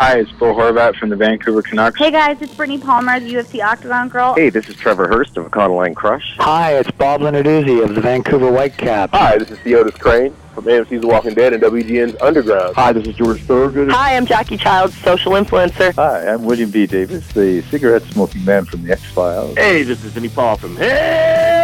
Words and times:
Hi, 0.00 0.20
it's 0.20 0.30
Bill 0.30 0.54
Horvat 0.54 0.94
from 0.94 1.08
the 1.08 1.16
Vancouver 1.16 1.60
Canucks. 1.60 1.98
Hey 1.98 2.12
guys, 2.12 2.40
it's 2.40 2.54
Brittany 2.54 2.78
Palmer, 2.78 3.18
the 3.18 3.34
UFC 3.34 3.60
Octagon 3.60 4.08
Girl. 4.08 4.32
Hey, 4.32 4.48
this 4.48 4.68
is 4.68 4.76
Trevor 4.76 5.08
Hurst 5.08 5.36
of 5.36 5.46
Econoline 5.46 5.96
Crush. 5.96 6.36
Hi, 6.38 6.74
it's 6.74 6.88
Bob 6.92 7.20
Lenarduzzi 7.20 7.82
of 7.82 7.96
the 7.96 8.00
Vancouver 8.00 8.48
Whitecaps. 8.48 9.12
Hi, 9.12 9.38
this 9.38 9.50
is 9.50 9.58
Theodus 9.58 9.96
Crane 9.96 10.32
from 10.54 10.66
AMC's 10.66 11.00
The 11.00 11.06
Walking 11.08 11.34
Dead 11.34 11.52
and 11.52 11.60
WGN's 11.60 12.14
Underground. 12.22 12.76
Hi, 12.76 12.92
this 12.92 13.08
is 13.08 13.16
George 13.16 13.42
Thorogood. 13.42 13.90
Hi, 13.90 14.16
I'm 14.16 14.24
Jackie 14.24 14.56
Childs, 14.56 14.96
social 14.98 15.32
influencer. 15.32 15.92
Hi, 15.96 16.28
I'm 16.28 16.44
William 16.44 16.70
B. 16.70 16.86
Davis, 16.86 17.26
the 17.32 17.62
cigarette 17.62 18.02
smoking 18.04 18.44
man 18.44 18.66
from 18.66 18.84
the 18.84 18.92
X 18.92 19.04
Files. 19.06 19.56
Hey, 19.56 19.82
this 19.82 20.04
is 20.04 20.12
Vinnie 20.12 20.28
Paul 20.28 20.56
from 20.58 20.76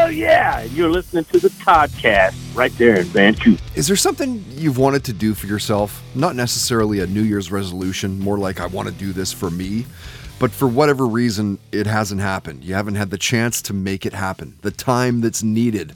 Hell 0.05 0.12
Yeah, 0.12 0.64
you're 0.64 0.91
listening 0.91 1.25
to 1.25 1.39
the 1.39 1.48
podcast 1.48 2.34
right 2.55 2.70
there 2.77 2.96
in 2.96 3.07
Vancouver. 3.07 3.62
Is 3.75 3.87
there 3.87 3.96
something 3.96 4.45
you've 4.50 4.77
wanted 4.77 5.02
to 5.05 5.14
do 5.14 5.32
for 5.32 5.46
yourself? 5.46 6.02
Not 6.14 6.37
necessarily 6.37 7.00
a 7.00 7.07
New 7.07 7.23
Year's 7.23 7.50
resolution, 7.50 8.19
more 8.19 8.37
like 8.37 8.61
I 8.61 8.66
want 8.66 8.87
to 8.87 8.93
do 8.93 9.14
this 9.14 9.32
for 9.32 9.48
me. 9.48 9.87
But 10.38 10.51
for 10.51 10.69
whatever 10.69 11.06
reason, 11.06 11.59
it 11.73 11.87
hasn't 11.87 12.20
happened. 12.20 12.64
You 12.64 12.75
haven't 12.75 12.97
had 12.97 13.09
the 13.09 13.16
chance 13.16 13.62
to 13.62 13.73
make 13.73 14.05
it 14.05 14.12
happen, 14.12 14.59
the 14.61 14.70
time 14.70 15.23
that's 15.23 15.42
needed. 15.42 15.95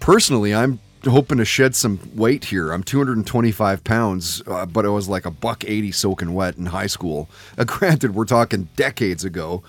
Personally, 0.00 0.54
I'm 0.54 0.78
hoping 1.02 1.38
to 1.38 1.46
shed 1.46 1.74
some 1.74 1.98
weight 2.14 2.44
here. 2.44 2.72
I'm 2.72 2.82
225 2.82 3.84
pounds, 3.84 4.42
uh, 4.46 4.66
but 4.66 4.84
I 4.84 4.90
was 4.90 5.08
like 5.08 5.24
a 5.24 5.30
buck 5.30 5.64
80 5.66 5.92
soaking 5.92 6.34
wet 6.34 6.58
in 6.58 6.66
high 6.66 6.88
school. 6.88 7.30
Uh, 7.56 7.64
granted, 7.66 8.14
we're 8.14 8.26
talking 8.26 8.68
decades 8.76 9.24
ago. 9.24 9.62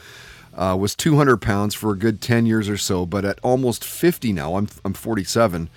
Uh, 0.58 0.76
was 0.76 0.96
200 0.96 1.38
pounds 1.38 1.76
for 1.76 1.92
a 1.92 1.98
good 1.98 2.20
10 2.20 2.48
years 2.48 2.68
or 2.68 2.78
so, 2.78 3.06
but 3.06 3.24
at 3.24 3.40
almost 3.44 3.86
50 3.86 4.34
now, 4.34 4.56
I'm, 4.56 4.68
I'm 4.84 4.94
47. 4.94 5.70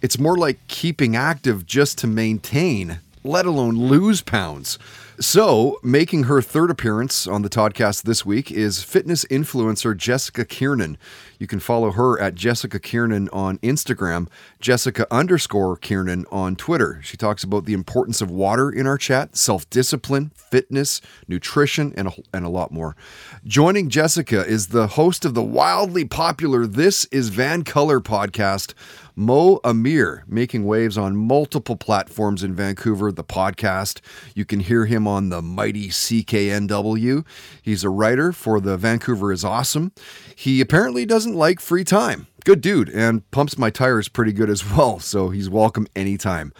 It's 0.00 0.18
more 0.18 0.36
like 0.38 0.66
keeping 0.68 1.14
active 1.14 1.66
just 1.66 1.98
to 1.98 2.06
maintain, 2.06 3.00
let 3.22 3.44
alone 3.44 3.76
lose 3.76 4.22
pounds. 4.22 4.78
So, 5.20 5.78
making 5.82 6.24
her 6.24 6.40
third 6.40 6.70
appearance 6.70 7.26
on 7.26 7.42
the 7.42 7.50
Toddcast 7.50 8.04
this 8.04 8.24
week 8.24 8.50
is 8.50 8.82
fitness 8.82 9.26
influencer 9.26 9.94
Jessica 9.94 10.46
Kiernan. 10.46 10.96
You 11.38 11.46
can 11.46 11.60
follow 11.60 11.90
her 11.90 12.18
at 12.18 12.34
Jessica 12.34 12.78
Kiernan 12.78 13.28
on 13.30 13.58
Instagram, 13.58 14.28
Jessica 14.58 15.06
underscore 15.10 15.76
Kiernan 15.76 16.24
on 16.32 16.56
Twitter. 16.56 17.00
She 17.02 17.18
talks 17.18 17.44
about 17.44 17.66
the 17.66 17.74
importance 17.74 18.22
of 18.22 18.30
water 18.30 18.70
in 18.70 18.86
our 18.86 18.96
chat, 18.96 19.36
self 19.36 19.68
discipline, 19.68 20.30
fitness, 20.34 21.02
nutrition, 21.28 21.92
and 21.94 22.08
a, 22.08 22.12
and 22.32 22.46
a 22.46 22.48
lot 22.48 22.72
more. 22.72 22.96
Joining 23.44 23.90
Jessica 23.90 24.46
is 24.46 24.68
the 24.68 24.86
host 24.86 25.26
of 25.26 25.34
the 25.34 25.42
wildly 25.42 26.06
popular 26.06 26.66
This 26.66 27.04
is 27.06 27.30
VANCOLOUR 27.30 28.00
podcast. 28.00 28.72
Mo 29.14 29.60
Amir, 29.62 30.24
making 30.26 30.64
waves 30.64 30.96
on 30.96 31.16
multiple 31.16 31.76
platforms 31.76 32.42
in 32.42 32.54
Vancouver, 32.54 33.12
the 33.12 33.22
podcast. 33.22 34.00
You 34.34 34.44
can 34.44 34.60
hear 34.60 34.86
him 34.86 35.06
on 35.06 35.28
the 35.28 35.42
mighty 35.42 35.88
CKNW. 35.88 37.24
He's 37.60 37.84
a 37.84 37.90
writer 37.90 38.32
for 38.32 38.58
the 38.58 38.76
Vancouver 38.78 39.30
is 39.30 39.44
Awesome. 39.44 39.92
He 40.34 40.60
apparently 40.60 41.04
doesn't 41.04 41.34
like 41.34 41.60
free 41.60 41.84
time. 41.84 42.26
Good 42.44 42.60
dude, 42.62 42.88
and 42.88 43.30
pumps 43.30 43.58
my 43.58 43.68
tires 43.70 44.08
pretty 44.08 44.32
good 44.32 44.48
as 44.48 44.68
well, 44.76 44.98
so 44.98 45.28
he's 45.28 45.50
welcome 45.50 45.86
anytime. 45.94 46.52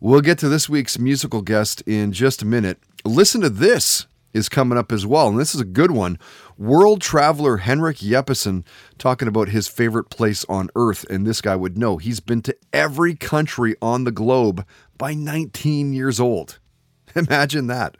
We'll 0.00 0.20
get 0.20 0.38
to 0.38 0.48
this 0.48 0.68
week's 0.68 0.98
musical 0.98 1.42
guest 1.42 1.80
in 1.82 2.12
just 2.12 2.42
a 2.42 2.46
minute. 2.46 2.78
Listen 3.04 3.40
to 3.42 3.48
this 3.50 4.06
is 4.32 4.48
coming 4.48 4.78
up 4.78 4.92
as 4.92 5.06
well, 5.06 5.28
and 5.28 5.38
this 5.38 5.54
is 5.54 5.60
a 5.60 5.64
good 5.64 5.90
one. 5.90 6.18
World 6.60 7.00
traveler 7.00 7.56
Henrik 7.56 7.96
Jeppesen 7.96 8.66
talking 8.98 9.28
about 9.28 9.48
his 9.48 9.66
favorite 9.66 10.10
place 10.10 10.44
on 10.46 10.68
earth, 10.76 11.06
and 11.08 11.26
this 11.26 11.40
guy 11.40 11.56
would 11.56 11.78
know. 11.78 11.96
He's 11.96 12.20
been 12.20 12.42
to 12.42 12.54
every 12.70 13.14
country 13.14 13.76
on 13.80 14.04
the 14.04 14.10
globe 14.10 14.66
by 14.98 15.14
19 15.14 15.94
years 15.94 16.20
old. 16.20 16.58
Imagine 17.16 17.66
that. 17.68 17.96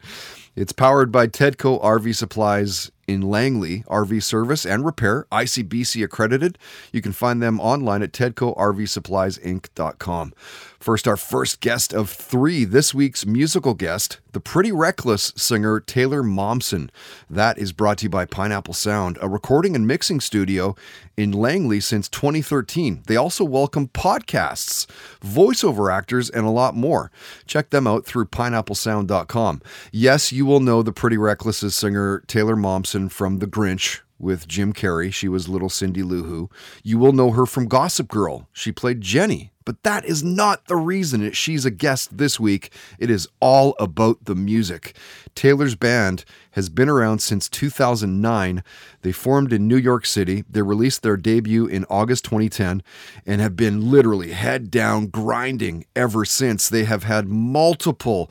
It's 0.55 0.72
powered 0.72 1.11
by 1.11 1.27
Tedco 1.27 1.83
RV 1.83 2.14
Supplies 2.14 2.91
in 3.11 3.22
Langley, 3.22 3.83
RV 3.89 4.22
service 4.22 4.64
and 4.64 4.84
repair, 4.84 5.27
ICBC 5.33 6.05
accredited. 6.05 6.56
You 6.92 7.03
can 7.03 7.11
find 7.12 7.42
them 7.42 7.58
online 7.58 8.02
at 8.02 8.12
tedcorvsuppliesinc.com. 8.12 10.33
First, 10.80 11.07
our 11.07 11.18
first 11.18 11.61
guest 11.61 11.92
of 11.92 12.08
three, 12.08 12.64
this 12.64 12.95
week's 12.95 13.27
musical 13.27 13.74
guest, 13.74 14.18
the 14.33 14.40
Pretty 14.40 14.73
Reckless 14.73 15.35
singer 15.36 15.79
Taylor 15.79 16.23
Momsen. 16.23 16.89
That 17.29 17.58
is 17.58 17.73
brought 17.73 17.98
to 17.98 18.05
you 18.05 18.08
by 18.08 18.24
Pineapple 18.24 18.73
Sound, 18.73 19.18
a 19.20 19.29
recording 19.29 19.77
and 19.77 19.86
mixing 19.86 20.20
studio 20.20 20.74
in 21.18 21.33
Langley 21.33 21.80
since 21.80 22.08
2013. 22.08 23.02
They 23.06 23.17
also 23.17 23.45
welcome 23.45 23.89
podcasts, 23.89 24.86
voiceover 25.20 25.92
actors, 25.92 26.30
and 26.30 26.46
a 26.46 26.51
lot 26.51 26.74
more. 26.74 27.11
Check 27.46 27.68
them 27.68 27.86
out 27.86 28.06
through 28.06 28.27
pineapplesound.com. 28.27 29.61
Yes, 29.92 30.33
you 30.33 30.46
will 30.46 30.61
know 30.61 30.83
the 30.83 30.92
Pretty 30.92 31.18
Reckless 31.18 31.58
singer 31.74 32.23
Taylor 32.27 32.56
Momsen 32.56 32.99
from 33.08 33.38
The 33.38 33.46
Grinch 33.46 34.00
with 34.18 34.46
Jim 34.46 34.72
Carrey. 34.72 35.12
She 35.12 35.28
was 35.28 35.48
little 35.48 35.70
Cindy 35.70 36.02
Lou 36.02 36.24
Who. 36.24 36.50
You 36.83 36.98
will 36.98 37.12
know 37.12 37.30
her 37.30 37.46
from 37.46 37.66
Gossip 37.66 38.08
Girl. 38.08 38.48
She 38.52 38.70
played 38.70 39.00
Jenny. 39.00 39.50
But 39.64 39.83
that 39.83 40.05
is 40.05 40.24
not 40.24 40.66
the 40.66 40.77
reason 40.77 41.30
she's 41.33 41.64
a 41.64 41.70
guest 41.70 42.16
this 42.16 42.40
week. 42.40 42.72
It 42.98 43.11
is 43.11 43.28
all 43.40 43.77
about 43.78 44.24
the 44.24 44.34
music. 44.34 44.96
Taylor's 45.34 45.77
band 45.77 46.24
has 46.52 46.68
been 46.68 46.88
around 46.88 47.20
since 47.20 47.48
2009. 47.48 48.64
They 49.02 49.12
formed 49.12 49.52
in 49.52 49.68
New 49.68 49.77
York 49.77 50.06
City. 50.06 50.44
They 50.50 50.62
released 50.62 51.02
their 51.02 51.17
debut 51.17 51.67
in 51.67 51.84
August 51.88 52.24
2010 52.24 52.82
and 53.24 53.40
have 53.40 53.55
been 53.55 53.90
literally 53.90 54.32
head 54.32 54.70
down 54.70 55.06
grinding 55.06 55.84
ever 55.94 56.24
since. 56.24 56.68
They 56.68 56.84
have 56.84 57.05
had 57.05 57.28
multiple 57.28 58.30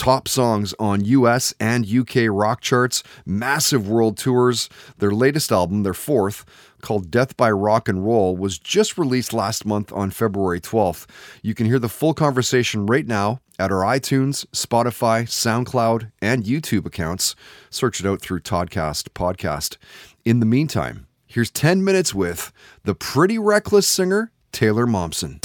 top 0.00 0.26
songs 0.26 0.74
on 0.78 1.04
US 1.04 1.52
and 1.60 1.86
UK 1.86 2.22
rock 2.30 2.62
charts, 2.62 3.02
massive 3.26 3.86
world 3.86 4.16
tours. 4.16 4.70
Their 4.96 5.10
latest 5.10 5.52
album, 5.52 5.82
their 5.82 5.92
fourth, 5.92 6.46
called 6.80 7.10
Death 7.10 7.36
by 7.36 7.50
Rock 7.50 7.86
and 7.86 8.02
Roll, 8.02 8.34
was 8.34 8.58
just 8.58 8.96
released 8.96 9.34
last 9.34 9.66
month 9.66 9.92
on 9.92 10.10
February 10.10 10.58
12th. 10.58 11.06
You 11.42 11.54
can 11.54 11.66
hear 11.66 11.78
the 11.78 11.90
full 11.90 12.14
conversation 12.14 12.86
right 12.86 13.06
now 13.06 13.40
at 13.58 13.70
our 13.70 13.82
iTunes, 13.82 14.46
Spotify, 14.52 15.24
SoundCloud, 15.24 16.10
and 16.22 16.44
YouTube 16.44 16.86
accounts. 16.86 17.36
Search 17.68 18.00
it 18.00 18.06
out 18.06 18.22
through 18.22 18.40
Toddcast 18.40 19.10
Podcast. 19.10 19.76
In 20.24 20.40
the 20.40 20.46
meantime, 20.46 21.08
here's 21.26 21.50
10 21.50 21.84
minutes 21.84 22.14
with 22.14 22.54
the 22.84 22.94
pretty 22.94 23.38
reckless 23.38 23.86
singer, 23.86 24.32
Taylor 24.50 24.86
Momsen. 24.86 25.42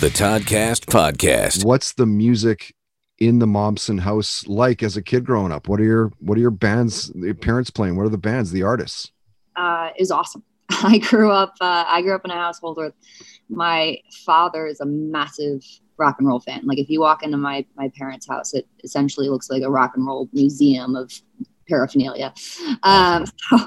The 0.00 0.08
Toddcast 0.08 0.86
Podcast. 0.86 1.64
What's 1.64 1.92
the 1.92 2.06
music 2.06 2.74
in 3.20 3.38
the 3.38 3.46
Momsen 3.46 4.00
house 4.00 4.46
like 4.46 4.82
as 4.82 4.96
a 4.96 5.02
kid 5.02 5.24
growing 5.24 5.52
up? 5.52 5.68
What 5.68 5.78
are 5.78 5.84
your 5.84 6.12
what 6.18 6.36
are 6.36 6.40
your 6.40 6.50
bands, 6.50 7.12
your 7.14 7.34
parents 7.34 7.70
playing? 7.70 7.96
What 7.96 8.06
are 8.06 8.10
the 8.10 8.18
bands, 8.18 8.50
the 8.50 8.62
artists? 8.62 9.12
Uh, 9.54 9.90
is 9.98 10.10
awesome. 10.10 10.42
I 10.70 10.98
grew 10.98 11.30
up. 11.30 11.54
Uh, 11.60 11.84
I 11.86 12.02
grew 12.02 12.14
up 12.14 12.24
in 12.24 12.30
a 12.30 12.34
household 12.34 12.78
where 12.78 12.92
my 13.48 13.98
father 14.24 14.66
is 14.66 14.80
a 14.80 14.86
massive 14.86 15.62
rock 15.98 16.16
and 16.18 16.26
roll 16.26 16.40
fan. 16.40 16.62
Like 16.64 16.78
if 16.78 16.88
you 16.88 17.00
walk 17.00 17.22
into 17.22 17.36
my 17.36 17.64
my 17.76 17.90
parents' 17.96 18.26
house, 18.26 18.54
it 18.54 18.66
essentially 18.82 19.28
looks 19.28 19.50
like 19.50 19.62
a 19.62 19.70
rock 19.70 19.92
and 19.94 20.06
roll 20.06 20.28
museum 20.32 20.96
of 20.96 21.12
paraphernalia. 21.70 22.34
Um, 22.82 23.24
so, 23.48 23.58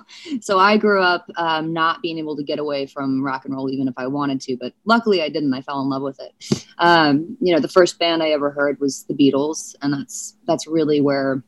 so, 0.41 0.59
I 0.59 0.77
grew 0.77 1.01
up 1.01 1.25
um, 1.37 1.73
not 1.73 2.01
being 2.01 2.19
able 2.19 2.35
to 2.35 2.43
get 2.43 2.59
away 2.59 2.85
from 2.85 3.23
rock 3.23 3.45
and 3.45 3.55
roll, 3.55 3.69
even 3.69 3.87
if 3.87 3.95
I 3.97 4.07
wanted 4.07 4.41
to. 4.41 4.57
But 4.57 4.73
luckily, 4.85 5.21
I 5.23 5.29
didn't. 5.29 5.53
I 5.53 5.61
fell 5.61 5.81
in 5.81 5.89
love 5.89 6.03
with 6.03 6.19
it. 6.19 6.65
Um, 6.77 7.37
you 7.39 7.53
know, 7.53 7.59
the 7.59 7.67
first 7.67 7.97
band 7.97 8.21
I 8.21 8.29
ever 8.29 8.51
heard 8.51 8.79
was 8.79 9.05
the 9.05 9.13
Beatles, 9.13 9.75
and 9.81 9.93
that's 9.93 10.35
that's 10.45 10.67
really 10.67 11.01
where 11.01 11.43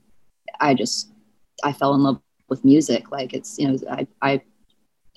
I 0.60 0.74
just 0.74 1.12
I 1.64 1.74
fell 1.74 1.94
in 1.94 2.02
love 2.04 2.22
with 2.50 2.66
music. 2.66 3.12
Like 3.12 3.34
it's 3.34 3.60
you 3.60 3.68
know 3.68 3.78
I 3.92 4.08
I. 4.22 4.42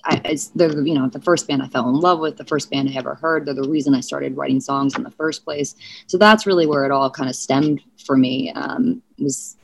I, 0.05 0.21
it's 0.23 0.47
the 0.47 0.81
you 0.85 0.93
know 0.93 1.09
the 1.09 1.19
first 1.19 1.45
band 1.45 1.61
I 1.61 1.67
fell 1.67 1.89
in 1.89 1.95
love 1.95 2.19
with, 2.19 2.37
the 2.37 2.45
first 2.45 2.71
band 2.71 2.87
I 2.87 2.93
ever 2.93 3.15
heard. 3.15 3.45
They're 3.45 3.53
the 3.53 3.67
reason 3.67 3.93
I 3.93 3.99
started 3.99 4.37
writing 4.37 4.61
songs 4.61 4.95
in 4.95 5.03
the 5.03 5.11
first 5.11 5.43
place. 5.43 5.75
So 6.07 6.17
that's 6.17 6.47
really 6.47 6.65
where 6.65 6.85
it 6.85 6.91
all 6.91 7.11
kind 7.11 7.29
of 7.29 7.35
stemmed 7.35 7.81
for 8.05 8.15
me. 8.15 8.49
Um, 8.53 9.03
was 9.17 9.57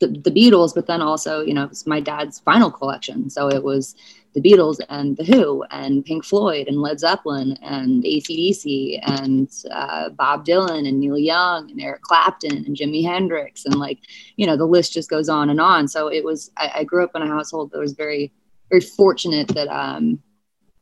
the, 0.00 0.08
the 0.08 0.30
Beatles, 0.30 0.74
but 0.74 0.86
then 0.86 1.02
also, 1.02 1.42
you 1.42 1.54
know, 1.54 1.64
it 1.64 1.70
was 1.70 1.86
my 1.86 2.00
dad's 2.00 2.40
vinyl 2.40 2.72
collection. 2.72 3.30
So 3.30 3.48
it 3.48 3.62
was 3.62 3.94
the 4.32 4.40
Beatles 4.40 4.80
and 4.88 5.16
The 5.16 5.24
Who 5.24 5.64
and 5.70 6.04
Pink 6.04 6.24
Floyd 6.24 6.68
and 6.68 6.80
Led 6.80 7.00
Zeppelin 7.00 7.58
and 7.62 8.02
ACDC 8.04 9.00
and 9.02 9.50
uh, 9.70 10.10
Bob 10.10 10.46
Dylan 10.46 10.88
and 10.88 11.00
Neil 11.00 11.18
Young 11.18 11.70
and 11.70 11.80
Eric 11.80 12.02
Clapton 12.02 12.64
and 12.64 12.76
Jimi 12.76 13.04
Hendrix. 13.04 13.64
And 13.64 13.74
like, 13.74 13.98
you 14.36 14.46
know, 14.46 14.56
the 14.56 14.66
list 14.66 14.92
just 14.92 15.10
goes 15.10 15.28
on 15.28 15.50
and 15.50 15.60
on. 15.60 15.88
So 15.88 16.08
it 16.08 16.24
was, 16.24 16.50
I, 16.56 16.72
I 16.76 16.84
grew 16.84 17.04
up 17.04 17.14
in 17.14 17.22
a 17.22 17.26
household 17.26 17.72
that 17.72 17.78
was 17.78 17.92
very, 17.92 18.32
very 18.70 18.80
fortunate 18.80 19.48
that 19.48 19.68
um, 19.68 20.22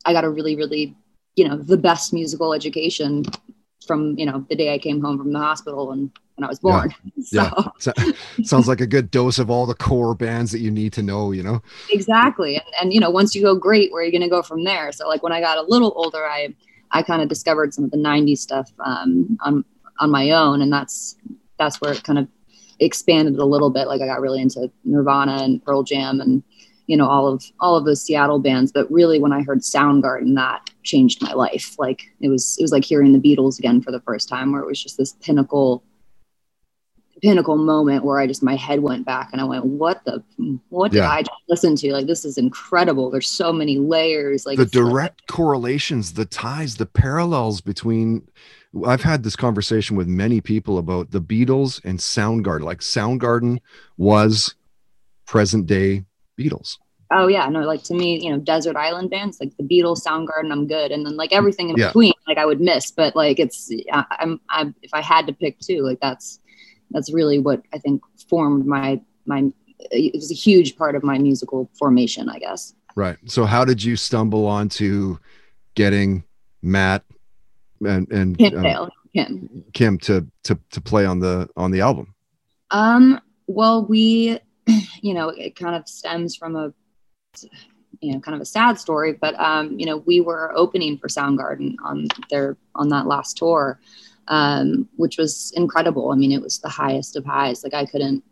I 0.05 0.13
got 0.13 0.23
a 0.23 0.29
really, 0.29 0.55
really, 0.55 0.95
you 1.35 1.47
know, 1.47 1.57
the 1.57 1.77
best 1.77 2.13
musical 2.13 2.53
education 2.53 3.25
from, 3.85 4.17
you 4.17 4.25
know, 4.25 4.45
the 4.49 4.55
day 4.55 4.73
I 4.73 4.77
came 4.77 5.01
home 5.01 5.17
from 5.17 5.33
the 5.33 5.39
hospital 5.39 5.91
and 5.91 6.11
when 6.35 6.45
I 6.45 6.49
was 6.49 6.59
born. 6.59 6.93
Yeah. 7.31 7.51
So. 7.79 7.93
yeah. 7.97 8.11
Sounds 8.43 8.67
like 8.67 8.81
a 8.81 8.87
good 8.87 9.09
dose 9.11 9.39
of 9.39 9.49
all 9.49 9.65
the 9.65 9.75
core 9.75 10.15
bands 10.15 10.51
that 10.51 10.59
you 10.59 10.71
need 10.71 10.93
to 10.93 11.03
know, 11.03 11.31
you 11.31 11.43
know? 11.43 11.61
Exactly. 11.91 12.55
And, 12.55 12.65
and 12.81 12.93
you 12.93 12.99
know, 12.99 13.09
once 13.09 13.35
you 13.35 13.41
go 13.41 13.55
great, 13.55 13.91
where 13.91 14.01
are 14.01 14.05
you 14.05 14.11
going 14.11 14.21
to 14.21 14.29
go 14.29 14.41
from 14.41 14.63
there? 14.63 14.91
So 14.91 15.07
like 15.07 15.23
when 15.23 15.31
I 15.31 15.39
got 15.39 15.57
a 15.57 15.61
little 15.61 15.93
older, 15.95 16.25
I, 16.25 16.53
I 16.91 17.03
kind 17.03 17.21
of 17.21 17.29
discovered 17.29 17.73
some 17.73 17.85
of 17.85 17.91
the 17.91 17.97
90s 17.97 18.39
stuff 18.39 18.71
um, 18.83 19.37
on, 19.41 19.63
on 19.99 20.11
my 20.11 20.31
own. 20.31 20.61
And 20.61 20.71
that's, 20.71 21.15
that's 21.57 21.79
where 21.79 21.93
it 21.93 22.03
kind 22.03 22.19
of 22.19 22.27
expanded 22.79 23.37
a 23.37 23.45
little 23.45 23.69
bit. 23.69 23.87
Like 23.87 24.01
I 24.01 24.07
got 24.07 24.21
really 24.21 24.41
into 24.41 24.71
Nirvana 24.83 25.43
and 25.43 25.63
Pearl 25.63 25.83
Jam 25.83 26.19
and 26.19 26.43
you 26.89 26.97
know 26.97 27.07
all 27.07 27.27
of 27.27 27.43
all 27.59 27.77
of 27.77 27.85
those 27.85 28.01
Seattle 28.01 28.39
bands. 28.39 28.71
But 28.71 28.91
really, 28.91 29.19
when 29.19 29.31
I 29.31 29.43
heard 29.43 29.59
Soundgarden, 29.59 30.33
that 30.35 30.71
changed 30.81 31.21
my 31.21 31.33
life. 31.33 31.75
Like 31.77 32.01
it 32.19 32.29
was 32.29 32.57
it 32.57 32.63
was 32.63 32.71
like 32.71 32.83
hearing 32.83 33.13
the 33.13 33.19
Beatles 33.19 33.59
again 33.59 33.79
for 33.79 33.91
the 33.91 34.01
first 34.01 34.27
time, 34.27 34.51
where 34.51 34.61
it 34.61 34.65
was 34.65 34.81
just 34.81 34.97
this 34.97 35.13
pinnacle 35.21 35.83
pinnacle 37.21 37.57
moment 37.57 38.05
where 38.05 38.17
I 38.17 38.25
just 38.25 38.41
my 38.41 38.55
head 38.55 38.79
went 38.79 39.05
back 39.05 39.29
and 39.31 39.39
I 39.39 39.43
went, 39.43 39.65
"What 39.65 40.03
the? 40.03 40.23
What 40.69 40.91
did 40.91 41.01
I 41.01 41.21
just 41.21 41.41
listen 41.47 41.75
to? 41.75 41.93
Like 41.93 42.07
this 42.07 42.25
is 42.25 42.39
incredible. 42.39 43.11
There's 43.11 43.29
so 43.29 43.53
many 43.53 43.77
layers. 43.77 44.47
Like 44.47 44.57
the 44.57 44.63
it's 44.63 44.73
like- 44.73 44.83
direct 44.83 45.27
correlations, 45.27 46.13
the 46.13 46.25
ties, 46.25 46.77
the 46.77 46.87
parallels 46.87 47.61
between. 47.61 48.27
I've 48.83 49.03
had 49.03 49.21
this 49.23 49.35
conversation 49.35 49.95
with 49.95 50.07
many 50.07 50.41
people 50.41 50.79
about 50.79 51.11
the 51.11 51.21
Beatles 51.21 51.83
and 51.83 51.99
Soundgarden. 51.99 52.63
Like 52.63 52.79
Soundgarden 52.79 53.59
was 53.97 54.55
present 55.25 55.67
day 55.67 56.05
Beatles. 56.39 56.77
Oh 57.11 57.27
yeah, 57.27 57.49
no, 57.49 57.61
like 57.61 57.83
to 57.83 57.95
me, 57.95 58.23
you 58.23 58.31
know, 58.31 58.37
desert 58.37 58.75
island 58.75 59.09
bands 59.09 59.39
like 59.39 59.51
the 59.57 59.63
Beatles, 59.63 60.03
Soundgarden, 60.05 60.51
I'm 60.51 60.67
good, 60.67 60.91
and 60.91 61.05
then 61.05 61.17
like 61.17 61.33
everything 61.33 61.69
in 61.69 61.75
Yeah. 61.77 61.87
between, 61.87 62.13
like 62.27 62.37
I 62.37 62.45
would 62.45 62.61
miss, 62.61 62.91
but 62.91 63.15
like 63.15 63.39
it's, 63.39 63.71
I, 63.91 64.05
I'm, 64.19 64.39
I'm, 64.49 64.75
if 64.83 64.93
I 64.93 65.01
had 65.01 65.25
to 65.25 65.33
pick 65.33 65.59
two, 65.59 65.81
like 65.81 65.99
that's, 66.01 66.39
that's 66.91 67.11
really 67.11 67.39
what 67.39 67.63
I 67.73 67.79
think 67.79 68.03
formed 68.29 68.67
my, 68.67 69.01
my, 69.25 69.51
it 69.91 70.13
was 70.13 70.31
a 70.31 70.35
huge 70.35 70.77
part 70.77 70.95
of 70.95 71.03
my 71.03 71.17
musical 71.17 71.69
formation, 71.79 72.29
I 72.29 72.37
guess. 72.37 72.75
Right. 72.95 73.17
So 73.25 73.45
how 73.45 73.65
did 73.65 73.83
you 73.83 73.95
stumble 73.95 74.45
onto 74.45 75.17
getting 75.73 76.23
Matt 76.61 77.03
and 77.83 78.11
and 78.11 78.37
Kim 78.37 78.65
um, 78.65 78.89
Kim. 79.15 79.63
Kim 79.73 79.97
to 79.99 80.27
to 80.43 80.59
to 80.71 80.81
play 80.81 81.05
on 81.05 81.19
the 81.19 81.49
on 81.55 81.71
the 81.71 81.81
album? 81.81 82.13
Um, 82.71 83.19
well, 83.47 83.85
we, 83.85 84.39
you 85.01 85.13
know, 85.13 85.29
it 85.29 85.55
kind 85.55 85.75
of 85.75 85.87
stems 85.87 86.35
from 86.35 86.55
a, 86.55 86.73
you 88.01 88.13
know, 88.13 88.19
kind 88.19 88.35
of 88.35 88.41
a 88.41 88.45
sad 88.45 88.79
story, 88.79 89.13
but 89.13 89.39
um, 89.39 89.77
you 89.79 89.85
know, 89.85 89.97
we 89.97 90.21
were 90.21 90.51
opening 90.55 90.97
for 90.97 91.07
Soundgarden 91.07 91.75
on 91.83 92.07
their 92.29 92.57
on 92.75 92.89
that 92.89 93.07
last 93.07 93.37
tour, 93.37 93.79
um, 94.27 94.87
which 94.95 95.17
was 95.17 95.51
incredible. 95.55 96.11
I 96.11 96.15
mean, 96.15 96.31
it 96.31 96.41
was 96.41 96.59
the 96.59 96.69
highest 96.69 97.15
of 97.15 97.25
highs. 97.25 97.63
Like 97.63 97.73
I 97.73 97.85
couldn't, 97.85 98.23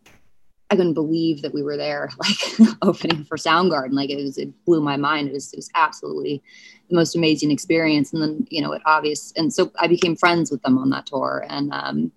I 0.70 0.76
couldn't 0.76 0.94
believe 0.94 1.42
that 1.42 1.54
we 1.54 1.64
were 1.64 1.78
there, 1.78 2.10
like 2.18 2.78
opening 2.82 3.24
for 3.26 3.38
Soundgarden. 3.38 3.94
Like 3.94 4.10
it 4.10 4.24
was, 4.24 4.38
it 4.38 4.50
blew 4.66 4.82
my 4.82 4.98
mind. 4.98 5.30
It 5.30 5.34
was, 5.34 5.52
it 5.54 5.58
was 5.58 5.70
absolutely 5.76 6.42
the 6.90 6.96
most 6.96 7.16
amazing 7.16 7.52
experience. 7.52 8.14
And 8.14 8.22
then, 8.22 8.48
you 8.50 8.62
know, 8.62 8.72
it 8.74 8.82
obvious, 8.86 9.34
and 9.36 9.54
so 9.54 9.72
I 9.80 9.88
became 9.88 10.16
friends 10.16 10.52
with 10.52 10.62
them 10.62 10.78
on 10.78 10.90
that 10.92 11.08
tour, 11.08 11.46
and 11.50 11.72
um, 11.74 12.12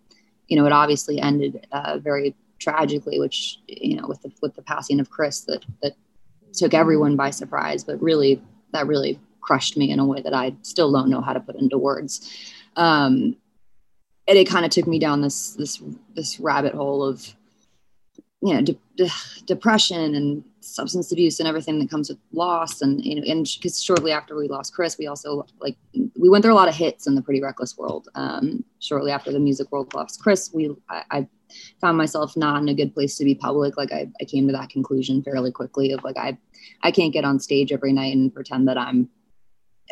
you 0.47 0.57
know, 0.57 0.67
it 0.67 0.73
obviously 0.73 1.21
ended 1.21 1.67
uh, 1.73 1.99
very 1.99 2.35
tragically, 2.61 3.19
which 3.19 3.59
you 3.67 3.97
know, 3.97 4.07
with 4.07 4.23
the 4.23 4.31
with 4.43 4.55
the 4.55 4.63
passing 4.63 5.01
of 5.01 5.11
Chris, 5.11 5.41
that 5.43 5.65
that 5.83 5.95
took 6.53 6.75
everyone 6.75 7.17
by 7.17 7.31
surprise. 7.31 7.83
But 7.83 8.01
really, 8.01 8.41
that 8.73 8.87
really 8.87 9.19
crushed 9.41 9.77
me 9.77 9.91
in 9.91 9.99
a 9.99 10.07
way 10.07 10.21
that 10.21 10.35
I 10.35 10.55
still 10.63 10.93
don't 10.93 11.11
know 11.11 11.21
how 11.21 11.33
to 11.33 11.41
put 11.41 11.57
into 11.57 11.79
words. 11.79 12.31
Um, 12.77 13.37
and 14.29 14.39
it 14.39 14.49
kind 14.49 14.65
of 14.65 14.71
took 14.71 14.87
me 14.87 14.99
down 14.99 15.23
this 15.23 15.55
this 15.55 15.83
this 16.15 16.39
rabbit 16.39 16.75
hole 16.75 17.03
of 17.03 17.35
you 18.41 18.55
know 18.55 18.63
de- 18.63 18.79
de- 18.97 19.11
depression 19.47 20.15
and 20.15 20.45
substance 20.61 21.11
abuse 21.13 21.41
and 21.41 21.49
everything 21.49 21.79
that 21.79 21.91
comes 21.91 22.09
with 22.09 22.19
loss. 22.33 22.83
And 22.83 23.05
you 23.05 23.17
know 23.17 23.23
and 23.27 23.47
because 23.57 23.83
shortly 23.83 24.13
after 24.13 24.37
we 24.37 24.49
lost 24.49 24.75
chris 24.75 24.99
we 24.99 25.07
also 25.07 25.47
like 25.61 25.77
we 26.17 26.29
went 26.29 26.45
through 26.45 26.53
a 26.53 26.61
lot 26.63 26.69
of 26.69 26.75
hits 26.75 27.07
in 27.07 27.15
the 27.15 27.23
pretty 27.23 27.43
reckless 27.43 27.77
world. 27.77 28.09
Um 28.15 28.65
shortly 28.81 29.11
after 29.11 29.33
the 29.33 29.41
music 29.41 29.71
world 29.73 29.93
lost 29.95 30.23
chris 30.23 30.51
we 30.53 30.75
i, 30.89 31.03
I 31.11 31.29
found 31.81 31.99
myself 31.99 32.37
not 32.37 32.63
in 32.63 32.69
a 32.69 32.75
good 32.75 32.95
place 32.95 33.17
to 33.17 33.25
be 33.25 33.35
public. 33.35 33.77
Like 33.77 33.93
I, 33.93 34.09
I 34.21 34.25
came 34.25 34.47
to 34.47 34.53
that 34.53 34.71
conclusion 34.71 35.23
fairly 35.23 35.51
quickly 35.51 35.93
of 35.93 36.05
like 36.05 36.17
i 36.17 36.37
i 36.83 36.91
can't 36.91 37.13
get 37.13 37.25
on 37.25 37.41
stage 37.41 37.73
every 37.73 37.93
night 37.93 38.15
and 38.15 38.33
pretend 38.35 38.69
that 38.69 38.79
i'm 38.79 39.09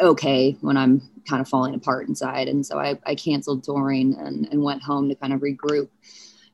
okay 0.00 0.56
when 0.61 0.76
i'm 0.76 1.03
kind 1.29 1.41
of 1.41 1.49
falling 1.49 1.75
apart 1.75 2.09
inside. 2.09 2.49
And 2.49 2.64
so 2.64 2.79
i, 2.79 2.99
I 3.06 3.14
canceled 3.14 3.64
touring 3.64 4.17
and, 4.19 4.49
and 4.50 4.62
went 4.62 4.82
home 4.82 5.09
to 5.09 5.14
kind 5.14 5.32
of 5.32 5.41
regroup. 5.41 5.88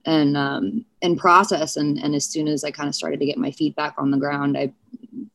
And 0.06 0.36
um, 0.36 0.84
and 1.04 1.18
process. 1.18 1.76
And, 1.76 1.98
and 1.98 2.14
as 2.14 2.24
soon 2.24 2.48
as 2.48 2.64
I 2.64 2.70
kind 2.70 2.88
of 2.88 2.94
started 2.94 3.20
to 3.20 3.26
get 3.26 3.38
my 3.38 3.50
feet 3.50 3.76
back 3.76 3.94
on 3.98 4.10
the 4.10 4.16
ground, 4.16 4.56
I 4.58 4.72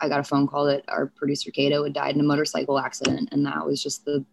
I 0.02 0.10
got 0.10 0.20
a 0.20 0.24
phone 0.24 0.48
call 0.48 0.66
that 0.66 0.84
our 0.88 1.08
producer 1.08 1.52
Kato 1.52 1.84
had 1.84 1.94
died 1.94 2.16
in 2.16 2.22
a 2.22 2.24
motorcycle 2.24 2.80
accident, 2.80 3.30
and 3.32 3.46
that 3.46 3.66
was 3.66 3.82
just 3.82 4.06
the 4.06 4.26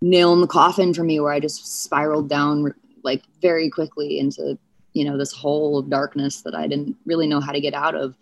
nail 0.00 0.32
in 0.32 0.40
the 0.40 0.46
coffin 0.46 0.94
for 0.94 1.04
me, 1.04 1.20
where 1.20 1.32
I 1.32 1.40
just 1.40 1.82
spiraled 1.82 2.28
down 2.28 2.72
like 3.02 3.22
very 3.42 3.68
quickly 3.68 4.18
into 4.18 4.58
you 4.92 5.04
know 5.04 5.18
this 5.18 5.32
hole 5.32 5.78
of 5.78 5.90
darkness 5.90 6.42
that 6.42 6.54
I 6.54 6.66
didn't 6.66 6.96
really 7.04 7.26
know 7.26 7.40
how 7.40 7.52
to 7.52 7.60
get 7.60 7.74
out 7.74 7.94
of. 7.94 8.14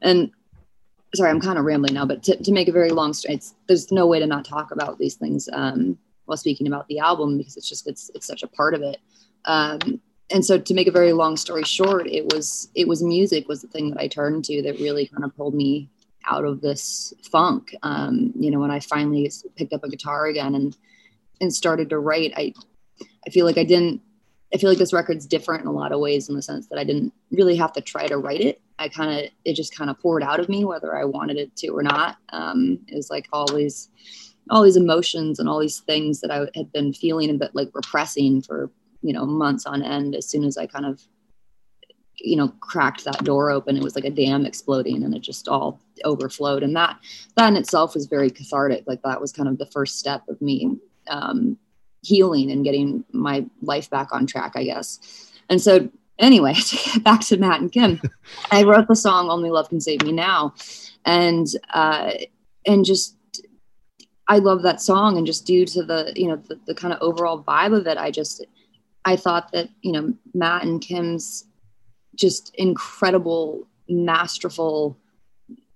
And 0.00 0.30
sorry, 1.14 1.30
I'm 1.30 1.40
kind 1.40 1.58
of 1.58 1.64
rambling 1.64 1.94
now, 1.94 2.06
but 2.06 2.22
to, 2.24 2.36
to 2.36 2.52
make 2.52 2.68
a 2.68 2.72
very 2.72 2.90
long 2.90 3.12
story, 3.12 3.40
there's 3.66 3.90
no 3.90 4.06
way 4.06 4.20
to 4.20 4.26
not 4.26 4.44
talk 4.44 4.70
about 4.70 4.98
these 4.98 5.14
things 5.14 5.48
um, 5.52 5.98
while 6.26 6.36
speaking 6.36 6.66
about 6.66 6.86
the 6.88 6.98
album 6.98 7.36
because 7.36 7.56
it's 7.56 7.68
just 7.68 7.86
it's 7.88 8.10
it's 8.14 8.26
such 8.26 8.42
a 8.42 8.48
part 8.48 8.74
of 8.74 8.82
it. 8.82 8.98
Um, 9.46 10.00
and 10.30 10.44
so 10.44 10.58
to 10.58 10.74
make 10.74 10.86
a 10.86 10.92
very 10.92 11.12
long 11.12 11.36
story 11.36 11.62
short 11.64 12.06
it 12.06 12.32
was 12.32 12.68
it 12.74 12.86
was 12.86 13.02
music 13.02 13.48
was 13.48 13.62
the 13.62 13.68
thing 13.68 13.90
that 13.90 14.00
i 14.00 14.06
turned 14.06 14.44
to 14.44 14.62
that 14.62 14.78
really 14.78 15.06
kind 15.06 15.24
of 15.24 15.36
pulled 15.36 15.54
me 15.54 15.88
out 16.26 16.44
of 16.44 16.60
this 16.60 17.14
funk. 17.30 17.74
Um, 17.82 18.32
you 18.38 18.50
know 18.50 18.60
when 18.60 18.70
i 18.70 18.80
finally 18.80 19.30
picked 19.56 19.72
up 19.72 19.84
a 19.84 19.88
guitar 19.88 20.26
again 20.26 20.54
and 20.54 20.76
and 21.40 21.52
started 21.52 21.90
to 21.90 21.98
write 21.98 22.32
i 22.36 22.52
i 23.26 23.30
feel 23.30 23.46
like 23.46 23.58
i 23.58 23.64
didn't 23.64 24.00
i 24.52 24.58
feel 24.58 24.68
like 24.68 24.78
this 24.78 24.92
record's 24.92 25.26
different 25.26 25.62
in 25.62 25.68
a 25.68 25.72
lot 25.72 25.92
of 25.92 26.00
ways 26.00 26.28
in 26.28 26.36
the 26.36 26.42
sense 26.42 26.66
that 26.68 26.78
i 26.78 26.84
didn't 26.84 27.12
really 27.30 27.56
have 27.56 27.72
to 27.72 27.80
try 27.80 28.06
to 28.06 28.18
write 28.18 28.40
it. 28.40 28.60
I 28.78 28.88
kind 28.88 29.18
of 29.18 29.30
it 29.44 29.54
just 29.54 29.76
kind 29.76 29.90
of 29.90 30.00
poured 30.00 30.22
out 30.22 30.40
of 30.40 30.48
me 30.48 30.64
whether 30.64 30.96
i 30.96 31.04
wanted 31.04 31.36
it 31.36 31.54
to 31.56 31.68
or 31.68 31.82
not. 31.82 32.16
Um, 32.30 32.78
it 32.86 32.94
was 32.94 33.10
like 33.10 33.28
all 33.32 33.46
these 33.46 33.88
all 34.48 34.62
these 34.62 34.76
emotions 34.76 35.38
and 35.38 35.48
all 35.48 35.60
these 35.60 35.80
things 35.80 36.20
that 36.20 36.30
i 36.30 36.46
had 36.56 36.72
been 36.72 36.92
feeling 36.92 37.30
a 37.30 37.34
bit 37.34 37.54
like 37.54 37.70
repressing 37.74 38.42
for 38.42 38.70
you 39.02 39.12
know 39.12 39.24
months 39.24 39.66
on 39.66 39.82
end 39.82 40.14
as 40.14 40.28
soon 40.28 40.44
as 40.44 40.56
i 40.56 40.66
kind 40.66 40.86
of 40.86 41.00
you 42.16 42.36
know 42.36 42.48
cracked 42.60 43.04
that 43.04 43.24
door 43.24 43.50
open 43.50 43.76
it 43.76 43.82
was 43.82 43.94
like 43.94 44.04
a 44.04 44.10
dam 44.10 44.44
exploding 44.44 45.02
and 45.02 45.14
it 45.14 45.22
just 45.22 45.48
all 45.48 45.80
overflowed. 46.04 46.62
And 46.62 46.76
that 46.76 46.98
that 47.36 47.48
in 47.48 47.56
itself 47.56 47.94
was 47.94 48.06
very 48.06 48.30
cathartic. 48.30 48.84
Like 48.86 49.02
that 49.02 49.20
was 49.20 49.32
kind 49.32 49.48
of 49.48 49.58
the 49.58 49.66
first 49.66 49.98
step 49.98 50.28
of 50.28 50.40
me 50.40 50.76
um, 51.08 51.58
healing 52.02 52.50
and 52.50 52.64
getting 52.64 53.04
my 53.12 53.44
life 53.62 53.90
back 53.90 54.08
on 54.12 54.26
track 54.26 54.52
i 54.54 54.64
guess. 54.64 55.32
And 55.48 55.60
so 55.60 55.90
anyway 56.18 56.54
to 56.66 56.76
get 56.76 57.04
back 57.04 57.20
to 57.20 57.36
matt 57.36 57.60
and 57.60 57.72
kim 57.72 58.00
i 58.50 58.62
wrote 58.62 58.88
the 58.88 58.96
song 58.96 59.30
only 59.30 59.50
love 59.50 59.68
can 59.68 59.80
save 59.80 60.02
me 60.02 60.12
now. 60.12 60.54
And 61.04 61.46
uh 61.72 62.12
and 62.66 62.84
just 62.84 63.16
i 64.28 64.38
love 64.38 64.62
that 64.62 64.80
song 64.80 65.16
and 65.16 65.26
just 65.26 65.46
due 65.46 65.64
to 65.66 65.82
the 65.82 66.12
you 66.16 66.28
know 66.28 66.36
the, 66.36 66.58
the 66.66 66.74
kind 66.74 66.92
of 66.92 67.00
overall 67.00 67.42
vibe 67.42 67.76
of 67.76 67.86
it 67.86 67.96
i 67.96 68.10
just 68.10 68.44
I 69.04 69.16
thought 69.16 69.52
that, 69.52 69.68
you 69.82 69.92
know, 69.92 70.14
Matt 70.34 70.64
and 70.64 70.80
Kim's 70.80 71.44
just 72.14 72.54
incredible, 72.54 73.66
masterful 73.88 74.96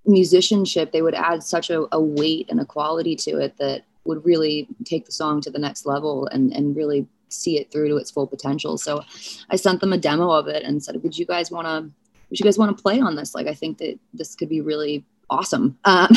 musicianship, 0.07 0.93
they 0.93 1.03
would 1.03 1.15
add 1.15 1.43
such 1.43 1.71
a, 1.71 1.87
a, 1.93 2.01
weight 2.01 2.47
and 2.51 2.61
a 2.61 2.65
quality 2.65 3.17
to 3.17 3.39
it 3.39 3.57
that 3.57 3.85
would 4.05 4.25
really 4.25 4.69
take 4.85 5.07
the 5.07 5.13
song 5.13 5.41
to 5.41 5.51
the 5.51 5.59
next 5.59 5.87
level 5.87 6.27
and, 6.27 6.53
and 6.53 6.77
really 6.77 7.07
see 7.31 7.59
it 7.59 7.73
through 7.73 7.89
to 7.89 7.97
its 7.97 8.11
full 8.11 8.27
potential. 8.27 8.77
So 8.77 9.03
I 9.51 9.57
sent 9.57 9.81
them 9.81 9.93
a 9.93 9.99
demo 9.99 10.31
of 10.31 10.47
it 10.47 10.63
and 10.63 10.83
said, 10.83 11.03
would 11.03 11.17
you 11.17 11.25
guys 11.25 11.51
want 11.51 11.67
to, 11.67 11.91
would 12.29 12.39
you 12.39 12.45
guys 12.45 12.59
want 12.59 12.77
to 12.77 12.83
play 12.83 13.01
on 13.01 13.17
this? 13.17 13.35
Like, 13.35 13.47
I 13.47 13.55
think 13.55 13.79
that 13.79 13.99
this 14.13 14.35
could 14.35 14.51
be 14.51 14.61
really 14.61 15.05
awesome. 15.31 15.79
Um, 15.85 16.09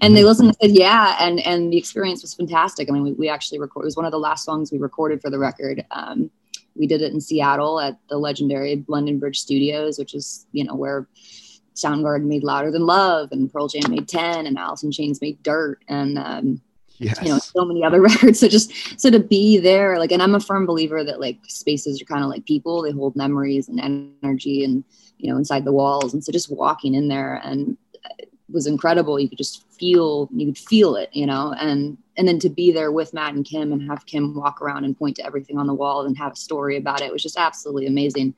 and 0.00 0.16
they 0.16 0.24
listened 0.24 0.48
and 0.48 0.56
said, 0.60 0.78
yeah. 0.78 1.16
And, 1.20 1.40
and 1.40 1.72
the 1.72 1.76
experience 1.76 2.22
was 2.22 2.34
fantastic. 2.34 2.88
I 2.88 2.92
mean, 2.92 3.02
we, 3.02 3.12
we 3.12 3.28
actually 3.28 3.58
recorded, 3.58 3.86
it 3.86 3.88
was 3.88 3.96
one 3.96 4.06
of 4.06 4.12
the 4.12 4.18
last 4.18 4.44
songs 4.44 4.72
we 4.72 4.78
recorded 4.78 5.20
for 5.20 5.30
the 5.30 5.38
record. 5.38 5.84
Um, 5.90 6.30
we 6.76 6.86
did 6.86 7.02
it 7.02 7.12
in 7.12 7.20
Seattle 7.20 7.80
at 7.80 7.98
the 8.08 8.18
legendary 8.18 8.84
London 8.88 9.18
Bridge 9.18 9.40
Studios, 9.40 9.98
which 9.98 10.14
is, 10.14 10.46
you 10.52 10.64
know, 10.64 10.74
where 10.74 11.06
Soundgarden 11.74 12.24
made 12.24 12.44
Louder 12.44 12.70
Than 12.70 12.86
Love 12.86 13.30
and 13.32 13.52
Pearl 13.52 13.68
Jam 13.68 13.90
made 13.90 14.08
10 14.08 14.46
and 14.46 14.58
Alice 14.58 14.82
in 14.82 14.90
Chains 14.90 15.20
made 15.20 15.42
Dirt. 15.42 15.80
And, 15.88 16.18
um, 16.18 16.60
yes. 16.98 17.20
you 17.22 17.28
know, 17.28 17.38
so 17.38 17.64
many 17.64 17.84
other 17.84 18.00
records. 18.02 18.40
So 18.40 18.48
just, 18.48 19.00
so 19.00 19.10
to 19.10 19.20
be 19.20 19.58
there, 19.58 19.98
like, 19.98 20.12
and 20.12 20.22
I'm 20.22 20.34
a 20.34 20.40
firm 20.40 20.66
believer 20.66 21.04
that 21.04 21.20
like 21.20 21.38
spaces 21.46 22.00
are 22.00 22.06
kind 22.06 22.24
of 22.24 22.30
like 22.30 22.44
people, 22.44 22.82
they 22.82 22.92
hold 22.92 23.16
memories 23.16 23.68
and 23.68 23.80
energy 24.22 24.64
and, 24.64 24.84
you 25.18 25.30
know, 25.30 25.38
inside 25.38 25.64
the 25.64 25.72
walls. 25.72 26.14
And 26.14 26.24
so 26.24 26.32
just 26.32 26.50
walking 26.50 26.94
in 26.94 27.08
there 27.08 27.40
and 27.44 27.76
was 28.50 28.66
incredible. 28.66 29.18
You 29.18 29.28
could 29.28 29.38
just 29.38 29.64
feel, 29.72 30.28
you 30.32 30.46
could 30.46 30.58
feel 30.58 30.96
it, 30.96 31.10
you 31.12 31.26
know, 31.26 31.54
and, 31.58 31.98
and 32.16 32.28
then 32.28 32.38
to 32.40 32.48
be 32.48 32.70
there 32.70 32.92
with 32.92 33.14
Matt 33.14 33.34
and 33.34 33.44
Kim 33.44 33.72
and 33.72 33.88
have 33.88 34.06
Kim 34.06 34.34
walk 34.34 34.62
around 34.62 34.84
and 34.84 34.96
point 34.96 35.16
to 35.16 35.26
everything 35.26 35.58
on 35.58 35.66
the 35.66 35.74
wall 35.74 36.04
and 36.06 36.16
have 36.16 36.32
a 36.32 36.36
story 36.36 36.76
about 36.76 37.00
it 37.00 37.12
was 37.12 37.22
just 37.22 37.38
absolutely 37.38 37.86
amazing. 37.86 38.34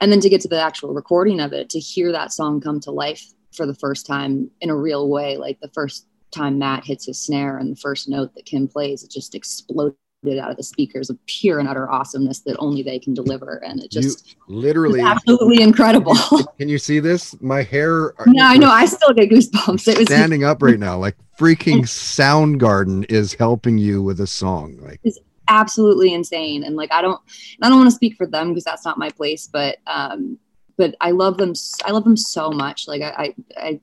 And 0.00 0.12
then 0.12 0.20
to 0.20 0.28
get 0.28 0.40
to 0.42 0.48
the 0.48 0.60
actual 0.60 0.92
recording 0.92 1.40
of 1.40 1.52
it, 1.52 1.70
to 1.70 1.78
hear 1.78 2.12
that 2.12 2.32
song 2.32 2.60
come 2.60 2.80
to 2.80 2.90
life 2.90 3.24
for 3.52 3.66
the 3.66 3.74
first 3.74 4.06
time 4.06 4.50
in 4.60 4.68
a 4.68 4.76
real 4.76 5.08
way, 5.08 5.36
like 5.38 5.60
the 5.60 5.70
first 5.70 6.06
time 6.30 6.58
Matt 6.58 6.84
hits 6.84 7.06
his 7.06 7.18
snare 7.18 7.56
and 7.56 7.72
the 7.72 7.80
first 7.80 8.08
note 8.08 8.34
that 8.34 8.44
Kim 8.44 8.68
plays, 8.68 9.02
it 9.02 9.10
just 9.10 9.34
exploded 9.34 9.94
it 9.94 10.05
out 10.40 10.50
of 10.50 10.56
the 10.56 10.62
speakers 10.62 11.08
of 11.08 11.18
pure 11.26 11.60
and 11.60 11.68
utter 11.68 11.90
awesomeness 11.90 12.40
that 12.40 12.56
only 12.58 12.82
they 12.82 12.98
can 12.98 13.14
deliver. 13.14 13.62
And 13.64 13.80
it 13.82 13.90
just 13.90 14.26
you 14.28 14.34
literally 14.48 15.00
absolutely 15.00 15.62
incredible. 15.62 16.16
Can 16.58 16.68
you 16.68 16.78
see 16.78 16.98
this? 16.98 17.40
My 17.40 17.62
hair. 17.62 18.12
No, 18.26 18.44
I 18.44 18.56
know. 18.56 18.70
I 18.70 18.86
still 18.86 19.12
get 19.12 19.30
goosebumps. 19.30 19.86
It 19.88 19.98
was 19.98 20.08
standing 20.08 20.44
up 20.44 20.62
right 20.62 20.78
now. 20.78 20.98
Like 20.98 21.16
freaking 21.38 21.82
Soundgarden 21.82 23.10
is 23.10 23.34
helping 23.34 23.78
you 23.78 24.02
with 24.02 24.20
a 24.20 24.26
song. 24.26 24.78
Like 24.80 25.00
it's 25.04 25.18
absolutely 25.48 26.12
insane. 26.12 26.64
And 26.64 26.76
like 26.76 26.92
I 26.92 27.02
don't, 27.02 27.20
I 27.62 27.68
don't 27.68 27.78
want 27.78 27.90
to 27.90 27.96
speak 27.96 28.16
for 28.16 28.26
them 28.26 28.48
because 28.48 28.64
that's 28.64 28.84
not 28.84 28.98
my 28.98 29.10
place. 29.10 29.46
But 29.46 29.78
um, 29.86 30.38
but 30.76 30.96
I 31.00 31.12
love 31.12 31.36
them. 31.36 31.52
I 31.84 31.92
love 31.92 32.04
them 32.04 32.16
so 32.16 32.50
much. 32.50 32.88
Like 32.88 33.02
I, 33.02 33.10
I, 33.16 33.34
I 33.56 33.80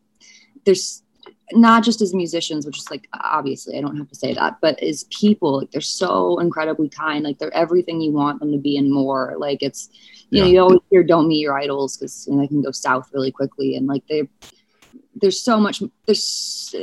there's 0.65 1.02
not 1.51 1.83
just 1.83 2.01
as 2.01 2.13
musicians, 2.13 2.65
which 2.65 2.77
is 2.77 2.89
like 2.89 3.07
obviously 3.13 3.77
I 3.77 3.81
don't 3.81 3.97
have 3.97 4.09
to 4.09 4.15
say 4.15 4.33
that, 4.33 4.57
but 4.61 4.81
as 4.81 5.05
people, 5.05 5.59
like 5.59 5.71
they're 5.71 5.81
so 5.81 6.39
incredibly 6.39 6.89
kind. 6.89 7.23
Like 7.23 7.37
they're 7.37 7.53
everything 7.53 8.01
you 8.01 8.11
want 8.11 8.39
them 8.39 8.51
to 8.51 8.57
be 8.57 8.77
and 8.77 8.91
more. 8.91 9.35
Like 9.37 9.61
it's 9.61 9.89
you 10.29 10.39
yeah. 10.39 10.43
know 10.43 10.49
you 10.49 10.59
always 10.61 10.79
hear 10.89 11.03
don't 11.03 11.27
meet 11.27 11.41
your 11.41 11.57
idols 11.57 11.97
because 11.97 12.27
you 12.27 12.33
know, 12.33 12.41
they 12.41 12.47
can 12.47 12.61
go 12.61 12.71
south 12.71 13.09
really 13.13 13.31
quickly 13.31 13.75
and 13.75 13.87
like 13.87 14.05
they 14.07 14.27
there's 15.15 15.41
so 15.41 15.59
much 15.59 15.81
there's 16.05 16.73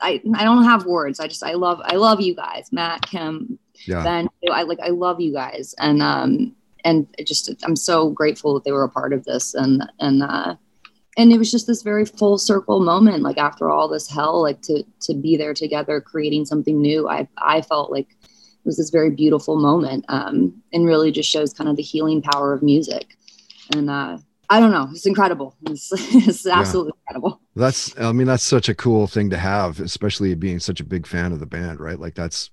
I 0.00 0.20
I 0.34 0.44
don't 0.44 0.64
have 0.64 0.86
words. 0.86 1.20
I 1.20 1.28
just 1.28 1.42
I 1.42 1.52
love 1.52 1.80
I 1.84 1.96
love 1.96 2.20
you 2.20 2.34
guys, 2.34 2.72
Matt, 2.72 3.02
Kim, 3.02 3.58
yeah. 3.86 4.02
Ben. 4.02 4.28
I 4.50 4.62
like 4.62 4.80
I 4.80 4.88
love 4.88 5.20
you 5.20 5.32
guys 5.32 5.74
and 5.78 6.02
um 6.02 6.54
and 6.84 7.06
just 7.24 7.50
I'm 7.64 7.76
so 7.76 8.10
grateful 8.10 8.54
that 8.54 8.64
they 8.64 8.72
were 8.72 8.84
a 8.84 8.88
part 8.88 9.12
of 9.12 9.24
this 9.24 9.54
and 9.54 9.84
and 10.00 10.22
uh 10.22 10.54
and 11.18 11.32
it 11.32 11.38
was 11.38 11.50
just 11.50 11.66
this 11.66 11.82
very 11.82 12.06
full 12.06 12.38
circle 12.38 12.80
moment 12.80 13.22
like 13.22 13.36
after 13.36 13.68
all 13.68 13.88
this 13.88 14.08
hell 14.08 14.40
like 14.40 14.62
to 14.62 14.82
to 15.00 15.14
be 15.14 15.36
there 15.36 15.52
together 15.52 16.00
creating 16.00 16.46
something 16.46 16.80
new 16.80 17.06
i 17.08 17.28
i 17.38 17.60
felt 17.60 17.90
like 17.90 18.08
it 18.22 18.64
was 18.64 18.78
this 18.78 18.90
very 18.90 19.10
beautiful 19.10 19.56
moment 19.56 20.04
um 20.08 20.54
and 20.72 20.86
really 20.86 21.10
just 21.10 21.28
shows 21.28 21.52
kind 21.52 21.68
of 21.68 21.76
the 21.76 21.82
healing 21.82 22.22
power 22.22 22.54
of 22.54 22.62
music 22.62 23.18
and 23.74 23.90
uh 23.90 24.16
I 24.50 24.60
don't 24.60 24.70
know. 24.70 24.88
It's 24.92 25.04
incredible. 25.04 25.54
It's, 25.68 25.92
it's 25.92 26.46
absolutely 26.46 26.92
yeah. 26.94 27.00
incredible. 27.02 27.42
That's, 27.54 27.94
I 28.00 28.12
mean, 28.12 28.26
that's 28.26 28.42
such 28.42 28.70
a 28.70 28.74
cool 28.74 29.06
thing 29.06 29.28
to 29.28 29.36
have, 29.36 29.78
especially 29.78 30.34
being 30.36 30.58
such 30.58 30.80
a 30.80 30.84
big 30.84 31.06
fan 31.06 31.32
of 31.32 31.40
the 31.40 31.44
band, 31.44 31.80
right? 31.80 32.00
Like 32.00 32.14
that's 32.14 32.48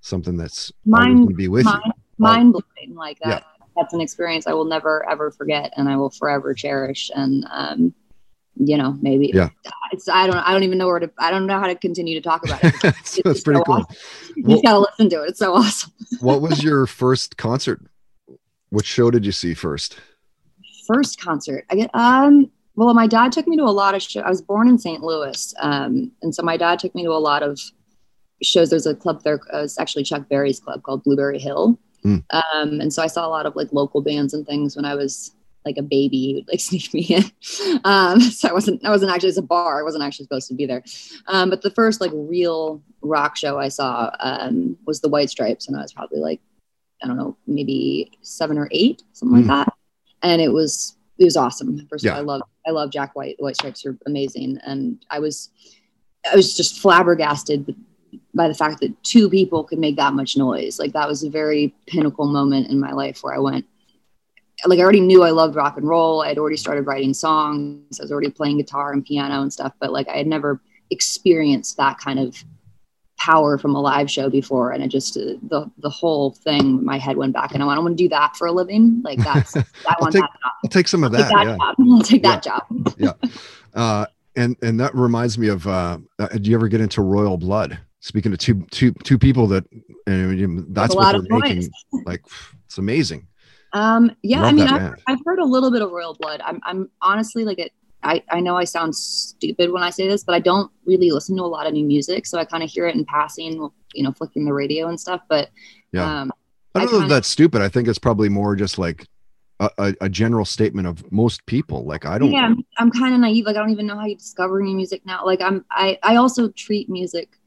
something 0.00 0.38
that's 0.38 0.72
mind, 0.86 1.36
be 1.36 1.48
with 1.48 1.66
mind, 1.66 1.82
you. 1.84 1.92
Mind 2.16 2.52
blowing 2.54 2.96
like 2.96 3.18
that. 3.18 3.44
Yeah 3.46 3.57
that's 3.78 3.94
an 3.94 4.00
experience 4.00 4.46
I 4.46 4.52
will 4.52 4.64
never 4.64 5.08
ever 5.08 5.30
forget 5.30 5.72
and 5.76 5.88
I 5.88 5.96
will 5.96 6.10
forever 6.10 6.54
cherish. 6.54 7.10
And 7.14 7.46
um, 7.50 7.94
you 8.56 8.76
know, 8.76 8.98
maybe 9.00 9.30
yeah. 9.32 9.50
it's 9.92 10.08
I 10.08 10.26
don't 10.26 10.36
I 10.36 10.52
don't 10.52 10.64
even 10.64 10.78
know 10.78 10.86
where 10.86 10.98
to 10.98 11.10
I 11.18 11.30
don't 11.30 11.46
know 11.46 11.60
how 11.60 11.66
to 11.66 11.74
continue 11.74 12.20
to 12.20 12.20
talk 12.20 12.44
about 12.44 12.62
it. 12.62 12.74
It's, 12.84 13.18
it's 13.18 13.40
pretty 13.40 13.58
so 13.58 13.64
cool. 13.64 13.74
Awesome. 13.74 13.96
You 14.36 14.44
well, 14.44 14.62
gotta 14.62 14.78
listen 14.80 15.10
to 15.10 15.22
it. 15.22 15.28
It's 15.30 15.38
so 15.38 15.54
awesome. 15.54 15.92
what 16.20 16.40
was 16.40 16.62
your 16.62 16.86
first 16.86 17.36
concert? 17.36 17.80
Which 18.70 18.86
show 18.86 19.10
did 19.10 19.24
you 19.24 19.32
see 19.32 19.54
first? 19.54 20.00
First 20.86 21.20
concert. 21.20 21.64
I 21.70 21.76
get 21.76 21.90
um 21.94 22.50
well 22.74 22.92
my 22.94 23.06
dad 23.06 23.32
took 23.32 23.46
me 23.46 23.56
to 23.56 23.64
a 23.64 23.70
lot 23.70 23.94
of 23.94 24.02
shows. 24.02 24.24
I 24.24 24.28
was 24.28 24.42
born 24.42 24.68
in 24.68 24.78
St. 24.78 25.02
Louis. 25.02 25.54
Um 25.60 26.10
and 26.22 26.34
so 26.34 26.42
my 26.42 26.56
dad 26.56 26.78
took 26.80 26.94
me 26.94 27.04
to 27.04 27.10
a 27.10 27.20
lot 27.20 27.42
of 27.42 27.60
shows. 28.42 28.70
There's 28.70 28.86
a 28.86 28.94
club 28.94 29.22
there, 29.22 29.40
uh, 29.52 29.62
it's 29.62 29.78
actually 29.78 30.04
Chuck 30.04 30.28
Berry's 30.28 30.60
club 30.60 30.82
called 30.82 31.04
Blueberry 31.04 31.38
Hill. 31.38 31.78
Mm. 32.08 32.24
Um, 32.30 32.80
and 32.80 32.92
so 32.92 33.02
I 33.02 33.06
saw 33.06 33.26
a 33.26 33.28
lot 33.28 33.46
of 33.46 33.56
like 33.56 33.72
local 33.72 34.00
bands 34.00 34.34
and 34.34 34.46
things 34.46 34.76
when 34.76 34.84
I 34.84 34.94
was 34.94 35.32
like 35.64 35.76
a 35.76 35.82
baby 35.82 36.18
he 36.18 36.34
would 36.36 36.48
like 36.48 36.60
sneak 36.60 36.92
me 36.94 37.02
in. 37.02 37.24
Um, 37.84 38.20
so 38.20 38.48
I 38.48 38.52
wasn't, 38.52 38.84
I 38.84 38.90
wasn't 38.90 39.12
actually, 39.12 39.30
as 39.30 39.38
a 39.38 39.42
bar. 39.42 39.80
I 39.80 39.82
wasn't 39.82 40.04
actually 40.04 40.24
supposed 40.24 40.48
to 40.48 40.54
be 40.54 40.66
there. 40.66 40.82
Um, 41.26 41.50
but 41.50 41.62
the 41.62 41.70
first 41.70 42.00
like 42.00 42.10
real 42.14 42.82
rock 43.02 43.36
show 43.36 43.58
I 43.58 43.68
saw 43.68 44.10
um, 44.20 44.76
was 44.86 45.00
the 45.00 45.08
White 45.08 45.30
Stripes. 45.30 45.68
And 45.68 45.76
I 45.76 45.82
was 45.82 45.92
probably 45.92 46.20
like, 46.20 46.40
I 47.02 47.06
don't 47.06 47.16
know, 47.16 47.36
maybe 47.46 48.10
seven 48.22 48.58
or 48.58 48.68
eight, 48.72 49.02
something 49.12 49.42
mm. 49.42 49.48
like 49.48 49.66
that. 49.66 49.74
And 50.22 50.42
it 50.42 50.52
was, 50.52 50.96
it 51.18 51.24
was 51.24 51.36
awesome. 51.36 51.86
First 51.88 52.04
yeah. 52.04 52.12
of 52.12 52.16
all, 52.16 52.20
I 52.20 52.24
love, 52.24 52.42
I 52.66 52.70
love 52.70 52.90
Jack 52.90 53.14
White. 53.14 53.36
The 53.38 53.44
White 53.44 53.56
Stripes 53.56 53.84
are 53.86 53.96
amazing. 54.06 54.58
And 54.64 55.04
I 55.10 55.20
was, 55.20 55.50
I 56.30 56.34
was 56.34 56.56
just 56.56 56.80
flabbergasted 56.80 57.74
by 58.38 58.46
the 58.48 58.54
fact 58.54 58.80
that 58.80 59.02
two 59.02 59.28
people 59.28 59.64
could 59.64 59.80
make 59.80 59.96
that 59.96 60.14
much 60.14 60.36
noise. 60.36 60.78
Like 60.78 60.92
that 60.92 61.08
was 61.08 61.24
a 61.24 61.28
very 61.28 61.74
pinnacle 61.86 62.26
moment 62.26 62.68
in 62.70 62.78
my 62.78 62.92
life 62.92 63.18
where 63.22 63.34
I 63.34 63.38
went, 63.38 63.66
like 64.64 64.78
I 64.78 64.82
already 64.82 65.00
knew 65.00 65.24
I 65.24 65.30
loved 65.30 65.56
rock 65.56 65.76
and 65.76 65.86
roll. 65.86 66.22
I 66.22 66.28
had 66.28 66.38
already 66.38 66.56
started 66.56 66.86
writing 66.86 67.12
songs. 67.12 67.98
I 67.98 68.04
was 68.04 68.12
already 68.12 68.30
playing 68.30 68.58
guitar 68.58 68.92
and 68.92 69.04
piano 69.04 69.42
and 69.42 69.52
stuff, 69.52 69.72
but 69.80 69.92
like 69.92 70.08
I 70.08 70.16
had 70.16 70.28
never 70.28 70.62
experienced 70.90 71.76
that 71.78 71.98
kind 71.98 72.20
of 72.20 72.42
power 73.18 73.58
from 73.58 73.74
a 73.74 73.80
live 73.80 74.08
show 74.08 74.30
before. 74.30 74.70
And 74.70 74.84
it 74.84 74.88
just, 74.88 75.16
uh, 75.16 75.34
the, 75.48 75.68
the 75.78 75.90
whole 75.90 76.30
thing, 76.30 76.84
my 76.84 76.96
head 76.96 77.16
went 77.16 77.32
back 77.32 77.54
and 77.54 77.62
I 77.62 77.66
went, 77.66 77.80
I 77.80 77.82
want 77.82 77.98
to 77.98 78.04
do 78.04 78.08
that 78.10 78.36
for 78.36 78.46
a 78.46 78.52
living. 78.52 79.02
Like 79.02 79.18
that's, 79.18 79.56
I 79.56 79.96
want 80.00 80.12
take, 80.12 80.22
that 80.22 80.30
job. 80.30 80.52
I'll 80.62 80.70
take 80.70 80.86
some 80.86 81.02
of 81.02 81.10
that. 81.10 81.28
that 81.28 81.44
yeah. 81.44 81.56
job. 81.56 81.76
I'll 81.90 82.02
take 82.02 82.22
yeah. 82.22 82.30
that 82.30 82.42
job. 82.44 82.94
yeah. 82.98 83.12
Uh, 83.74 84.06
and, 84.36 84.56
and 84.62 84.78
that 84.78 84.94
reminds 84.94 85.36
me 85.36 85.48
of, 85.48 85.66
uh, 85.66 85.98
uh, 86.20 86.28
do 86.28 86.48
you 86.48 86.56
ever 86.56 86.68
get 86.68 86.80
into 86.80 87.02
Royal 87.02 87.36
Blood? 87.36 87.80
Speaking 88.00 88.30
to 88.32 88.38
two 88.38 88.66
two 88.70 88.92
two 89.04 89.18
people 89.18 89.46
that 89.46 89.64
and 90.06 90.74
that's 90.74 90.94
what 90.94 91.12
they're 91.12 91.38
making 91.38 91.70
like 92.06 92.22
it's 92.64 92.78
amazing 92.78 93.26
um 93.72 94.10
yeah 94.22 94.40
Love 94.40 94.48
i 94.48 94.52
mean 94.52 94.68
I've, 94.68 94.94
I've, 95.06 95.18
heard 95.24 95.40
a 95.40 95.44
little 95.44 95.70
bit 95.70 95.82
of 95.82 95.90
royal 95.90 96.14
blood 96.14 96.40
i'm, 96.44 96.60
I'm 96.64 96.90
honestly 97.02 97.44
like 97.44 97.58
it 97.58 97.72
I, 98.02 98.22
I 98.30 98.40
know 98.40 98.56
I 98.56 98.64
sound 98.64 98.94
stupid 98.94 99.72
when 99.72 99.82
I 99.82 99.90
say 99.90 100.06
this, 100.06 100.22
but 100.22 100.34
I 100.34 100.38
don't 100.38 100.70
really 100.84 101.10
listen 101.10 101.36
to 101.36 101.42
a 101.42 101.46
lot 101.46 101.66
of 101.66 101.72
new 101.72 101.84
music. 101.84 102.26
So 102.26 102.38
I 102.38 102.44
kind 102.44 102.62
of 102.62 102.70
hear 102.70 102.86
it 102.86 102.94
in 102.94 103.04
passing, 103.04 103.68
you 103.92 104.02
know, 104.04 104.12
flicking 104.12 104.44
the 104.44 104.52
radio 104.52 104.88
and 104.88 105.00
stuff. 105.00 105.20
But 105.28 105.50
yeah, 105.92 106.20
um, 106.20 106.32
I 106.74 106.84
don't 106.84 106.94
I 106.94 106.98
know 107.00 107.08
that's 107.08 107.28
stupid. 107.28 107.60
I 107.60 107.68
think 107.68 107.88
it's 107.88 107.98
probably 107.98 108.28
more 108.28 108.54
just 108.54 108.78
like 108.78 109.06
a, 109.58 109.70
a, 109.78 109.94
a, 110.02 110.08
general 110.08 110.44
statement 110.44 110.86
of 110.86 111.10
most 111.10 111.44
people. 111.46 111.84
Like 111.84 112.06
I 112.06 112.18
don't. 112.18 112.30
Yeah, 112.30 112.44
I'm, 112.44 112.64
I'm 112.76 112.90
kind 112.90 113.14
of 113.14 113.20
naive. 113.20 113.46
Like 113.46 113.56
I 113.56 113.58
don't 113.58 113.70
even 113.70 113.86
know 113.86 113.96
how 113.96 114.06
you 114.06 114.16
discover 114.16 114.60
new 114.62 114.76
music 114.76 115.04
now. 115.04 115.24
Like 115.24 115.40
I'm 115.40 115.64
I 115.70 115.98
I 116.02 116.16
also 116.16 116.48
treat 116.50 116.88
music 116.88 117.37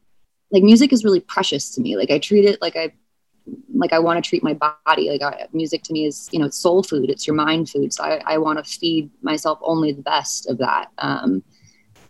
like 0.52 0.64
music 0.64 0.92
is 0.92 1.04
really 1.04 1.22
precious 1.22 1.70
to 1.76 1.82
me. 1.82 1.96
Like 1.96 2.12
I 2.12 2.20
treat 2.20 2.46
it 2.46 2.62
like 2.62 2.76
I 2.76 2.92
like 3.74 3.94
I 3.94 4.00
want 4.00 4.24
to 4.24 4.28
treat 4.28 4.44
my 4.44 4.54
body. 4.54 5.10
Like 5.10 5.22
I, 5.22 5.48
music 5.54 5.84
to 5.84 5.94
me 5.94 6.06
is, 6.06 6.30
you 6.32 6.40
know, 6.40 6.46
it's 6.46 6.58
soul 6.58 6.84
food. 6.84 7.10
It's 7.10 7.26
your 7.26 7.36
mind 7.36 7.70
food. 7.70 7.94
So 7.94 8.04
I, 8.04 8.22
I 8.26 8.38
want 8.38 8.64
to 8.64 8.70
feed 8.70 9.10
myself 9.22 9.60
only 9.62 9.92
the 9.92 10.02
best 10.02 10.50
of 10.50 10.58
that. 10.60 10.90
Um, 10.98 11.44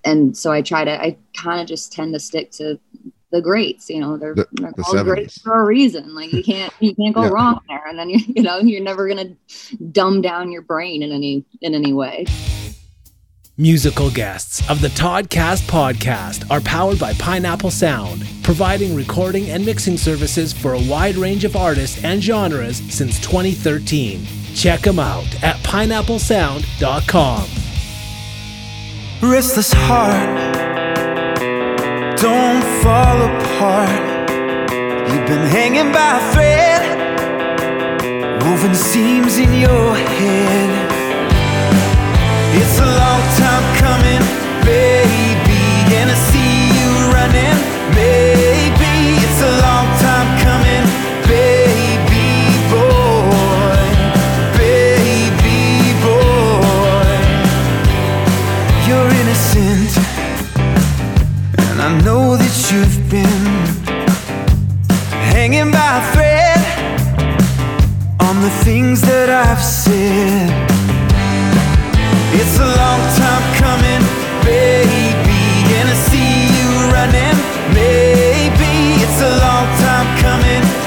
and 0.04 0.36
so 0.36 0.52
I 0.52 0.62
try 0.62 0.84
to, 0.84 1.02
I 1.02 1.18
kind 1.38 1.62
of 1.62 1.68
just 1.68 1.94
tend 1.94 2.14
to 2.14 2.20
stick 2.20 2.52
to 2.54 2.80
the 3.32 3.42
greats, 3.42 3.90
you 3.90 4.02
know, 4.02 4.18
they're, 4.18 4.36
the, 4.36 4.48
they're 4.54 4.74
the 4.76 4.84
all 4.84 4.94
70s. 4.94 5.06
great 5.06 5.32
for 5.32 5.62
a 5.62 5.66
reason. 5.66 6.14
Like 6.14 6.34
you 6.34 6.44
can't, 6.44 6.74
you 6.80 6.94
can't 6.96 7.16
go 7.16 7.24
yeah. 7.24 7.30
wrong 7.30 7.62
there. 7.70 7.88
And 7.88 7.98
then 7.98 8.10
you, 8.10 8.20
you 8.28 8.44
know, 8.44 8.58
you're 8.58 8.84
never 8.84 9.08
going 9.08 9.38
to 9.38 9.78
dumb 9.92 10.22
down 10.22 10.52
your 10.52 10.64
brain 10.64 11.02
in 11.04 11.12
any, 11.12 11.46
in 11.62 11.74
any 11.74 11.94
way. 11.94 12.26
Musical 13.62 14.10
guests 14.10 14.68
of 14.72 14.82
the 14.82 14.88
Toddcast 14.88 15.62
podcast 15.70 16.50
are 16.50 16.62
powered 16.62 16.98
by 16.98 17.14
Pineapple 17.14 17.70
Sound, 17.70 18.26
providing 18.42 18.96
recording 18.96 19.52
and 19.52 19.64
mixing 19.64 19.98
services 19.98 20.52
for 20.52 20.74
a 20.74 20.82
wide 20.90 21.16
range 21.16 21.46
of 21.46 21.56
artists 21.56 22.04
and 22.04 22.24
genres 22.24 22.78
since 22.92 23.20
2013. 23.20 24.26
Check 24.56 24.80
them 24.80 24.98
out 24.98 25.28
at 25.44 25.58
pineapplesound.com. 25.58 27.44
Restless 29.32 29.72
heart, 29.74 30.66
don't 32.18 32.64
fall 32.82 33.22
apart. 33.22 34.10
You've 35.08 35.28
been 35.28 35.48
hanging 35.52 35.92
by 35.92 36.18
a 36.18 36.32
thread, 36.34 36.98
woven 38.42 38.74
seams 38.74 39.38
in 39.38 39.54
your 39.54 39.96
head. 39.96 40.91
It's 42.54 42.80
a 42.80 42.86
long 42.86 43.22
time 43.40 43.66
coming, 43.80 44.24
baby, 44.66 45.64
and 45.98 46.12
I 46.12 46.18
see 46.30 46.68
you 46.78 46.90
running, 47.16 47.58
maybe 47.96 48.92
it's 49.24 49.42
a 49.42 49.54
long 49.66 49.88
time 50.06 50.30
coming, 50.46 50.86
baby 51.32 52.28
boy, 52.74 53.88
baby 54.58 55.96
boy. 56.04 57.12
You're 58.88 59.12
innocent, 59.22 59.92
and 61.70 61.82
I 61.82 61.90
know 62.04 62.36
that 62.36 62.56
you've 62.70 63.00
been 63.10 63.46
hanging 65.32 65.72
by 65.72 65.92
a 66.00 66.04
thread 66.14 66.62
on 68.20 68.42
the 68.42 68.52
things 68.66 69.02
that 69.02 69.30
I've 69.30 69.64
said. 69.64 70.71
It's 72.44 72.58
a 72.58 72.66
long 72.66 73.02
time 73.22 73.46
coming, 73.62 74.02
baby. 74.44 75.44
And 75.78 75.88
I 75.88 75.98
see 76.10 76.50
you 76.58 76.70
running, 76.90 77.38
maybe. 77.70 78.98
It's 79.06 79.22
a 79.22 79.34
long 79.46 79.68
time 79.78 80.08
coming. 80.18 80.81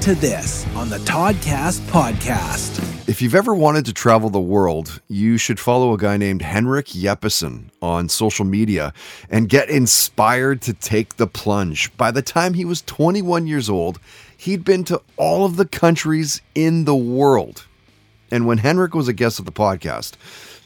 To 0.00 0.14
this 0.14 0.66
on 0.74 0.88
the 0.88 0.96
Toddcast 1.00 1.80
podcast. 1.90 3.06
If 3.06 3.20
you've 3.20 3.34
ever 3.34 3.54
wanted 3.54 3.84
to 3.84 3.92
travel 3.92 4.30
the 4.30 4.40
world, 4.40 5.02
you 5.08 5.36
should 5.36 5.60
follow 5.60 5.92
a 5.92 5.98
guy 5.98 6.16
named 6.16 6.40
Henrik 6.40 6.86
Jeppesen 6.86 7.64
on 7.82 8.08
social 8.08 8.46
media 8.46 8.94
and 9.28 9.50
get 9.50 9.68
inspired 9.68 10.62
to 10.62 10.72
take 10.72 11.16
the 11.16 11.26
plunge. 11.26 11.94
By 11.98 12.12
the 12.12 12.22
time 12.22 12.54
he 12.54 12.64
was 12.64 12.80
21 12.82 13.46
years 13.46 13.68
old, 13.68 14.00
he'd 14.38 14.64
been 14.64 14.84
to 14.84 15.02
all 15.18 15.44
of 15.44 15.56
the 15.56 15.66
countries 15.66 16.40
in 16.54 16.86
the 16.86 16.96
world. 16.96 17.66
And 18.30 18.46
when 18.46 18.58
Henrik 18.58 18.94
was 18.94 19.06
a 19.06 19.12
guest 19.12 19.38
of 19.38 19.44
the 19.44 19.52
podcast, 19.52 20.14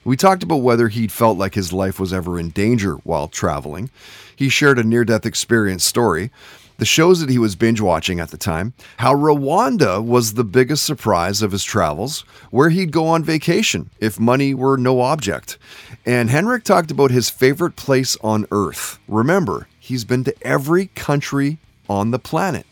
we 0.04 0.16
talked 0.16 0.44
about 0.44 0.58
whether 0.58 0.86
he'd 0.86 1.10
felt 1.10 1.38
like 1.38 1.54
his 1.54 1.72
life 1.72 1.98
was 1.98 2.12
ever 2.12 2.38
in 2.38 2.50
danger 2.50 2.94
while 3.02 3.26
traveling. 3.26 3.90
He 4.36 4.48
shared 4.48 4.78
a 4.78 4.84
near 4.84 5.04
death 5.04 5.26
experience 5.26 5.82
story, 5.82 6.30
the 6.78 6.84
shows 6.84 7.20
that 7.20 7.30
he 7.30 7.38
was 7.38 7.54
binge 7.54 7.80
watching 7.80 8.20
at 8.20 8.30
the 8.30 8.36
time, 8.36 8.74
how 8.98 9.14
Rwanda 9.14 10.04
was 10.04 10.34
the 10.34 10.44
biggest 10.44 10.84
surprise 10.84 11.42
of 11.42 11.52
his 11.52 11.64
travels, 11.64 12.20
where 12.50 12.70
he'd 12.70 12.92
go 12.92 13.06
on 13.06 13.22
vacation 13.22 13.90
if 14.00 14.18
money 14.18 14.54
were 14.54 14.76
no 14.76 15.00
object. 15.00 15.58
And 16.04 16.30
Henrik 16.30 16.64
talked 16.64 16.90
about 16.90 17.10
his 17.10 17.30
favorite 17.30 17.76
place 17.76 18.16
on 18.22 18.46
earth. 18.50 18.98
Remember, 19.08 19.68
he's 19.78 20.04
been 20.04 20.24
to 20.24 20.34
every 20.42 20.86
country 20.88 21.58
on 21.88 22.10
the 22.10 22.18
planet. 22.18 22.66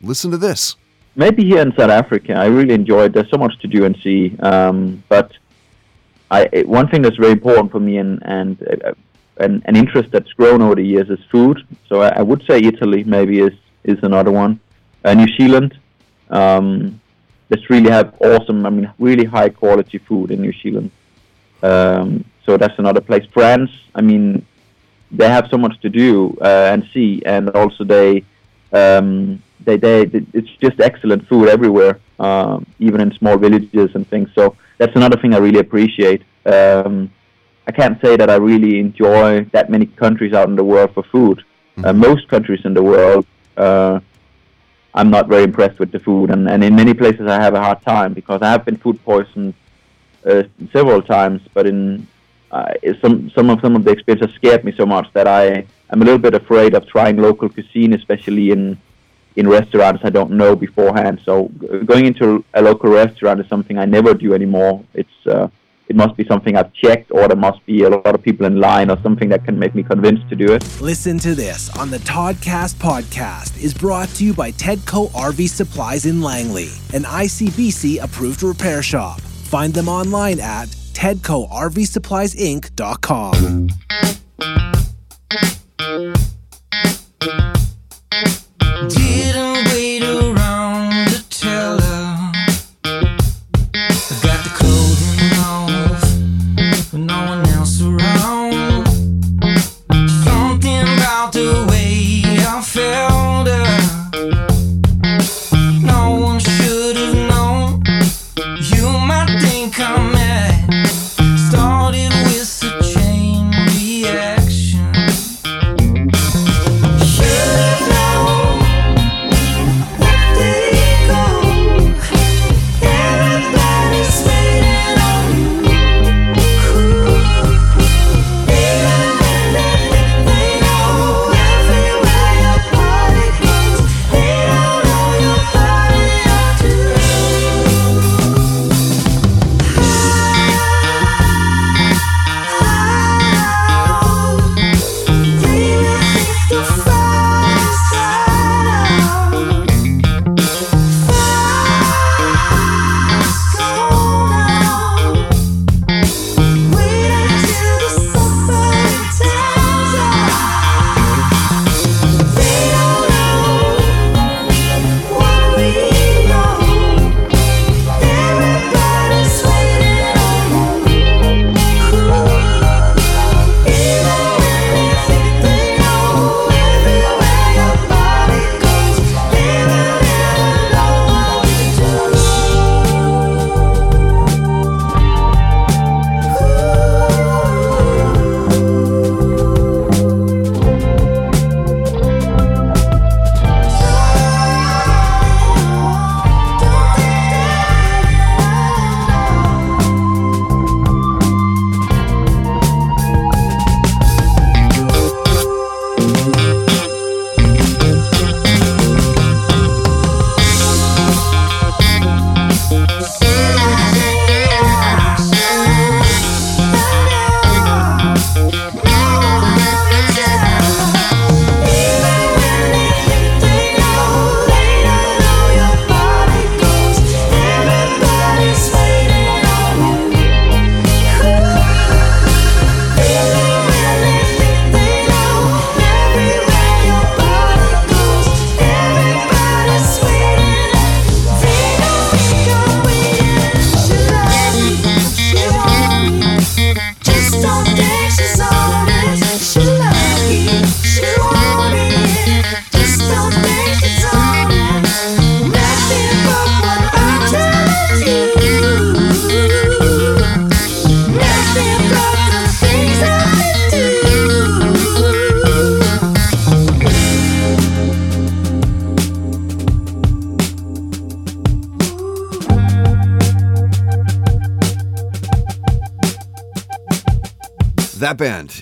Listen 0.00 0.30
to 0.30 0.36
this. 0.36 0.76
Maybe 1.16 1.44
here 1.44 1.60
in 1.60 1.72
South 1.76 1.90
Africa, 1.90 2.34
I 2.34 2.46
really 2.46 2.74
enjoyed. 2.74 3.12
There's 3.12 3.30
so 3.30 3.38
much 3.38 3.56
to 3.60 3.68
do 3.68 3.84
and 3.84 3.96
see. 4.02 4.36
Um, 4.40 5.02
but 5.08 5.32
I, 6.30 6.64
one 6.66 6.88
thing 6.88 7.02
that's 7.02 7.16
very 7.16 7.32
important 7.32 7.70
for 7.70 7.78
me 7.78 7.98
and 7.98 8.20
and 8.24 8.82
uh, 8.84 8.94
an, 9.38 9.62
an 9.66 9.76
interest 9.76 10.10
that's 10.10 10.32
grown 10.32 10.62
over 10.62 10.74
the 10.74 10.86
years 10.86 11.08
is 11.10 11.18
food. 11.30 11.66
So 11.88 12.02
I, 12.02 12.08
I 12.20 12.22
would 12.22 12.44
say 12.48 12.58
Italy 12.58 13.04
maybe 13.04 13.40
is 13.40 13.54
is 13.84 13.98
another 14.02 14.30
one. 14.30 14.60
Uh, 15.04 15.14
New 15.14 15.28
Zealand, 15.36 15.78
um, 16.30 17.00
just 17.52 17.68
really 17.68 17.90
have 17.90 18.14
awesome. 18.20 18.64
I 18.64 18.70
mean, 18.70 18.90
really 18.98 19.24
high 19.24 19.50
quality 19.50 19.98
food 19.98 20.30
in 20.30 20.40
New 20.40 20.52
Zealand. 20.52 20.90
Um, 21.62 22.24
so 22.44 22.56
that's 22.56 22.78
another 22.78 23.00
place. 23.00 23.24
France, 23.32 23.70
I 23.94 24.00
mean, 24.00 24.46
they 25.10 25.28
have 25.28 25.48
so 25.50 25.58
much 25.58 25.80
to 25.80 25.88
do 25.88 26.36
uh, 26.40 26.70
and 26.72 26.86
see, 26.92 27.22
and 27.24 27.50
also 27.50 27.84
they, 27.84 28.24
um, 28.72 29.42
they, 29.60 29.76
they, 29.76 30.02
it's 30.32 30.50
just 30.60 30.80
excellent 30.80 31.26
food 31.28 31.48
everywhere, 31.48 32.00
um, 32.18 32.66
even 32.78 33.00
in 33.00 33.12
small 33.14 33.36
villages 33.38 33.94
and 33.94 34.06
things. 34.08 34.28
So 34.34 34.56
that's 34.78 34.94
another 34.96 35.16
thing 35.16 35.34
I 35.34 35.38
really 35.38 35.60
appreciate. 35.60 36.22
Um, 36.44 37.10
I 37.66 37.72
can't 37.72 38.00
say 38.00 38.16
that 38.16 38.28
I 38.28 38.36
really 38.36 38.78
enjoy 38.78 39.44
that 39.52 39.70
many 39.70 39.86
countries 39.86 40.32
out 40.32 40.48
in 40.48 40.56
the 40.56 40.64
world 40.64 40.92
for 40.94 41.02
food. 41.02 41.42
Uh, 41.82 41.92
most 41.92 42.28
countries 42.28 42.60
in 42.64 42.74
the 42.74 42.82
world, 42.82 43.26
uh, 43.56 44.00
I'm 44.94 45.10
not 45.10 45.28
very 45.28 45.42
impressed 45.42 45.78
with 45.78 45.90
the 45.90 45.98
food, 45.98 46.30
and, 46.30 46.48
and 46.48 46.62
in 46.62 46.76
many 46.76 46.94
places 46.94 47.26
I 47.26 47.40
have 47.42 47.54
a 47.54 47.60
hard 47.60 47.82
time 47.82 48.12
because 48.12 48.42
I 48.42 48.50
have 48.50 48.64
been 48.64 48.76
food 48.76 49.02
poisoned 49.04 49.54
uh, 50.24 50.44
several 50.72 51.02
times. 51.02 51.42
But 51.52 51.66
in 51.66 52.06
uh, 52.52 52.74
some 53.00 53.30
some 53.30 53.50
of 53.50 53.60
some 53.60 53.74
of 53.74 53.84
the 53.84 53.90
experiences 53.90 54.34
scared 54.36 54.62
me 54.64 54.72
so 54.76 54.86
much 54.86 55.12
that 55.14 55.26
I 55.26 55.66
am 55.90 56.02
a 56.02 56.04
little 56.04 56.18
bit 56.18 56.34
afraid 56.34 56.74
of 56.74 56.86
trying 56.86 57.16
local 57.16 57.48
cuisine, 57.48 57.92
especially 57.94 58.50
in 58.52 58.78
in 59.34 59.48
restaurants 59.48 60.02
I 60.04 60.10
don't 60.10 60.30
know 60.32 60.54
beforehand. 60.54 61.20
So 61.24 61.50
g- 61.60 61.80
going 61.84 62.06
into 62.06 62.44
a 62.54 62.62
local 62.62 62.90
restaurant 62.90 63.40
is 63.40 63.48
something 63.48 63.78
I 63.78 63.86
never 63.86 64.14
do 64.14 64.32
anymore. 64.32 64.84
It's 64.94 65.26
uh, 65.26 65.48
it 65.88 65.96
must 65.96 66.16
be 66.16 66.24
something 66.26 66.56
I've 66.56 66.72
checked, 66.72 67.10
or 67.10 67.28
there 67.28 67.36
must 67.36 67.66
be 67.66 67.82
a 67.82 67.90
lot 67.90 68.14
of 68.14 68.22
people 68.22 68.46
in 68.46 68.60
line, 68.60 68.90
or 68.90 68.98
something 69.02 69.28
that 69.28 69.44
can 69.44 69.58
make 69.58 69.74
me 69.74 69.82
convinced 69.82 70.26
to 70.30 70.36
do 70.36 70.52
it. 70.52 70.64
Listen 70.80 71.18
to 71.18 71.34
this 71.34 71.68
on 71.76 71.90
the 71.90 71.98
Toddcast 71.98 72.76
podcast 72.76 73.62
is 73.62 73.74
brought 73.74 74.08
to 74.10 74.24
you 74.24 74.32
by 74.32 74.52
Tedco 74.52 75.10
RV 75.10 75.46
Supplies 75.48 76.06
in 76.06 76.22
Langley, 76.22 76.70
an 76.92 77.02
ICBC 77.02 78.02
approved 78.02 78.42
repair 78.42 78.82
shop. 78.82 79.20
Find 79.20 79.74
them 79.74 79.88
online 79.88 80.40
at 80.40 80.68
tedcorvsuppliesinc.com. 80.94 83.68
Didn't 88.88 89.73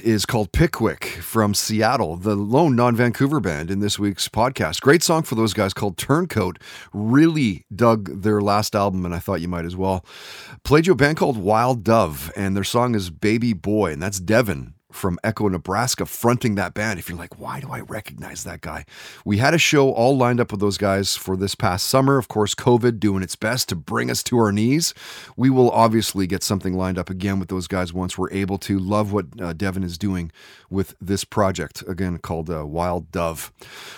is 0.02 0.26
called 0.26 0.52
Pickwick 0.52 1.04
from 1.04 1.54
Seattle, 1.54 2.16
the 2.16 2.34
lone 2.34 2.76
non 2.76 2.94
Vancouver 2.96 3.40
band 3.40 3.70
in 3.70 3.80
this 3.80 3.98
week's 3.98 4.28
podcast. 4.28 4.80
Great 4.80 5.02
song 5.02 5.22
for 5.22 5.34
those 5.34 5.54
guys 5.54 5.72
called 5.72 5.96
Turncoat. 5.96 6.58
Really 6.92 7.64
dug 7.74 8.22
their 8.22 8.40
last 8.40 8.74
album, 8.74 9.04
and 9.04 9.14
I 9.14 9.18
thought 9.18 9.40
you 9.40 9.48
might 9.48 9.64
as 9.64 9.76
well. 9.76 10.04
Played 10.64 10.86
you 10.86 10.92
a 10.92 10.96
band 10.96 11.16
called 11.16 11.36
Wild 11.36 11.84
Dove, 11.84 12.32
and 12.36 12.56
their 12.56 12.64
song 12.64 12.94
is 12.94 13.10
Baby 13.10 13.52
Boy, 13.52 13.92
and 13.92 14.02
that's 14.02 14.20
Devin 14.20 14.74
from 14.92 15.18
Echo, 15.24 15.48
Nebraska, 15.48 16.06
fronting 16.06 16.54
that 16.56 16.74
band. 16.74 16.98
If 16.98 17.08
you're 17.08 17.18
like, 17.18 17.38
why 17.38 17.60
do 17.60 17.70
I 17.70 17.80
recognize 17.80 18.44
that 18.44 18.60
guy? 18.60 18.84
We 19.24 19.38
had 19.38 19.54
a 19.54 19.58
show 19.58 19.90
all 19.90 20.16
lined 20.16 20.40
up 20.40 20.50
with 20.50 20.60
those 20.60 20.78
guys 20.78 21.16
for 21.16 21.36
this 21.36 21.54
past 21.54 21.86
summer. 21.86 22.18
Of 22.18 22.28
course, 22.28 22.54
COVID 22.54 23.00
doing 23.00 23.22
its 23.22 23.36
best 23.36 23.68
to 23.70 23.76
bring 23.76 24.10
us 24.10 24.22
to 24.24 24.38
our 24.38 24.52
knees. 24.52 24.94
We 25.36 25.50
will 25.50 25.70
obviously 25.70 26.26
get 26.26 26.42
something 26.42 26.74
lined 26.74 26.98
up 26.98 27.10
again 27.10 27.38
with 27.38 27.48
those 27.48 27.66
guys 27.66 27.92
once 27.92 28.16
we're 28.16 28.30
able 28.30 28.58
to. 28.58 28.78
Love 28.78 29.12
what 29.12 29.26
uh, 29.40 29.52
Devin 29.52 29.82
is 29.82 29.98
doing 29.98 30.30
with 30.72 30.94
this 31.00 31.24
project, 31.24 31.84
again 31.86 32.18
called 32.18 32.50
uh, 32.50 32.66
Wild 32.66 33.12
Dove. 33.12 33.52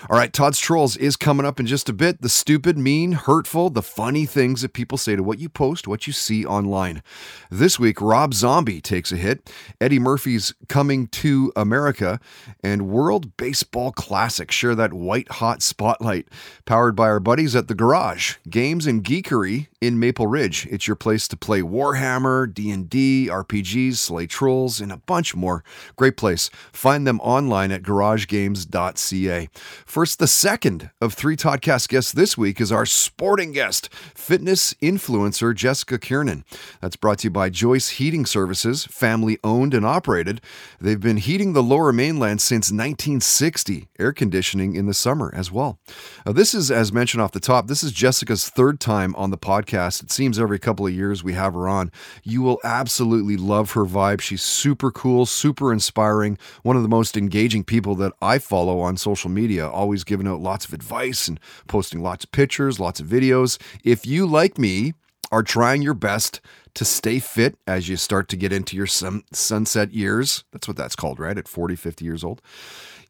All 0.09 0.17
right, 0.17 0.31
Todd's 0.31 0.59
Trolls 0.59 0.97
is 0.97 1.15
coming 1.15 1.45
up 1.45 1.59
in 1.59 1.65
just 1.65 1.89
a 1.89 1.93
bit. 1.93 2.21
The 2.21 2.29
stupid, 2.29 2.77
mean, 2.77 3.13
hurtful, 3.13 3.69
the 3.69 3.81
funny 3.81 4.25
things 4.25 4.61
that 4.61 4.73
people 4.73 4.97
say 4.97 5.15
to 5.15 5.23
what 5.23 5.39
you 5.39 5.49
post, 5.49 5.87
what 5.87 6.05
you 6.05 6.13
see 6.13 6.45
online. 6.45 7.01
This 7.49 7.79
week, 7.79 8.01
Rob 8.01 8.33
Zombie 8.33 8.81
takes 8.81 9.11
a 9.11 9.17
hit. 9.17 9.51
Eddie 9.79 9.99
Murphy's 9.99 10.53
Coming 10.67 11.07
to 11.07 11.53
America 11.55 12.19
and 12.63 12.89
World 12.89 13.37
Baseball 13.37 13.91
Classic 13.91 14.51
share 14.51 14.75
that 14.75 14.93
white 14.93 15.31
hot 15.33 15.61
spotlight. 15.61 16.27
Powered 16.65 16.95
by 16.95 17.07
our 17.07 17.19
buddies 17.19 17.55
at 17.55 17.67
The 17.67 17.75
Garage, 17.75 18.35
Games 18.49 18.85
and 18.85 19.03
Geekery 19.03 19.67
in 19.85 19.99
Maple 19.99 20.27
Ridge. 20.27 20.67
It's 20.71 20.87
your 20.87 20.95
place 20.95 21.27
to 21.27 21.37
play 21.37 21.61
Warhammer, 21.61 22.51
D&D, 22.51 23.27
RPGs, 23.29 23.97
Slay 23.97 24.25
Trolls, 24.25 24.81
and 24.81 24.91
a 24.91 24.97
bunch 24.97 25.35
more. 25.35 25.63
Great 25.95 26.17
place. 26.17 26.49
Find 26.73 27.05
them 27.05 27.19
online 27.21 27.71
at 27.71 27.83
garagegames.ca. 27.83 29.49
First, 29.85 30.19
the 30.19 30.27
second 30.27 30.89
of 30.99 31.13
three 31.13 31.35
Toddcast 31.35 31.89
guests 31.89 32.11
this 32.11 32.37
week 32.37 32.59
is 32.59 32.71
our 32.71 32.85
sporting 32.85 33.51
guest, 33.51 33.93
fitness 34.15 34.73
influencer 34.75 35.53
Jessica 35.53 35.99
Kiernan. 35.99 36.43
That's 36.81 36.95
brought 36.95 37.19
to 37.19 37.27
you 37.27 37.31
by 37.31 37.49
Joyce 37.49 37.89
Heating 37.89 38.25
Services, 38.25 38.85
family 38.85 39.37
owned 39.43 39.73
and 39.73 39.85
operated. 39.85 40.41
They've 40.81 40.99
been 40.99 41.17
heating 41.17 41.53
the 41.53 41.63
lower 41.63 41.93
mainland 41.93 42.41
since 42.41 42.71
1960, 42.71 43.89
air 43.99 44.11
conditioning 44.11 44.75
in 44.75 44.87
the 44.87 44.93
summer 44.93 45.31
as 45.35 45.51
well. 45.51 45.79
Now, 46.25 46.31
this 46.31 46.53
is, 46.53 46.71
as 46.71 46.91
mentioned 46.91 47.21
off 47.21 47.31
the 47.31 47.39
top, 47.39 47.67
this 47.67 47.83
is 47.83 47.91
Jessica's 47.91 48.49
third 48.49 48.79
time 48.79 49.13
on 49.15 49.29
the 49.29 49.37
podcast. 49.37 49.74
It 49.75 50.11
seems 50.11 50.39
every 50.39 50.59
couple 50.59 50.87
of 50.87 50.93
years 50.93 51.23
we 51.23 51.33
have 51.33 51.53
her 51.53 51.67
on. 51.67 51.91
You 52.23 52.41
will 52.41 52.59
absolutely 52.63 53.37
love 53.37 53.71
her 53.71 53.85
vibe. 53.85 54.21
She's 54.21 54.41
super 54.41 54.91
cool, 54.91 55.25
super 55.25 55.71
inspiring, 55.71 56.37
one 56.63 56.75
of 56.75 56.83
the 56.83 56.89
most 56.89 57.17
engaging 57.17 57.63
people 57.63 57.95
that 57.95 58.13
I 58.21 58.39
follow 58.39 58.79
on 58.79 58.97
social 58.97 59.29
media, 59.29 59.67
always 59.67 60.03
giving 60.03 60.27
out 60.27 60.41
lots 60.41 60.65
of 60.65 60.73
advice 60.73 61.27
and 61.27 61.39
posting 61.67 62.01
lots 62.01 62.23
of 62.23 62.31
pictures, 62.31 62.79
lots 62.79 62.99
of 62.99 63.07
videos. 63.07 63.59
If 63.83 64.05
you, 64.05 64.25
like 64.25 64.57
me, 64.57 64.93
are 65.31 65.43
trying 65.43 65.81
your 65.81 65.93
best 65.93 66.41
to 66.75 66.85
stay 66.85 67.19
fit 67.19 67.57
as 67.65 67.89
you 67.89 67.97
start 67.97 68.27
to 68.29 68.37
get 68.37 68.53
into 68.53 68.75
your 68.75 68.87
sun- 68.87 69.23
sunset 69.31 69.93
years. 69.93 70.43
That's 70.51 70.67
what 70.67 70.77
that's 70.77 70.95
called, 70.95 71.19
right? 71.19 71.37
At 71.37 71.47
40, 71.47 71.75
50 71.75 72.05
years 72.05 72.23
old. 72.23 72.41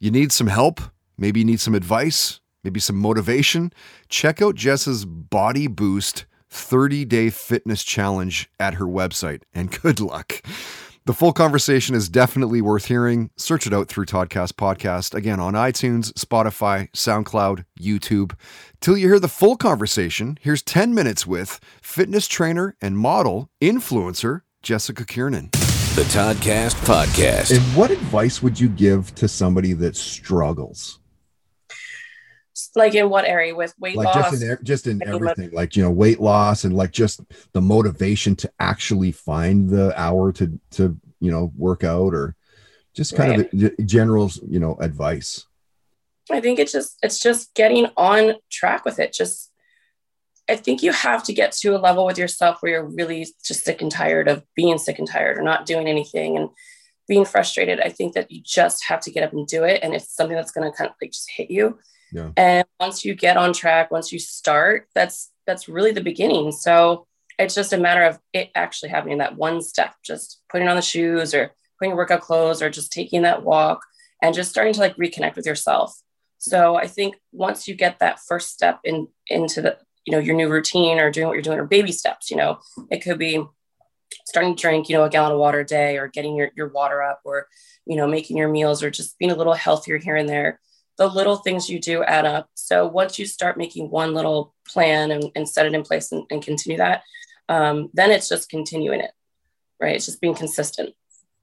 You 0.00 0.10
need 0.10 0.32
some 0.32 0.46
help. 0.46 0.80
Maybe 1.18 1.40
you 1.40 1.46
need 1.46 1.60
some 1.60 1.74
advice, 1.74 2.40
maybe 2.62 2.80
some 2.80 2.96
motivation. 2.96 3.72
Check 4.08 4.42
out 4.42 4.54
Jess's 4.54 5.04
Body 5.04 5.66
Boost 5.66 6.26
30 6.56 7.04
day 7.04 7.30
fitness 7.30 7.84
challenge 7.84 8.50
at 8.58 8.74
her 8.74 8.86
website, 8.86 9.42
and 9.54 9.70
good 9.82 10.00
luck. 10.00 10.42
The 11.06 11.12
full 11.12 11.32
conversation 11.32 11.94
is 11.94 12.08
definitely 12.08 12.60
worth 12.60 12.86
hearing. 12.86 13.30
Search 13.36 13.64
it 13.64 13.72
out 13.72 13.86
through 13.86 14.06
Toddcast 14.06 14.54
Podcast, 14.54 15.14
again 15.14 15.38
on 15.38 15.52
iTunes, 15.52 16.12
Spotify, 16.14 16.90
SoundCloud, 16.90 17.64
YouTube. 17.78 18.32
Till 18.80 18.96
you 18.96 19.06
hear 19.06 19.20
the 19.20 19.28
full 19.28 19.56
conversation, 19.56 20.36
here's 20.40 20.62
10 20.62 20.92
minutes 20.94 21.24
with 21.24 21.60
fitness 21.80 22.26
trainer 22.26 22.74
and 22.80 22.98
model 22.98 23.50
influencer 23.62 24.40
Jessica 24.64 25.04
Kiernan. 25.04 25.50
The 25.94 26.02
Toddcast 26.10 26.74
Podcast. 26.84 27.56
And 27.56 27.62
what 27.76 27.92
advice 27.92 28.42
would 28.42 28.58
you 28.58 28.68
give 28.68 29.14
to 29.14 29.28
somebody 29.28 29.74
that 29.74 29.94
struggles? 29.94 30.98
Like 32.74 32.94
in 32.94 33.08
what 33.08 33.24
area 33.24 33.54
with 33.54 33.74
weight 33.78 33.96
like 33.96 34.14
loss? 34.14 34.30
just 34.30 34.42
in, 34.42 34.58
just 34.62 34.86
in 34.86 35.06
everything, 35.06 35.50
like 35.52 35.76
you 35.76 35.82
know, 35.82 35.90
weight 35.90 36.20
loss 36.20 36.64
and 36.64 36.76
like 36.76 36.92
just 36.92 37.20
the 37.52 37.60
motivation 37.60 38.36
to 38.36 38.50
actually 38.60 39.12
find 39.12 39.68
the 39.68 39.98
hour 40.00 40.32
to 40.32 40.58
to 40.72 40.98
you 41.20 41.30
know 41.30 41.52
work 41.56 41.84
out 41.84 42.14
or 42.14 42.36
just 42.94 43.14
kind 43.14 43.42
of 43.42 43.50
g- 43.52 43.84
general 43.84 44.30
you 44.48 44.58
know 44.58 44.76
advice. 44.80 45.46
I 46.30 46.40
think 46.40 46.58
it's 46.58 46.72
just 46.72 46.98
it's 47.02 47.20
just 47.20 47.54
getting 47.54 47.86
on 47.96 48.34
track 48.50 48.84
with 48.84 48.98
it. 48.98 49.12
Just 49.12 49.52
I 50.48 50.56
think 50.56 50.82
you 50.82 50.92
have 50.92 51.22
to 51.24 51.32
get 51.32 51.52
to 51.52 51.76
a 51.76 51.78
level 51.78 52.06
with 52.06 52.18
yourself 52.18 52.58
where 52.60 52.72
you're 52.72 52.84
really 52.88 53.26
just 53.44 53.64
sick 53.64 53.82
and 53.82 53.90
tired 53.90 54.28
of 54.28 54.44
being 54.54 54.78
sick 54.78 54.98
and 54.98 55.08
tired 55.08 55.38
or 55.38 55.42
not 55.42 55.66
doing 55.66 55.86
anything 55.86 56.36
and 56.36 56.48
being 57.08 57.24
frustrated. 57.24 57.80
I 57.80 57.90
think 57.90 58.14
that 58.14 58.30
you 58.30 58.40
just 58.44 58.84
have 58.88 59.00
to 59.00 59.10
get 59.10 59.22
up 59.22 59.32
and 59.32 59.46
do 59.46 59.64
it. 59.64 59.80
And 59.82 59.94
it's 59.94 60.14
something 60.14 60.36
that's 60.36 60.52
gonna 60.52 60.72
kind 60.72 60.90
of 60.90 60.96
like 61.00 61.12
just 61.12 61.30
hit 61.30 61.50
you. 61.50 61.78
Yeah. 62.12 62.30
And 62.36 62.66
once 62.80 63.04
you 63.04 63.14
get 63.14 63.36
on 63.36 63.52
track, 63.52 63.90
once 63.90 64.12
you 64.12 64.18
start, 64.18 64.88
that's 64.94 65.30
that's 65.46 65.68
really 65.68 65.92
the 65.92 66.02
beginning. 66.02 66.52
So 66.52 67.06
it's 67.38 67.54
just 67.54 67.72
a 67.72 67.78
matter 67.78 68.02
of 68.02 68.18
it 68.32 68.50
actually 68.54 68.88
happening 68.88 69.18
that 69.18 69.36
one 69.36 69.60
step, 69.60 69.94
just 70.04 70.42
putting 70.50 70.68
on 70.68 70.76
the 70.76 70.82
shoes 70.82 71.34
or 71.34 71.52
putting 71.78 71.90
your 71.90 71.96
workout 71.96 72.22
clothes 72.22 72.62
or 72.62 72.70
just 72.70 72.92
taking 72.92 73.22
that 73.22 73.42
walk 73.42 73.80
and 74.22 74.34
just 74.34 74.50
starting 74.50 74.72
to 74.72 74.80
like 74.80 74.96
reconnect 74.96 75.36
with 75.36 75.46
yourself. 75.46 75.94
So 76.38 76.76
I 76.76 76.86
think 76.86 77.16
once 77.32 77.68
you 77.68 77.74
get 77.74 77.98
that 77.98 78.20
first 78.20 78.52
step 78.52 78.80
in 78.84 79.08
into 79.28 79.60
the 79.60 79.78
you 80.04 80.12
know 80.12 80.18
your 80.18 80.36
new 80.36 80.48
routine 80.48 80.98
or 80.98 81.10
doing 81.10 81.26
what 81.26 81.34
you're 81.34 81.42
doing 81.42 81.58
or 81.58 81.66
baby 81.66 81.92
steps, 81.92 82.30
you 82.30 82.36
know, 82.36 82.58
it 82.90 83.02
could 83.02 83.18
be 83.18 83.44
starting 84.26 84.54
to 84.54 84.60
drink, 84.60 84.88
you 84.88 84.96
know, 84.96 85.04
a 85.04 85.10
gallon 85.10 85.32
of 85.32 85.38
water 85.38 85.60
a 85.60 85.66
day 85.66 85.98
or 85.98 86.08
getting 86.08 86.36
your, 86.36 86.50
your 86.56 86.68
water 86.68 87.02
up 87.02 87.20
or, 87.24 87.48
you 87.86 87.96
know, 87.96 88.06
making 88.06 88.36
your 88.36 88.48
meals 88.48 88.82
or 88.82 88.90
just 88.90 89.18
being 89.18 89.30
a 89.30 89.36
little 89.36 89.54
healthier 89.54 89.98
here 89.98 90.16
and 90.16 90.28
there. 90.28 90.60
The 90.98 91.06
little 91.06 91.36
things 91.36 91.68
you 91.68 91.78
do 91.78 92.02
add 92.02 92.24
up. 92.24 92.48
So 92.54 92.86
once 92.86 93.18
you 93.18 93.26
start 93.26 93.58
making 93.58 93.90
one 93.90 94.14
little 94.14 94.54
plan 94.66 95.10
and, 95.10 95.30
and 95.34 95.48
set 95.48 95.66
it 95.66 95.74
in 95.74 95.82
place 95.82 96.10
and, 96.12 96.24
and 96.30 96.42
continue 96.42 96.78
that, 96.78 97.02
um, 97.48 97.90
then 97.92 98.10
it's 98.10 98.28
just 98.28 98.48
continuing 98.48 99.00
it, 99.00 99.12
right? 99.80 99.94
It's 99.94 100.06
just 100.06 100.20
being 100.20 100.34
consistent. 100.34 100.94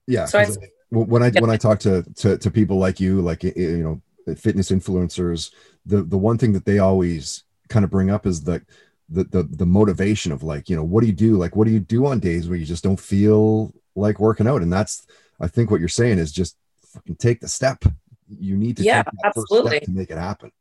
Yeah. 0.08 0.26
So 0.26 0.40
I, 0.40 0.48
when 0.90 1.24
I 1.24 1.30
when 1.32 1.50
I 1.50 1.58
talk 1.58 1.80
to, 1.82 2.04
to 2.16 2.38
to 2.38 2.52
people 2.52 2.78
like 2.78 3.00
you, 3.00 3.22
like 3.22 3.44
you 3.44 4.02
know, 4.26 4.36
fitness 4.36 4.72
influencers, 4.72 5.52
the 5.86 6.04
the 6.04 6.18
one 6.18 6.38
thing 6.38 6.54
that 6.54 6.66
they 6.66 6.80
always 6.80 7.44
kind 7.70 7.86
of 7.86 7.92
bring 7.92 8.10
up 8.10 8.26
is 8.26 8.44
the 8.44 8.62
the 9.10 9.24
the 9.26 9.44
the 9.44 9.66
motivation 9.66 10.32
of 10.32 10.44
like, 10.44 10.70
you 10.70 10.76
know, 10.76 10.84
what 10.84 11.02
do 11.02 11.08
you 11.08 11.14
do? 11.14 11.38
Like, 11.38 11.56
what 11.56 11.66
do 11.68 11.74
you 11.74 11.80
do 11.80 12.06
on 12.06 12.20
days 12.20 12.48
where 12.48 12.58
you 12.58 12.66
just 12.66 12.84
don't 12.84 13.00
feel 13.00 13.74
like 13.96 14.20
working 14.20 14.48
out? 14.48 14.62
And 14.62 14.72
that's 14.72 15.06
I 15.40 15.48
think 15.48 15.72
what 15.72 15.80
you're 15.80 15.90
saying 15.90 16.20
is 16.20 16.32
just 16.32 16.58
fucking 16.94 17.16
take 17.16 17.40
the 17.40 17.48
step. 17.48 17.84
You 18.28 18.58
need 18.58 18.78
to 18.78 18.84
Yeah, 18.84 19.04
take 19.04 19.14
that 19.24 19.34
first 19.36 19.48
absolutely. 19.52 19.80
to 19.82 19.92
make 19.92 20.12
it 20.12 20.18
happen. 20.18 20.52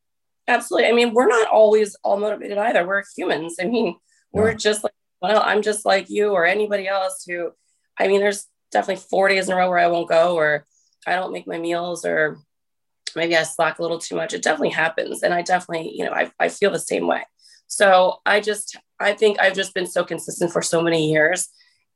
Absolutely. 0.48 0.88
I 0.88 0.92
mean, 0.92 1.14
we're 1.14 1.29
not 1.29 1.48
always 1.48 1.96
all 2.03 2.18
motivated 2.18 2.59
either. 2.59 2.87
We're 2.87 3.05
humans. 3.16 3.57
I 3.61 3.64
mean, 3.64 3.96
we're 4.33 4.55
just 4.55 4.83
like, 4.83 4.92
well, 5.20 5.42
I'm 5.44 5.62
just 5.62 5.85
like 5.87 6.11
you 6.11 6.33
or 6.33 6.46
anybody 6.46 6.88
else 6.88 7.25
who, 7.27 7.53
I 7.98 8.09
mean, 8.09 8.20
there's 8.20 8.46
definitely 8.72 9.05
four 9.09 9.29
days 9.29 9.48
in 9.48 9.55
a 9.55 9.57
row 9.57 9.68
where 9.68 9.79
I 9.79 9.87
won't 9.87 10.09
go 10.09 10.35
or 10.35 10.66
I 11.07 11.14
don't 11.14 11.33
make 11.33 11.46
my 11.46 11.59
meals 11.59 12.05
or 12.05 12.38
maybe 13.14 13.37
I 13.37 13.44
slack 13.44 13.79
a 13.79 13.83
little 13.83 13.98
too 13.98 14.16
much. 14.16 14.35
It 14.35 14.42
definitely 14.42 14.70
happens. 14.70 15.22
And 15.22 15.33
I 15.33 15.42
definitely, 15.42 15.92
you 15.94 16.05
know, 16.05 16.12
I, 16.12 16.31
I 16.40 16.48
feel 16.48 16.70
the 16.70 16.79
same 16.79 17.07
way. 17.07 17.22
So 17.66 18.20
I 18.27 18.40
just, 18.40 18.77
I 18.98 19.12
think 19.12 19.40
I've 19.40 19.55
just 19.55 19.75
been 19.75 19.87
so 19.87 20.05
consistent 20.05 20.53
for 20.53 20.62
so 20.62 20.83
many 20.83 21.11
years. 21.11 21.48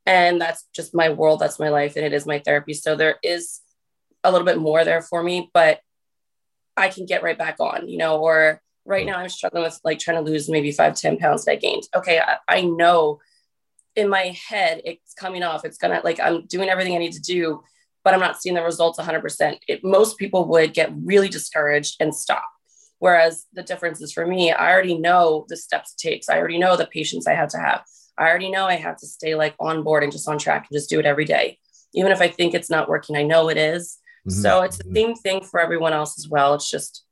And 0.05 0.39
that's 0.39 0.65
just 0.73 0.95
my 0.95 1.09
world. 1.09 1.39
That's 1.39 1.59
my 1.59 1.69
life. 1.69 1.97
And 1.97 2.05
it 2.05 2.13
is 2.13 2.25
my 2.25 2.39
therapy. 2.39 2.73
So 2.73 2.95
there 2.95 3.17
is 3.23 3.59
a 4.27 4.31
little 4.31 4.45
bit 4.45 4.57
more 4.57 4.83
there 4.83 5.01
for 5.01 5.23
me, 5.23 5.49
but 5.53 5.79
I 6.75 6.89
can 6.89 7.05
get 7.05 7.23
right 7.23 7.37
back 7.37 7.57
on, 7.59 7.87
you 7.87 7.97
know, 7.97 8.19
or 8.19 8.61
right 8.85 9.05
mm-hmm. 9.05 9.11
now 9.11 9.19
I'm 9.19 9.29
struggling 9.29 9.63
with 9.63 9.79
like 9.83 9.99
trying 9.99 10.23
to 10.23 10.29
lose 10.29 10.49
maybe 10.49 10.71
five, 10.71 10.95
10 10.95 11.17
pounds 11.17 11.45
that 11.45 11.53
I 11.53 11.55
gained. 11.55 11.83
Okay. 11.95 12.19
I, 12.19 12.37
I 12.47 12.61
know 12.61 13.19
in 13.95 14.09
my 14.09 14.37
head 14.47 14.81
it's 14.85 15.13
coming 15.13 15.43
off. 15.43 15.65
It's 15.65 15.77
gonna 15.77 16.01
like 16.03 16.19
I'm 16.19 16.45
doing 16.45 16.69
everything 16.69 16.95
I 16.95 16.99
need 16.99 17.13
to 17.13 17.21
do, 17.21 17.63
but 18.03 18.13
I'm 18.13 18.19
not 18.19 18.41
seeing 18.41 18.55
the 18.55 18.63
results 18.63 18.99
100%. 18.99 19.57
Most 19.83 20.17
people 20.17 20.47
would 20.49 20.73
get 20.73 20.93
really 21.03 21.29
discouraged 21.29 21.97
and 21.99 22.15
stop. 22.15 22.45
Whereas 22.99 23.45
the 23.53 23.63
difference 23.63 24.01
is 24.01 24.13
for 24.13 24.25
me, 24.25 24.51
I 24.51 24.71
already 24.71 24.97
know 24.97 25.45
the 25.49 25.57
steps 25.57 25.93
it 25.93 26.01
takes. 26.01 26.29
I 26.29 26.37
already 26.37 26.57
know 26.57 26.77
the 26.77 26.87
patience 26.87 27.27
I 27.27 27.33
have 27.33 27.49
to 27.49 27.59
have. 27.59 27.83
I 28.17 28.27
already 28.27 28.49
know 28.49 28.65
I 28.65 28.75
have 28.75 28.97
to 28.97 29.07
stay 29.07 29.35
like 29.35 29.55
on 29.59 29.83
board 29.83 30.03
and 30.03 30.11
just 30.11 30.27
on 30.27 30.39
track 30.39 30.67
and 30.69 30.77
just 30.77 30.89
do 30.89 30.99
it 30.99 31.05
every 31.05 31.25
day. 31.25 31.59
Even 31.93 32.11
if 32.11 32.21
I 32.21 32.27
think 32.27 32.53
it's 32.53 32.69
not 32.69 32.89
working, 32.89 33.15
I 33.15 33.23
know 33.23 33.49
it 33.49 33.57
is. 33.57 33.99
Mm-hmm. 34.27 34.41
So 34.41 34.61
it's 34.61 34.77
the 34.77 34.83
mm-hmm. 34.85 34.95
same 34.95 35.15
thing 35.15 35.41
for 35.43 35.59
everyone 35.59 35.93
else 35.93 36.17
as 36.17 36.27
well. 36.27 36.53
It's 36.53 36.69
just, 36.69 37.03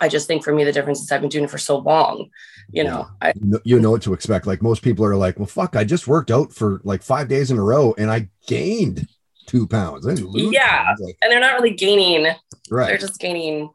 I 0.00 0.08
just 0.08 0.26
think 0.26 0.42
for 0.42 0.52
me, 0.52 0.64
the 0.64 0.72
difference 0.72 1.00
is 1.00 1.12
I've 1.12 1.20
been 1.20 1.30
doing 1.30 1.44
it 1.44 1.50
for 1.50 1.58
so 1.58 1.78
long, 1.78 2.30
you 2.70 2.82
know, 2.82 3.08
I, 3.20 3.32
you 3.64 3.78
know, 3.78 3.90
what 3.92 4.02
to 4.02 4.14
expect. 4.14 4.46
Like 4.46 4.62
most 4.62 4.82
people 4.82 5.04
are 5.04 5.16
like, 5.16 5.38
well, 5.38 5.46
fuck, 5.46 5.76
I 5.76 5.84
just 5.84 6.08
worked 6.08 6.30
out 6.30 6.52
for 6.52 6.80
like 6.84 7.02
five 7.02 7.28
days 7.28 7.50
in 7.50 7.58
a 7.58 7.62
row 7.62 7.94
and 7.98 8.10
I 8.10 8.28
gained 8.46 9.06
two 9.46 9.66
pounds. 9.66 10.06
Yeah, 10.06 10.84
pounds, 10.84 11.00
like, 11.00 11.16
and 11.22 11.30
they're 11.30 11.40
not 11.40 11.54
really 11.54 11.74
gaining. 11.74 12.34
Right. 12.70 12.88
They're 12.88 12.98
just 12.98 13.20
gaining 13.20 13.70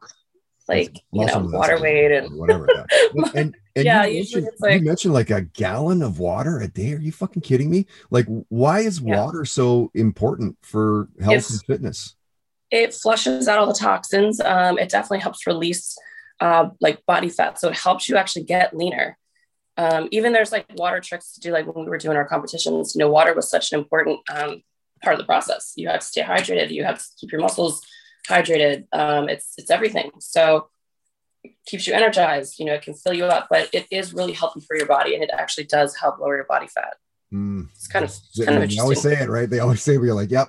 like 0.68 1.00
you 1.12 1.24
know 1.24 1.48
water 1.50 1.80
weight 1.80 2.12
and 2.12 2.38
whatever. 2.38 2.68
Yeah. 2.74 3.24
And, 3.34 3.56
and 3.74 3.84
Yeah, 3.84 4.04
you, 4.04 4.16
mentioned, 4.16 4.48
it's 4.48 4.60
like- 4.60 4.80
you 4.80 4.86
mentioned 4.86 5.14
like 5.14 5.30
a 5.30 5.42
gallon 5.42 6.02
of 6.02 6.18
water 6.18 6.60
a 6.60 6.68
day. 6.68 6.92
Are 6.92 6.98
you 6.98 7.12
fucking 7.12 7.42
kidding 7.42 7.70
me? 7.70 7.86
Like, 8.10 8.26
why 8.48 8.80
is 8.80 9.00
Yeah. 9.00 9.24
water 9.24 9.44
so 9.44 9.90
important 9.94 10.58
for 10.62 11.08
health 11.20 11.34
It's- 11.34 11.50
and 11.50 11.62
fitness? 11.62 12.14
It 12.70 12.94
flushes 12.94 13.48
out 13.48 13.58
all 13.58 13.66
the 13.66 13.74
toxins. 13.74 14.40
Um, 14.40 14.78
it 14.78 14.88
definitely 14.88 15.20
helps 15.20 15.46
release 15.46 15.96
uh, 16.40 16.70
like 16.80 17.04
body 17.06 17.28
fat, 17.28 17.58
so 17.58 17.68
it 17.68 17.76
helps 17.76 18.08
you 18.08 18.16
actually 18.16 18.44
get 18.44 18.76
leaner. 18.76 19.18
Um, 19.76 20.08
even 20.10 20.32
there's 20.32 20.52
like 20.52 20.66
water 20.74 21.00
tricks 21.00 21.34
to 21.34 21.40
do, 21.40 21.52
like 21.52 21.66
when 21.66 21.84
we 21.84 21.90
were 21.90 21.98
doing 21.98 22.16
our 22.16 22.26
competitions. 22.26 22.94
You 22.94 23.00
know, 23.00 23.10
water 23.10 23.34
was 23.34 23.48
such 23.48 23.72
an 23.72 23.78
important 23.78 24.20
um, 24.30 24.62
part 25.02 25.14
of 25.14 25.18
the 25.18 25.24
process. 25.24 25.72
You 25.76 25.88
have 25.88 26.00
to 26.00 26.06
stay 26.06 26.22
hydrated. 26.22 26.70
You 26.70 26.84
have 26.84 26.98
to 26.98 27.04
keep 27.18 27.32
your 27.32 27.40
muscles 27.40 27.80
hydrated. 28.28 28.86
Um, 28.92 29.28
it's 29.28 29.54
it's 29.56 29.70
everything. 29.70 30.10
So 30.20 30.68
it 31.44 31.52
keeps 31.66 31.86
you 31.86 31.94
energized. 31.94 32.58
You 32.58 32.66
know, 32.66 32.74
it 32.74 32.82
can 32.82 32.94
fill 32.94 33.14
you 33.14 33.24
up, 33.24 33.46
but 33.50 33.68
it 33.72 33.86
is 33.90 34.12
really 34.12 34.32
healthy 34.32 34.60
for 34.60 34.76
your 34.76 34.86
body, 34.86 35.14
and 35.14 35.22
it 35.22 35.30
actually 35.32 35.64
does 35.64 35.96
help 35.96 36.18
lower 36.18 36.36
your 36.36 36.44
body 36.44 36.66
fat. 36.66 36.96
Mm. 37.32 37.68
It's 37.74 37.86
kind 37.86 38.04
of 38.04 38.10
it's 38.10 38.36
They, 38.36 38.44
kind 38.46 38.62
of 38.62 38.70
they 38.70 38.78
always 38.78 39.00
say 39.00 39.14
it, 39.20 39.28
right? 39.28 39.48
They 39.48 39.60
always 39.60 39.82
say, 39.82 39.98
"We're 39.98 40.14
like, 40.14 40.30
yep, 40.30 40.48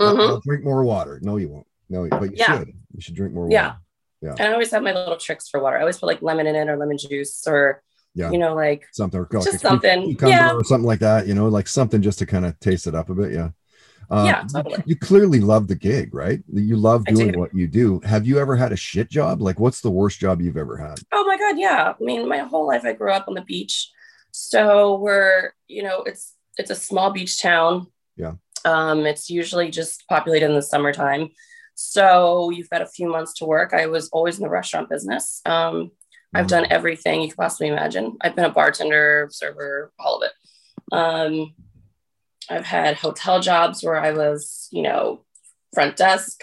I'll- 0.00 0.16
Mhm. 0.16 0.28
I'll 0.28 0.40
drink 0.40 0.64
more 0.64 0.82
water." 0.84 1.18
No, 1.22 1.36
you 1.36 1.48
won't. 1.48 1.66
No, 1.88 2.06
but 2.08 2.30
you 2.30 2.36
Yeah. 2.36 2.58
should. 2.58 2.68
You 2.94 3.00
should 3.00 3.14
drink 3.14 3.34
more 3.34 3.48
Yeah. 3.50 3.66
water. 3.68 3.78
Yeah. 4.20 4.28
Yeah. 4.30 4.34
And 4.38 4.48
I 4.48 4.52
always 4.52 4.70
have 4.72 4.82
my 4.82 4.92
little 4.92 5.16
tricks 5.16 5.48
for 5.48 5.60
water. 5.60 5.76
I 5.76 5.80
always 5.80 5.98
put 5.98 6.06
like 6.06 6.22
lemon 6.22 6.46
in 6.46 6.54
it 6.56 6.68
or 6.68 6.76
lemon 6.76 6.98
juice 6.98 7.46
or 7.46 7.82
Yeah. 8.14 8.30
you 8.30 8.38
know 8.38 8.54
like 8.54 8.84
something 8.92 9.20
or 9.20 9.28
Just 9.30 9.52
like 9.52 9.60
something. 9.60 10.16
Yeah. 10.20 10.52
or 10.54 10.64
something 10.64 10.86
like 10.86 11.00
that. 11.00 11.26
You 11.26 11.34
know, 11.34 11.48
like 11.48 11.68
something 11.68 12.02
just 12.02 12.18
to 12.20 12.26
kind 12.26 12.44
of 12.44 12.58
taste 12.60 12.86
it 12.86 12.94
up 12.94 13.10
a 13.10 13.14
bit. 13.14 13.32
Yeah. 13.32 13.50
Uh, 14.10 14.24
Yeah, 14.26 14.42
you- 14.42 14.48
totally. 14.48 14.82
You, 14.86 14.96
clearly 14.96 15.38
love 15.40 15.68
the 15.68 15.74
gig, 15.74 16.14
right? 16.14 16.42
You 16.50 16.76
love 16.76 17.04
doing 17.04 17.32
do. 17.32 17.38
what 17.38 17.54
you 17.54 17.68
do. 17.68 18.00
Have 18.04 18.26
you 18.26 18.38
ever 18.38 18.56
had 18.56 18.72
a 18.72 18.76
shit 18.76 19.10
job? 19.10 19.42
Like, 19.42 19.60
what's 19.60 19.82
the 19.82 19.90
worst 19.90 20.18
job 20.18 20.40
you've 20.40 20.56
ever 20.56 20.78
had? 20.78 20.98
Oh 21.12 21.24
my 21.26 21.36
God, 21.36 21.58
yeah. 21.58 21.92
I 22.00 22.02
mean, 22.02 22.26
my 22.26 22.38
whole 22.38 22.66
life 22.66 22.84
I 22.86 22.94
grew 22.94 23.12
up 23.12 23.28
on 23.28 23.34
the 23.34 23.42
beach. 23.42 23.90
So 24.30 24.96
we're, 24.98 25.52
you 25.66 25.82
know, 25.82 26.02
it's 26.04 26.34
it's 26.56 26.70
a 26.70 26.74
small 26.74 27.12
beach 27.12 27.40
town. 27.40 27.86
Yeah. 28.16 28.32
Um, 28.64 29.06
it's 29.06 29.30
usually 29.30 29.70
just 29.70 30.04
populated 30.08 30.46
in 30.46 30.54
the 30.54 30.62
summertime. 30.62 31.30
So 31.74 32.50
you've 32.50 32.70
got 32.70 32.82
a 32.82 32.86
few 32.86 33.08
months 33.08 33.34
to 33.34 33.44
work. 33.44 33.72
I 33.72 33.86
was 33.86 34.08
always 34.08 34.36
in 34.36 34.42
the 34.42 34.50
restaurant 34.50 34.90
business. 34.90 35.40
Um, 35.46 35.92
I've 36.34 36.48
done 36.48 36.66
everything 36.70 37.22
you 37.22 37.28
could 37.28 37.38
possibly 37.38 37.68
imagine. 37.68 38.16
I've 38.20 38.36
been 38.36 38.44
a 38.44 38.50
bartender, 38.50 39.28
server, 39.30 39.92
all 39.98 40.16
of 40.16 40.28
it. 40.28 40.94
Um, 40.94 41.54
I've 42.50 42.66
had 42.66 42.96
hotel 42.96 43.40
jobs 43.40 43.82
where 43.82 43.98
I 43.98 44.12
was, 44.12 44.68
you 44.70 44.82
know, 44.82 45.24
front 45.72 45.96
desk. 45.96 46.42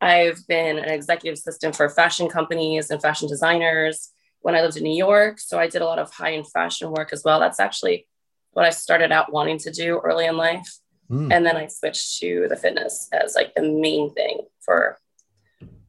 I've 0.00 0.46
been 0.46 0.78
an 0.78 0.88
executive 0.88 1.38
assistant 1.38 1.76
for 1.76 1.88
fashion 1.88 2.28
companies 2.28 2.90
and 2.90 3.00
fashion 3.00 3.28
designers 3.28 4.10
when 4.40 4.54
I 4.54 4.62
lived 4.62 4.76
in 4.76 4.84
New 4.84 4.96
York. 4.96 5.40
So 5.40 5.58
I 5.58 5.68
did 5.68 5.82
a 5.82 5.86
lot 5.86 5.98
of 5.98 6.12
high 6.12 6.34
end 6.34 6.50
fashion 6.50 6.90
work 6.90 7.12
as 7.12 7.22
well. 7.24 7.40
That's 7.40 7.60
actually 7.60 8.06
what 8.52 8.64
I 8.64 8.70
started 8.70 9.12
out 9.12 9.32
wanting 9.32 9.58
to 9.58 9.70
do 9.70 9.98
early 9.98 10.26
in 10.26 10.36
life. 10.36 10.78
Hmm. 11.08 11.30
And 11.30 11.46
then 11.46 11.56
I 11.56 11.66
switched 11.68 12.18
to 12.20 12.46
the 12.48 12.56
fitness 12.56 13.08
as 13.12 13.34
like 13.34 13.54
the 13.54 13.62
main 13.62 14.12
thing 14.14 14.40
for, 14.60 14.98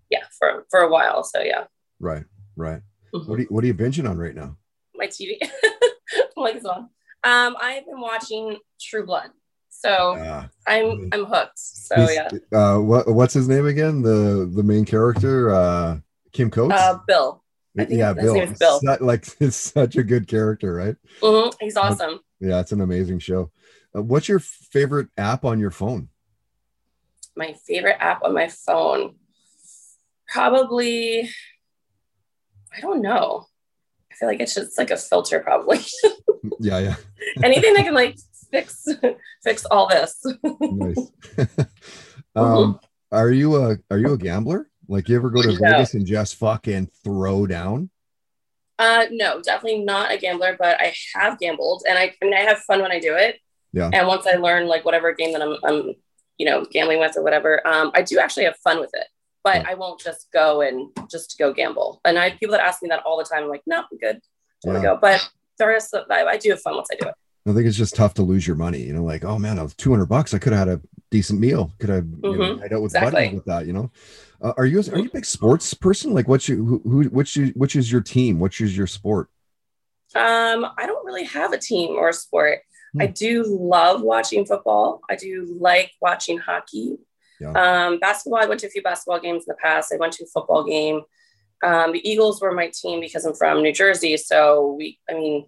yeah, 0.09 0.23
for, 0.37 0.65
for 0.69 0.81
a 0.81 0.89
while. 0.89 1.23
So 1.23 1.41
yeah, 1.41 1.65
Right, 1.99 2.23
right. 2.55 2.81
Mm-hmm. 3.13 3.29
What 3.29 3.39
are 3.39 3.41
you, 3.41 3.47
what 3.49 3.63
are 3.63 3.67
you 3.67 3.73
binging 3.73 4.09
on 4.09 4.17
right 4.17 4.35
now? 4.35 4.57
my 4.95 5.07
TV. 5.07 5.37
Like 6.35 6.63
one. 6.63 6.89
Um, 7.23 7.55
I've 7.59 7.85
been 7.85 7.99
watching 7.99 8.57
True 8.79 9.05
Blood. 9.05 9.29
So 9.69 10.45
I'm 10.67 11.09
I'm 11.11 11.25
hooked. 11.25 11.57
So 11.57 12.09
yeah. 12.09 12.29
Uh, 12.51 12.77
what 12.79 13.07
what's 13.07 13.33
his 13.33 13.47
name 13.47 13.65
again? 13.67 14.01
The 14.01 14.49
the 14.51 14.63
main 14.63 14.85
character, 14.85 15.53
uh, 15.53 15.97
Kim 16.31 16.49
Coates. 16.51 16.73
Uh, 16.75 16.99
Bill. 17.07 17.43
Yeah, 17.75 18.13
Bill. 18.13 18.33
Bill. 18.59 18.79
Su- 18.79 18.97
like 19.01 19.27
it's 19.39 19.55
such 19.55 19.95
a 19.97 20.03
good 20.03 20.27
character, 20.27 20.73
right? 20.73 20.95
Mhm, 21.21 21.53
He's 21.59 21.77
awesome. 21.77 22.19
Yeah, 22.39 22.59
it's 22.59 22.71
an 22.71 22.81
amazing 22.81 23.19
show. 23.19 23.51
Uh, 23.97 24.01
what's 24.01 24.27
your 24.29 24.39
favorite 24.39 25.07
app 25.17 25.43
on 25.43 25.59
your 25.59 25.71
phone? 25.71 26.09
My 27.35 27.53
favorite 27.53 27.97
app 27.99 28.23
on 28.23 28.33
my 28.33 28.47
phone, 28.47 29.15
probably. 30.27 31.29
I 32.75 32.79
don't 32.79 33.01
know. 33.01 33.45
I 34.11 34.15
feel 34.15 34.27
like 34.29 34.39
it's 34.39 34.55
just 34.55 34.77
like 34.77 34.91
a 34.91 34.97
filter, 34.97 35.39
probably. 35.39 35.79
Yeah, 36.59 36.79
yeah. 36.79 36.95
Anything 37.43 37.73
that 37.73 37.83
can 37.83 37.93
like 37.93 38.15
fix 38.51 38.87
fix 39.43 39.65
all 39.65 39.89
this. 39.89 40.23
nice. 40.61 41.11
um, 42.35 42.79
are 43.11 43.31
you 43.31 43.55
a 43.57 43.77
are 43.91 43.97
you 43.97 44.13
a 44.13 44.17
gambler? 44.17 44.69
Like 44.87 45.09
you 45.09 45.17
ever 45.17 45.29
go 45.29 45.41
to 45.41 45.49
No. 45.49 45.57
Vegas 45.59 45.93
and 45.93 46.05
just 46.05 46.35
fucking 46.35 46.89
throw 47.03 47.45
down? 47.47 47.89
Uh, 48.79 49.07
no, 49.11 49.41
definitely 49.41 49.83
not 49.83 50.11
a 50.11 50.17
gambler, 50.17 50.55
but 50.57 50.79
I 50.79 50.93
have 51.15 51.37
gambled, 51.39 51.83
and 51.89 51.97
I, 51.97 52.13
I 52.21 52.25
mean, 52.25 52.35
I 52.35 52.41
have 52.41 52.59
fun 52.59 52.81
when 52.81 52.91
I 52.91 52.99
do 52.99 53.15
it. 53.15 53.39
Yeah. 53.73 53.89
And 53.93 54.07
once 54.07 54.25
I 54.25 54.35
learn 54.37 54.67
like 54.67 54.85
whatever 54.85 55.13
game 55.13 55.33
that 55.33 55.41
I'm, 55.41 55.57
I'm, 55.63 55.93
you 56.37 56.45
know, 56.45 56.65
gambling 56.71 56.99
with 56.99 57.17
or 57.17 57.23
whatever, 57.23 57.65
um, 57.67 57.91
I 57.93 58.01
do 58.01 58.19
actually 58.19 58.45
have 58.45 58.57
fun 58.57 58.79
with 58.79 58.91
it. 58.93 59.07
But 59.43 59.65
I 59.65 59.75
won't 59.75 60.01
just 60.01 60.27
go 60.33 60.59
and 60.61 60.89
just 61.09 61.37
go 61.39 61.53
gamble. 61.53 62.01
And 62.03 62.19
I 62.19 62.29
have 62.29 62.39
people 62.39 62.51
that 62.51 62.65
ask 62.65 62.83
me 62.83 62.89
that 62.89 63.03
all 63.05 63.17
the 63.17 63.23
time. 63.23 63.43
I'm 63.43 63.49
like, 63.49 63.61
no, 63.65 63.77
I'm 63.79 63.97
good. 63.97 64.19
I 64.67 64.73
Yeah. 64.73 64.81
go. 64.81 64.97
But 65.01 65.29
the 65.57 65.67
rest 65.67 65.93
of 65.93 66.05
I, 66.11 66.25
I 66.25 66.37
do 66.37 66.49
have 66.49 66.61
fun 66.61 66.75
once 66.75 66.89
I 66.91 66.95
do 66.95 67.07
it. 67.07 67.15
I 67.47 67.53
think 67.53 67.65
it's 67.65 67.77
just 67.77 67.95
tough 67.95 68.13
to 68.15 68.23
lose 68.23 68.45
your 68.45 68.57
money. 68.57 68.81
You 68.81 68.93
know, 68.93 69.05
like 69.05 69.23
oh 69.23 69.39
man, 69.39 69.57
I 69.57 69.63
was 69.63 69.73
two 69.73 69.89
hundred 69.89 70.07
bucks. 70.07 70.33
I 70.33 70.39
could 70.39 70.51
have 70.51 70.67
had 70.67 70.79
a 70.79 70.81
decent 71.11 71.39
meal. 71.39 71.71
Could 71.79 71.89
have 71.89 72.05
you 72.05 72.37
know, 72.37 72.55
Mhm, 72.55 72.59
night 72.59 72.71
with 72.81 72.93
exactly. 72.93 73.29
with 73.33 73.45
that. 73.45 73.65
You 73.65 73.71
know, 73.73 73.91
uh, 74.41 74.51
are 74.57 74.65
you 74.65 74.79
are 74.79 74.99
you 74.99 75.07
a 75.07 75.13
big 75.13 75.23
sports 75.25 75.73
person? 75.73 76.13
Like, 76.13 76.27
what's 76.27 76.49
your 76.49 76.57
who, 76.57 76.81
who 76.83 77.03
which 77.05 77.37
is 77.37 77.51
which 77.55 77.77
is 77.77 77.89
your 77.89 78.01
team? 78.01 78.41
Which 78.41 78.59
is 78.59 78.75
your 78.75 78.87
sport? 78.87 79.29
Um, 80.15 80.65
I 80.77 80.85
don't 80.85 81.05
really 81.05 81.23
have 81.25 81.53
a 81.53 81.57
team 81.57 81.91
or 81.95 82.09
a 82.09 82.13
sport. 82.13 82.59
Hmm. 82.97 83.01
I 83.01 83.07
do 83.07 83.43
love 83.47 84.01
watching 84.01 84.45
football. 84.45 85.01
I 85.09 85.15
do 85.15 85.57
like 85.59 85.91
watching 86.01 86.37
hockey. 86.37 86.97
Yeah. 87.39 87.51
Um, 87.51 87.99
basketball, 87.99 88.41
I 88.41 88.45
went 88.47 88.59
to 88.61 88.67
a 88.67 88.69
few 88.69 88.81
basketball 88.81 89.19
games 89.19 89.43
in 89.47 89.53
the 89.53 89.55
past. 89.61 89.93
I 89.93 89.97
went 89.97 90.13
to 90.13 90.23
a 90.23 90.27
football 90.27 90.63
game. 90.63 91.01
Um, 91.63 91.91
the 91.91 92.07
Eagles 92.07 92.41
were 92.41 92.51
my 92.51 92.71
team 92.73 92.99
because 92.99 93.25
I'm 93.25 93.33
from 93.35 93.61
New 93.61 93.73
Jersey. 93.73 94.17
So 94.17 94.75
we, 94.77 94.99
I 95.09 95.13
mean, 95.13 95.45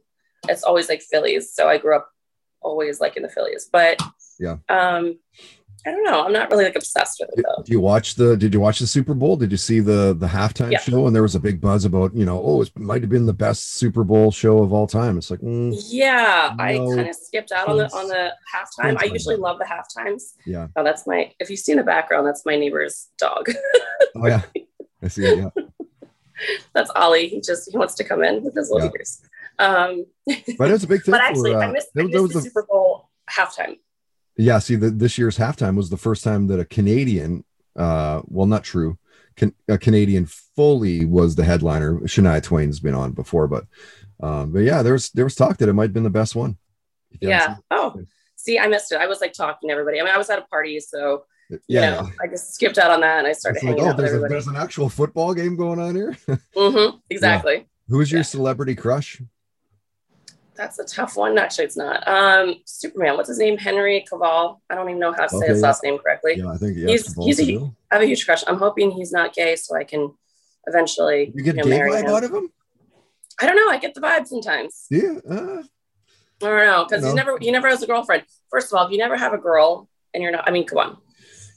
it's 0.47 0.63
always 0.63 0.87
like 0.89 1.01
Phillies. 1.01 1.53
So 1.53 1.67
I 1.67 1.77
grew 1.77 1.95
up 1.95 2.09
always 2.61 2.99
like 2.99 3.17
in 3.17 3.23
the 3.23 3.29
Phillies. 3.29 3.69
But 3.71 3.99
Yeah. 4.39 4.57
um, 4.69 5.19
I 5.85 5.91
don't 5.91 6.03
know. 6.03 6.23
I'm 6.25 6.33
not 6.33 6.51
really 6.51 6.65
like 6.65 6.75
obsessed 6.75 7.19
with 7.21 7.29
it 7.37 7.45
though. 7.45 7.63
Do 7.63 7.71
you 7.71 7.79
watch 7.79 8.15
the? 8.15 8.35
Did 8.35 8.53
you 8.53 8.59
watch 8.59 8.79
the 8.79 8.87
Super 8.87 9.13
Bowl? 9.13 9.37
Did 9.37 9.49
you 9.51 9.57
see 9.57 9.79
the 9.79 10.13
the 10.17 10.27
halftime 10.27 10.71
Yeah. 10.71 10.79
show? 10.79 11.07
And 11.07 11.15
there 11.15 11.21
was 11.21 11.35
a 11.35 11.39
big 11.39 11.61
buzz 11.61 11.85
about 11.85 12.13
you 12.13 12.25
know, 12.25 12.41
oh, 12.43 12.61
it 12.63 12.71
might 12.77 13.01
have 13.01 13.09
been 13.09 13.25
the 13.25 13.33
best 13.33 13.75
Super 13.75 14.03
Bowl 14.03 14.29
show 14.31 14.59
of 14.59 14.73
all 14.73 14.87
time. 14.87 15.17
It's 15.17 15.31
like, 15.31 15.39
mm, 15.39 15.73
Yeah, 15.89 16.53
I 16.59 16.77
kind 16.77 17.07
of 17.09 17.15
skipped 17.15 17.51
out 17.53 17.67
on 17.69 17.77
the 17.77 17.85
on 17.95 18.07
the 18.09 18.33
halftime. 18.53 18.97
I 19.01 19.05
usually 19.05 19.37
love 19.37 19.57
the 19.57 19.65
halftimes. 19.65 20.33
yeah. 20.45 20.67
Oh, 20.75 20.83
that's 20.83 21.07
my. 21.07 21.31
If 21.39 21.49
you 21.49 21.55
see 21.55 21.71
in 21.71 21.77
the 21.77 21.83
background, 21.85 22.27
that's 22.27 22.45
my 22.45 22.57
neighbor's 22.57 23.07
dog. 23.17 23.49
Oh 24.15 24.27
yeah, 24.27 24.41
I 25.03 25.07
see 25.07 25.23
it. 25.25 25.37
Yeah, 25.37 25.63
that's 26.73 26.89
Ollie. 26.95 27.27
He 27.29 27.41
just 27.41 27.71
he 27.71 27.77
wants 27.77 27.95
to 27.95 28.03
come 28.03 28.23
in 28.23 28.43
with 28.43 28.55
his 28.55 28.69
little 28.69 28.87
Yeah. 28.87 28.93
ears. 28.99 29.21
Um, 29.59 30.05
but 30.57 30.69
it 30.69 30.71
was 30.73 30.83
a 30.83 30.87
big 30.87 31.01
thing. 31.05 31.11
but 31.11 31.21
actually, 31.21 31.51
for, 31.51 31.59
uh, 31.59 31.67
I 31.67 31.71
missed, 31.71 31.89
I 31.97 32.03
missed 32.03 32.19
was 32.21 32.31
the 32.33 32.39
a- 32.39 32.41
Super 32.43 32.65
Bowl 32.69 33.09
halftime. 33.29 33.77
Yeah, 34.39 34.59
see, 34.59 34.75
the, 34.75 34.89
this 34.89 35.17
year's 35.17 35.37
halftime 35.37 35.75
was 35.75 35.89
the 35.89 35.97
first 35.97 36.23
time 36.23 36.47
that 36.47 36.61
a 36.61 36.65
Canadian, 36.65 37.43
uh, 37.75 38.21
well, 38.25 38.47
not 38.47 38.63
true, 38.63 38.97
can, 39.35 39.53
a 39.67 39.77
Canadian 39.77 40.25
fully 40.27 41.03
was 41.03 41.35
the 41.35 41.43
headliner. 41.43 41.95
Shania 42.01 42.41
Twain's 42.41 42.79
been 42.79 42.95
on 42.95 43.11
before, 43.11 43.49
but, 43.49 43.65
um, 44.21 44.53
but 44.53 44.59
yeah, 44.59 44.81
there 44.81 44.93
was 44.93 45.09
there 45.09 45.25
was 45.25 45.35
talk 45.35 45.57
that 45.57 45.67
it 45.67 45.73
might 45.73 45.83
have 45.83 45.93
been 45.93 46.03
the 46.03 46.09
best 46.09 46.37
one. 46.37 46.57
Yeah. 47.19 47.57
Oh, 47.69 48.01
see, 48.37 48.57
I 48.57 48.67
missed 48.67 48.93
it. 48.93 49.01
I 49.01 49.07
was 49.07 49.19
like 49.19 49.33
talking 49.33 49.67
to 49.67 49.73
everybody. 49.73 49.99
I 49.99 50.03
mean, 50.03 50.13
I 50.13 50.17
was 50.17 50.29
at 50.29 50.39
a 50.39 50.43
party, 50.43 50.79
so 50.79 51.25
Yeah, 51.49 51.57
you 51.67 51.79
know, 51.79 52.07
yeah. 52.07 52.13
I 52.21 52.27
just 52.27 52.53
skipped 52.53 52.77
out 52.77 52.91
on 52.91 53.01
that 53.01 53.19
and 53.19 53.27
I 53.27 53.33
started 53.33 53.61
like, 53.61 53.77
hanging 53.77 53.91
oh, 53.91 53.93
there's, 53.93 54.13
a, 54.13 54.19
there's 54.19 54.47
an 54.47 54.55
actual 54.55 54.87
football 54.87 55.33
game 55.33 55.57
going 55.57 55.79
on 55.79 55.95
here. 55.95 56.17
mm-hmm, 56.55 56.97
exactly. 57.09 57.67
Who 57.89 57.99
is 57.99 58.09
your 58.09 58.23
celebrity 58.23 58.75
crush? 58.75 59.21
That's 60.59 60.77
a 60.77 60.83
tough 60.83 61.15
one. 61.15 61.37
Actually, 61.37 61.65
it's 61.65 61.77
not. 61.77 62.05
Um, 62.05 62.55
Superman. 62.65 63.15
What's 63.15 63.29
his 63.29 63.39
name? 63.39 63.57
Henry 63.57 64.05
Cavill. 64.11 64.59
I 64.69 64.75
don't 64.75 64.89
even 64.89 64.99
know 64.99 65.13
how 65.13 65.23
to 65.23 65.29
say 65.29 65.37
Okay, 65.37 65.47
his 65.47 65.61
yeah. 65.61 65.67
last 65.67 65.83
name 65.83 65.97
correctly. 65.99 66.33
Yeah, 66.35 66.51
I 66.51 66.57
think 66.57 66.77
yeah, 66.77 66.87
he's 66.89 67.15
he's 67.15 67.39
a. 67.39 67.71
I 67.89 67.95
have 67.95 68.01
a 68.01 68.05
huge 68.05 68.25
crush. 68.25 68.43
I'm 68.45 68.57
hoping 68.57 68.91
he's 68.91 69.13
not 69.13 69.33
gay, 69.33 69.55
so 69.55 69.77
I 69.77 69.85
can 69.85 70.11
eventually 70.67 71.31
You 71.33 71.43
get 71.43 71.55
know, 71.55 71.63
gay 71.63 71.69
marry 71.69 71.91
vibe 71.91 72.03
him. 72.03 72.09
out 72.13 72.23
of 72.25 72.33
him? 72.33 72.51
I 73.39 73.45
don't 73.45 73.55
know. 73.55 73.69
I 73.69 73.77
get 73.79 73.95
the 73.95 74.01
vibe 74.01 74.27
sometimes. 74.27 74.85
Yeah. 74.91 75.19
Uh, 75.29 75.63
I 76.43 76.45
don't 76.45 76.65
know 76.67 76.85
because 76.89 77.05
he 77.05 77.13
never 77.13 77.37
he 77.39 77.51
never 77.51 77.69
has 77.69 77.81
a 77.81 77.87
girlfriend. 77.87 78.23
First 78.51 78.71
of 78.73 78.77
all, 78.77 78.85
if 78.85 78.91
you 78.91 78.97
never 78.97 79.15
have 79.15 79.31
a 79.31 79.37
girl 79.37 79.87
and 80.13 80.21
you're 80.21 80.33
not, 80.33 80.45
I 80.45 80.51
mean, 80.51 80.65
come 80.65 80.79
on, 80.79 80.97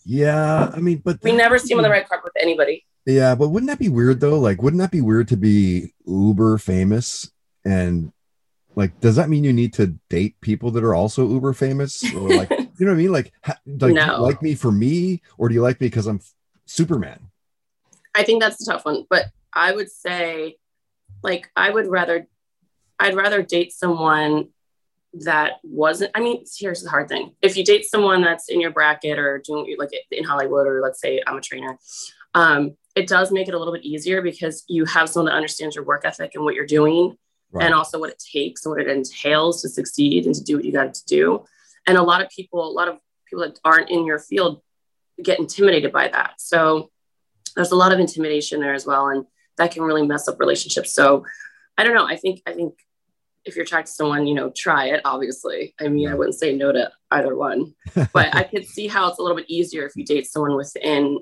yeah, 0.05 0.71
I 0.75 0.79
mean, 0.79 1.03
but 1.05 1.19
we 1.25 1.33
never 1.33 1.59
see 1.59 1.73
him 1.73 1.79
on 1.79 1.83
the 1.83 1.91
red 1.91 2.09
carpet 2.09 2.31
with 2.35 2.43
anybody. 2.43 2.85
Yeah, 3.05 3.35
but 3.35 3.49
wouldn't 3.49 3.69
that 3.69 3.79
be 3.81 3.88
weird 3.88 4.21
though? 4.21 4.38
Like, 4.38 4.62
wouldn't 4.62 4.81
that 4.81 4.91
be 4.93 5.01
weird 5.01 5.27
to 5.29 5.37
be 5.37 5.93
uber 6.07 6.59
famous 6.59 7.31
and 7.65 8.12
like, 8.74 8.98
does 9.00 9.16
that 9.16 9.28
mean 9.28 9.44
you 9.44 9.52
need 9.52 9.74
to 9.74 9.98
date 10.08 10.40
people 10.40 10.70
that 10.72 10.85
are 10.85 10.94
also 10.94 11.28
uber 11.28 11.52
famous? 11.52 12.02
Or 12.14 12.30
like, 12.30 12.50
You 12.78 12.87
know 12.87 12.92
what 12.92 12.98
I 12.98 13.02
mean? 13.02 13.12
Like, 13.12 13.32
ha, 13.44 13.56
like, 13.66 13.78
do 13.78 13.87
you 13.88 13.94
No. 13.94 14.20
like 14.22 14.42
me 14.42 14.54
for 14.54 14.72
me, 14.72 15.20
or 15.37 15.48
do 15.48 15.54
you 15.54 15.62
like 15.62 15.80
me 15.80 15.87
because 15.87 16.06
I'm 16.06 16.20
Superman? 16.66 17.30
I 18.14 18.24
think 18.24 18.42
that's 18.42 18.66
a 18.66 18.72
tough 18.72 18.85
one, 18.85 19.04
but 19.08 19.26
I 19.52 19.72
would 19.72 19.90
say, 19.90 20.56
like, 21.22 21.50
I 21.54 21.70
would 21.70 21.87
rather, 21.87 22.26
I'd 22.98 23.14
rather 23.14 23.42
date 23.42 23.72
someone 23.72 24.48
that 25.12 25.61
wasn't. 25.62 26.11
I 26.14 26.20
mean, 26.20 26.44
here's 26.58 26.82
the 26.82 26.90
hard 26.90 27.08
thing: 27.08 27.35
if 27.42 27.56
you 27.56 27.64
date 27.64 27.85
someone 27.85 28.22
that's 28.22 28.48
in 28.48 28.61
your 28.61 28.70
bracket 28.70 29.18
or 29.18 29.38
doing 29.44 29.76
like 29.78 29.90
in 30.11 30.24
Hollywood, 30.24 30.66
or 30.66 30.80
let's 30.80 31.00
say 31.00 31.22
I'm 31.26 31.37
a 31.37 31.40
trainer, 31.40 31.78
um, 32.35 32.76
it 32.96 33.06
does 33.06 33.30
make 33.30 33.48
it 33.48 33.54
a 33.54 33.58
little 33.58 33.74
bit 33.74 33.85
easier 33.85 34.22
because 34.22 34.64
you 34.68 34.87
have 34.87 35.08
someone 35.11 35.30
that 35.30 35.37
understands 35.37 35.76
your 35.76 35.85
work 35.85 36.02
ethic 36.04 36.32
and 36.35 36.44
what 36.44 36.54
you're 36.54 36.66
doing, 36.66 37.16
Right. 37.53 37.65
and 37.67 37.75
also 37.75 37.99
what 38.01 38.11
it 38.11 38.19
takes 38.33 38.65
and 38.65 38.73
what 38.75 38.81
it 38.81 38.88
entails 38.88 39.62
to 39.62 39.69
succeed 39.69 40.25
and 40.27 40.35
to 40.35 40.43
do 40.43 40.57
what 40.57 40.65
you 40.65 40.73
got 40.73 40.95
to 40.95 41.05
do. 41.05 41.45
And 41.87 41.99
a 41.99 42.03
lot 42.03 42.23
of 42.23 42.31
people, 42.31 42.67
a 42.67 42.73
lot 42.73 42.88
of 42.88 42.97
people 43.27 43.45
that 43.45 43.59
aren't 43.65 43.91
in 43.91 44.07
your 44.07 44.19
field 44.19 44.62
get 45.23 45.38
intimidated 45.38 45.93
by 45.93 46.09
that. 46.09 46.35
So 46.38 46.91
there's 47.55 47.73
a 47.73 47.77
lot 47.77 47.93
of 47.93 47.99
intimidation 48.01 48.61
there 48.61 48.73
as 48.73 48.87
well 48.87 49.09
and 49.09 49.27
that 49.59 49.71
can 49.73 49.83
really 49.83 50.07
mess 50.07 50.27
up 50.27 50.41
relationships 50.41 50.95
so 50.95 51.23
i 51.77 51.85
don't 51.85 51.95
know 51.95 52.07
i 52.07 52.17
think 52.17 52.41
i 52.47 52.53
think 52.55 52.73
if 53.45 53.55
you're 53.55 53.65
attracted 53.65 53.91
to 53.91 53.95
someone 53.95 54.27
you 54.27 54.35
know 54.35 54.51
try 54.57 54.87
it 54.87 55.03
obviously 55.05 55.75
i 55.79 55.87
mean 55.88 56.09
i 56.09 56.15
wouldn't 56.15 56.38
say 56.38 56.57
no 56.57 56.73
to 56.73 56.91
either 57.11 57.37
one 57.37 57.75
but 58.15 58.35
i 58.35 58.43
could 58.43 58.65
see 58.67 58.87
how 58.88 59.07
it's 59.11 59.19
a 59.19 59.23
little 59.23 59.37
bit 59.37 59.51
easier 59.51 59.85
if 59.85 59.95
you 59.97 60.05
date 60.05 60.27
someone 60.27 60.57
within 60.57 61.19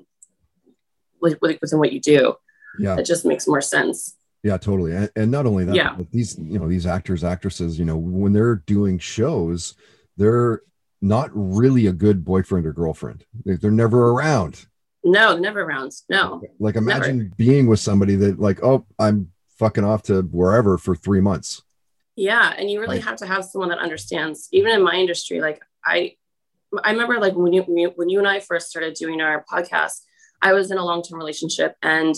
with, 1.21 1.37
with- 1.41 1.59
within 1.61 1.79
what 1.79 1.91
you 1.91 1.99
do 1.99 2.35
Yeah. 2.79 2.95
it 2.97 3.03
just 3.05 3.25
makes 3.25 3.45
more 3.45 3.61
sense 3.61 4.15
Yeah, 4.43 4.57
totally. 4.57 4.95
And, 4.95 5.09
and 5.15 5.29
not 5.31 5.45
only 5.45 5.65
that, 5.65 5.75
Yeah. 5.75 5.93
but 5.95 6.11
these, 6.11 6.37
you 6.39 6.57
know, 6.59 6.67
these 6.67 6.85
actors, 6.87 7.23
actresses, 7.23 7.77
you 7.77 7.85
know, 7.85 7.97
when 7.97 8.33
they're 8.33 8.55
doing 8.55 8.97
shows, 8.97 9.75
they're 10.17 10.61
not 11.01 11.29
really 11.33 11.87
a 11.87 11.93
good 11.93 12.23
boyfriend 12.25 12.65
or 12.65 12.73
girlfriend. 12.73 13.23
They- 13.45 13.55
They're 13.55 13.71
never 13.71 14.09
around. 14.09 14.65
no 15.03 15.35
never 15.35 15.65
rounds 15.65 16.03
no 16.11 16.39
Like 16.59 16.75
imagine 16.75 17.33
being 17.35 17.65
with 17.65 17.79
somebody 17.79 18.15
that 18.17 18.39
like, 18.39 18.63
oh, 18.63 18.85
I'm 18.99 19.31
fucking 19.57 19.83
off 19.83 20.03
to 20.03 20.21
wherever 20.21 20.77
for 20.77 20.95
three 20.95 21.21
months. 21.21 21.63
Yeah, 22.15 22.53
and 22.55 22.69
you 22.69 22.79
really 22.79 22.97
Like- 22.97 23.05
have 23.05 23.15
to 23.17 23.25
have 23.25 23.43
someone 23.45 23.69
that 23.69 23.79
understands. 23.79 24.47
Even 24.51 24.71
in 24.73 24.83
my 24.83 24.95
industry, 24.95 25.39
like 25.41 25.59
I, 25.85 26.17
I 26.83 26.91
remember 26.91 27.19
like 27.19 27.33
when 27.35 27.51
you- 27.53 27.63
when 27.95 28.09
you 28.09 28.19
and 28.19 28.27
I 28.27 28.39
first 28.41 28.69
started 28.69 28.93
doing 28.95 29.21
our 29.21 29.43
podcast, 29.51 30.01
I 30.41 30.53
was 30.53 30.69
in 30.71 30.77
a 30.77 30.85
long 30.85 31.01
term 31.03 31.17
relationship, 31.19 31.75
and 31.81 32.15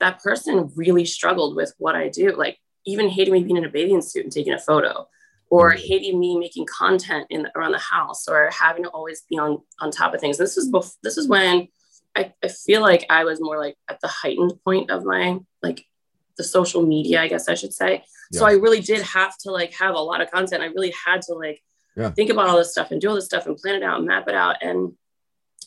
that 0.00 0.22
person 0.22 0.70
really 0.76 1.04
struggled 1.04 1.56
with 1.56 1.74
what 1.78 1.94
I 1.94 2.08
do. 2.08 2.32
Like 2.32 2.58
even 2.86 3.08
hating 3.08 3.32
me 3.32 3.42
being 3.42 3.56
in 3.56 3.64
a 3.64 3.68
bathing 3.70 4.02
suit 4.02 4.24
and 4.24 4.32
taking 4.32 4.52
a 4.52 4.58
photo, 4.58 5.08
or 5.50 5.72
mm-hmm. 5.72 5.86
hating 5.86 6.20
me 6.20 6.38
making 6.38 6.66
content 6.66 7.26
in 7.30 7.48
around 7.54 7.72
the 7.72 7.78
house, 7.78 8.28
or 8.28 8.50
having 8.50 8.84
to 8.84 8.90
always 8.90 9.22
be 9.28 9.38
on 9.38 9.58
on 9.80 9.90
top 9.90 10.14
of 10.14 10.20
things. 10.20 10.38
This 10.38 10.56
is 10.56 10.70
bef- 10.70 10.96
this 11.02 11.16
is 11.16 11.28
when 11.28 11.68
I, 12.16 12.32
I 12.42 12.48
feel 12.48 12.80
like 12.80 13.06
I 13.10 13.24
was 13.24 13.40
more 13.40 13.58
like 13.58 13.76
at 13.88 14.00
the 14.00 14.08
heightened 14.08 14.52
point 14.64 14.90
of 14.90 15.04
my 15.04 15.38
like 15.62 15.84
the 16.36 16.44
social 16.44 16.84
media, 16.84 17.22
I 17.22 17.28
guess 17.28 17.48
I 17.48 17.54
should 17.54 17.72
say. 17.72 18.04
So 18.32 18.44
I 18.44 18.52
really 18.52 18.80
did 18.80 19.02
have 19.02 19.38
to 19.38 19.52
like 19.52 19.72
have 19.74 19.94
a 19.94 20.00
lot 20.00 20.20
of 20.20 20.30
content. 20.30 20.62
I 20.62 20.66
really 20.66 20.92
had 21.06 21.22
to 21.22 21.34
like 21.34 21.62
Yeah. 21.96 22.10
think 22.10 22.30
about 22.30 22.48
all 22.48 22.56
this 22.56 22.72
stuff 22.72 22.90
and 22.90 23.00
do 23.00 23.08
all 23.08 23.14
this 23.14 23.26
stuff 23.26 23.46
and 23.46 23.56
plan 23.56 23.76
it 23.76 23.84
out 23.84 23.98
and 23.98 24.06
map 24.06 24.26
it 24.26 24.34
out. 24.34 24.56
And 24.60 24.94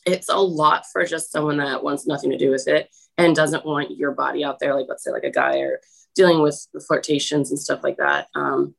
it's 0.06 0.28
a 0.28 0.38
lot 0.38 0.86
for 0.92 1.06
just 1.06 1.32
someone 1.32 1.58
that 1.58 1.84
wants 1.84 2.06
nothing 2.06 2.32
to 2.32 2.38
do 2.38 2.52
with 2.52 2.68
it 2.68 2.90
and 3.18 3.36
doesn't 3.36 3.66
want 3.66 3.98
your 3.98 4.12
body 4.12 4.44
out 4.44 4.60
there, 4.60 4.76
like 4.76 4.86
let's 4.88 5.04
say 5.04 5.12
like 5.12 5.24
a 5.24 5.32
guy 5.32 5.60
or 5.60 5.80
dealing 6.16 6.42
with 6.42 6.68
the 6.74 6.80
flirtations 6.80 7.50
and 7.50 7.60
stuff 7.60 7.84
like 7.84 7.98
that. 7.98 8.28
Um, 8.36 8.76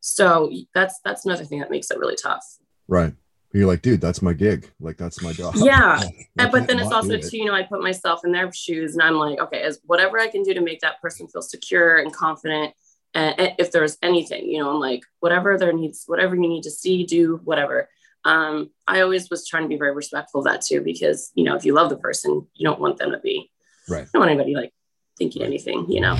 so 0.00 0.52
that's 0.74 1.00
that's 1.04 1.24
another 1.24 1.44
thing 1.44 1.60
that 1.60 1.70
makes 1.70 1.90
it 1.90 1.98
really 1.98 2.16
tough. 2.16 2.44
Right. 2.88 3.14
You're 3.54 3.68
like, 3.68 3.82
dude, 3.82 4.00
that's 4.00 4.20
my 4.20 4.32
gig. 4.32 4.68
Like, 4.80 4.96
that's 4.96 5.22
my 5.22 5.32
job. 5.32 5.54
Yeah. 5.56 6.02
And, 6.36 6.50
but 6.50 6.66
then 6.66 6.80
it's 6.80 6.90
also 6.90 7.16
too, 7.16 7.38
you 7.38 7.44
know, 7.44 7.54
I 7.54 7.62
put 7.62 7.80
myself 7.80 8.24
in 8.24 8.32
their 8.32 8.52
shoes 8.52 8.94
and 8.94 9.02
I'm 9.02 9.14
like, 9.14 9.38
okay, 9.38 9.62
as 9.62 9.78
whatever 9.84 10.18
I 10.18 10.26
can 10.26 10.42
do 10.42 10.52
to 10.52 10.60
make 10.60 10.80
that 10.80 11.00
person 11.00 11.28
feel 11.28 11.42
secure 11.42 11.98
and 11.98 12.12
confident. 12.12 12.74
And 13.14 13.38
and 13.38 13.52
if 13.60 13.70
there's 13.70 13.96
anything, 14.02 14.50
you 14.50 14.58
know, 14.58 14.70
I'm 14.70 14.80
like, 14.80 15.04
whatever 15.20 15.56
their 15.56 15.72
needs, 15.72 16.02
whatever 16.08 16.34
you 16.34 16.48
need 16.48 16.64
to 16.64 16.72
see, 16.72 17.04
do, 17.04 17.40
whatever. 17.44 17.88
Um, 18.24 18.70
I 18.88 19.02
always 19.02 19.30
was 19.30 19.46
trying 19.46 19.62
to 19.62 19.68
be 19.68 19.76
very 19.76 19.94
respectful 19.94 20.40
of 20.40 20.46
that 20.46 20.62
too, 20.62 20.80
because, 20.80 21.30
you 21.36 21.44
know, 21.44 21.54
if 21.54 21.64
you 21.64 21.72
love 21.72 21.88
the 21.88 21.96
person, 21.96 22.48
you 22.54 22.66
don't 22.66 22.80
want 22.80 22.98
them 22.98 23.12
to 23.12 23.20
be, 23.20 23.52
right. 23.88 24.00
you 24.00 24.06
don't 24.12 24.20
want 24.20 24.30
anybody 24.30 24.54
like 24.54 24.72
thinking 25.18 25.42
anything, 25.42 25.86
you 25.88 26.00
know? 26.00 26.16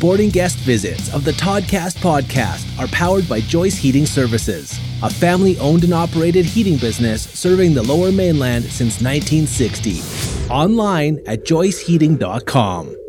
Sporting 0.00 0.30
guest 0.30 0.56
visits 0.60 1.12
of 1.12 1.24
the 1.24 1.32
Toddcast 1.32 1.98
podcast 1.98 2.66
are 2.78 2.88
powered 2.88 3.28
by 3.28 3.40
Joyce 3.40 3.76
Heating 3.76 4.06
Services, 4.06 4.78
a 5.02 5.10
family 5.10 5.58
owned 5.58 5.84
and 5.84 5.92
operated 5.92 6.46
heating 6.46 6.78
business 6.78 7.28
serving 7.38 7.74
the 7.74 7.82
lower 7.82 8.10
mainland 8.10 8.64
since 8.64 9.02
1960. 9.02 10.00
Online 10.50 11.18
at 11.26 11.44
joyceheating.com. 11.44 12.99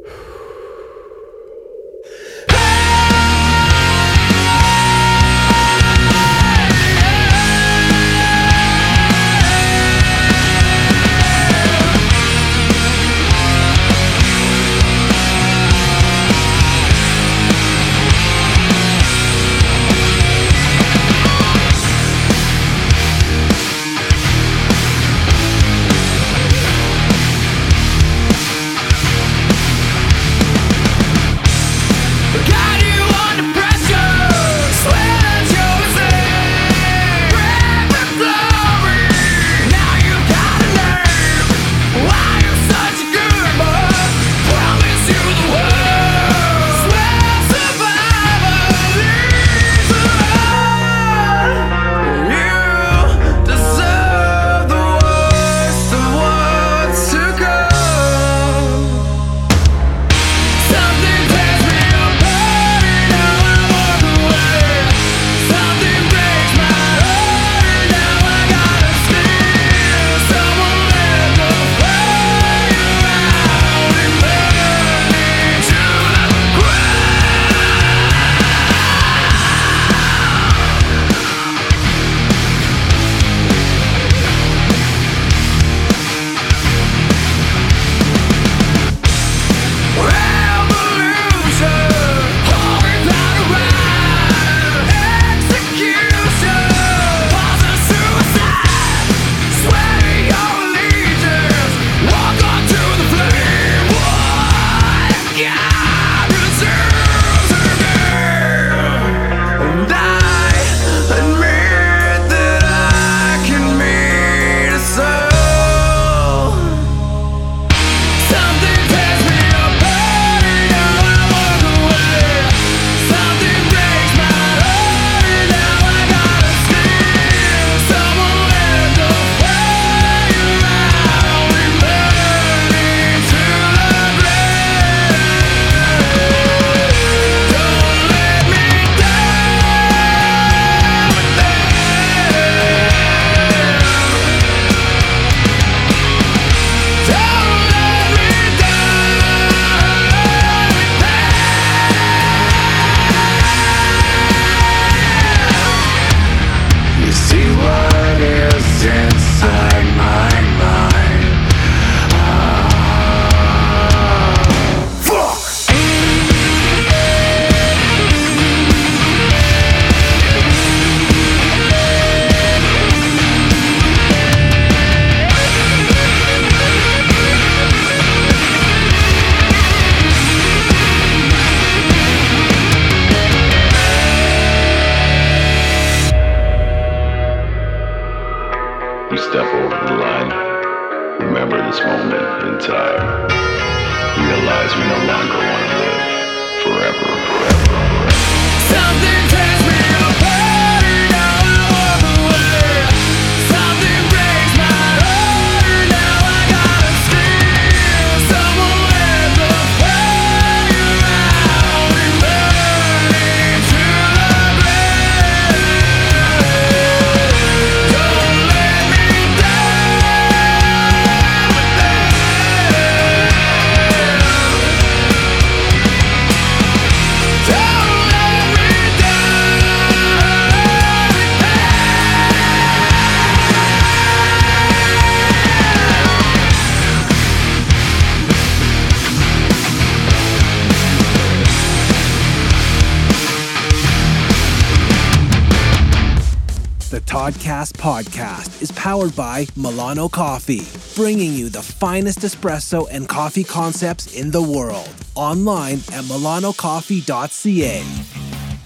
by 249.47 249.61
Milano 249.61 250.07
Coffee, 250.07 250.61
bringing 250.95 251.33
you 251.33 251.49
the 251.49 251.61
finest 251.61 252.19
espresso 252.19 252.87
and 252.91 253.07
coffee 253.07 253.43
concepts 253.43 254.15
in 254.15 254.31
the 254.31 254.41
world. 254.41 254.89
Online 255.15 255.77
at 255.77 256.03
milanocoffee.ca. 256.05 257.83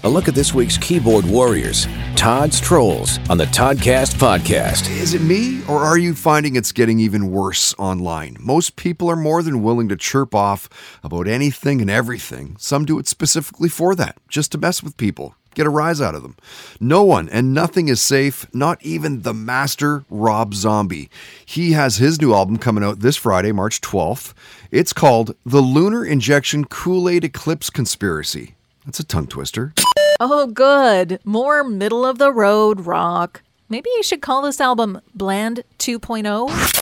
A 0.04 0.08
look 0.08 0.28
at 0.28 0.34
this 0.34 0.54
week's 0.54 0.78
keyboard 0.78 1.24
warriors, 1.24 1.88
Todd's 2.14 2.60
Trolls, 2.60 3.18
on 3.28 3.38
the 3.38 3.46
Toddcast 3.46 4.14
Podcast. 4.16 4.88
Is 4.90 5.14
it 5.14 5.22
me, 5.22 5.64
or 5.66 5.78
are 5.82 5.98
you 5.98 6.14
finding 6.14 6.54
it's 6.54 6.70
getting 6.70 7.00
even 7.00 7.32
worse 7.32 7.74
online? 7.78 8.36
Most 8.38 8.76
people 8.76 9.10
are 9.10 9.16
more 9.16 9.42
than 9.42 9.62
willing 9.62 9.88
to 9.88 9.96
chirp 9.96 10.34
off 10.34 10.68
about 11.02 11.26
anything 11.26 11.80
and 11.80 11.90
everything. 11.90 12.56
Some 12.58 12.84
do 12.84 12.98
it 12.98 13.08
specifically 13.08 13.68
for 13.68 13.94
that, 13.96 14.18
just 14.28 14.52
to 14.52 14.58
mess 14.58 14.82
with 14.82 14.96
people, 14.96 15.34
get 15.56 15.66
a 15.66 15.70
rise 15.70 16.00
out 16.00 16.14
of 16.14 16.22
them. 16.22 16.36
No 16.78 17.02
one 17.02 17.28
and 17.30 17.52
nothing 17.52 17.88
is 17.88 18.00
safe, 18.00 18.46
not 18.54 18.80
even 18.84 19.22
the 19.22 19.34
master 19.34 20.04
Rob 20.08 20.54
Zombie. 20.54 21.10
He 21.44 21.72
has 21.72 21.96
his 21.96 22.20
new 22.20 22.32
album 22.32 22.58
coming 22.58 22.84
out 22.84 23.00
this 23.00 23.16
Friday, 23.16 23.50
March 23.50 23.80
12th. 23.80 24.34
It's 24.70 24.92
called 24.92 25.34
The 25.44 25.60
Lunar 25.60 26.04
Injection 26.04 26.66
Kool 26.66 27.08
Aid 27.08 27.24
Eclipse 27.24 27.70
Conspiracy. 27.70 28.54
That's 28.84 29.00
a 29.00 29.04
tongue 29.04 29.26
twister. 29.26 29.72
Oh, 30.20 30.46
good. 30.46 31.18
More 31.24 31.64
middle 31.64 32.06
of 32.06 32.18
the 32.18 32.32
road 32.32 32.82
rock. 32.82 33.42
Maybe 33.68 33.90
you 33.96 34.02
should 34.04 34.22
call 34.22 34.42
this 34.42 34.60
album 34.60 35.00
Bland 35.14 35.64
2.0. 35.78 36.24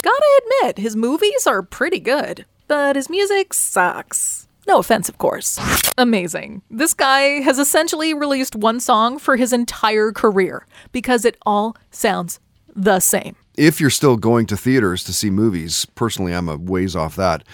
Gotta 0.03 0.41
admit, 0.43 0.79
his 0.79 0.95
movies 0.95 1.47
are 1.47 1.63
pretty 1.63 1.99
good, 1.99 2.45
but 2.69 2.97
his 2.97 3.09
music 3.09 3.55
sucks. 3.55 4.47
No 4.67 4.79
offense, 4.79 5.09
of 5.09 5.19
course. 5.19 5.59
Amazing. 5.99 6.63
This 6.71 6.95
guy 6.95 7.41
has 7.43 7.59
essentially 7.59 8.15
released 8.15 8.57
one 8.57 8.81
song 8.81 9.19
for 9.19 9.37
his 9.37 9.53
entire 9.53 10.11
career 10.13 10.67
because 10.93 11.25
it 11.25 11.37
all 11.45 11.77
sounds 11.91 12.41
the 12.75 12.99
same. 13.01 13.37
if 13.57 13.81
you're 13.81 13.91
still 13.91 14.17
going 14.17 14.47
to 14.47 14.57
theaters 14.57 15.05
to 15.05 15.13
see 15.13 15.31
movies, 15.31 15.87
personally, 15.95 16.33
I'm 16.33 16.49
a 16.49 16.57
ways 16.57 16.97
off 16.97 17.15
that. 17.17 17.45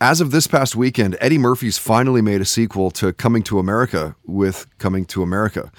As 0.00 0.20
of 0.20 0.30
this 0.30 0.46
past 0.46 0.76
weekend, 0.76 1.16
Eddie 1.20 1.38
Murphy's 1.38 1.78
finally 1.78 2.22
made 2.22 2.40
a 2.40 2.44
sequel 2.44 2.90
to 2.92 3.12
Coming 3.12 3.42
to 3.44 3.58
America 3.58 4.14
with 4.24 4.66
Coming 4.78 5.04
to 5.06 5.22
America. 5.22 5.72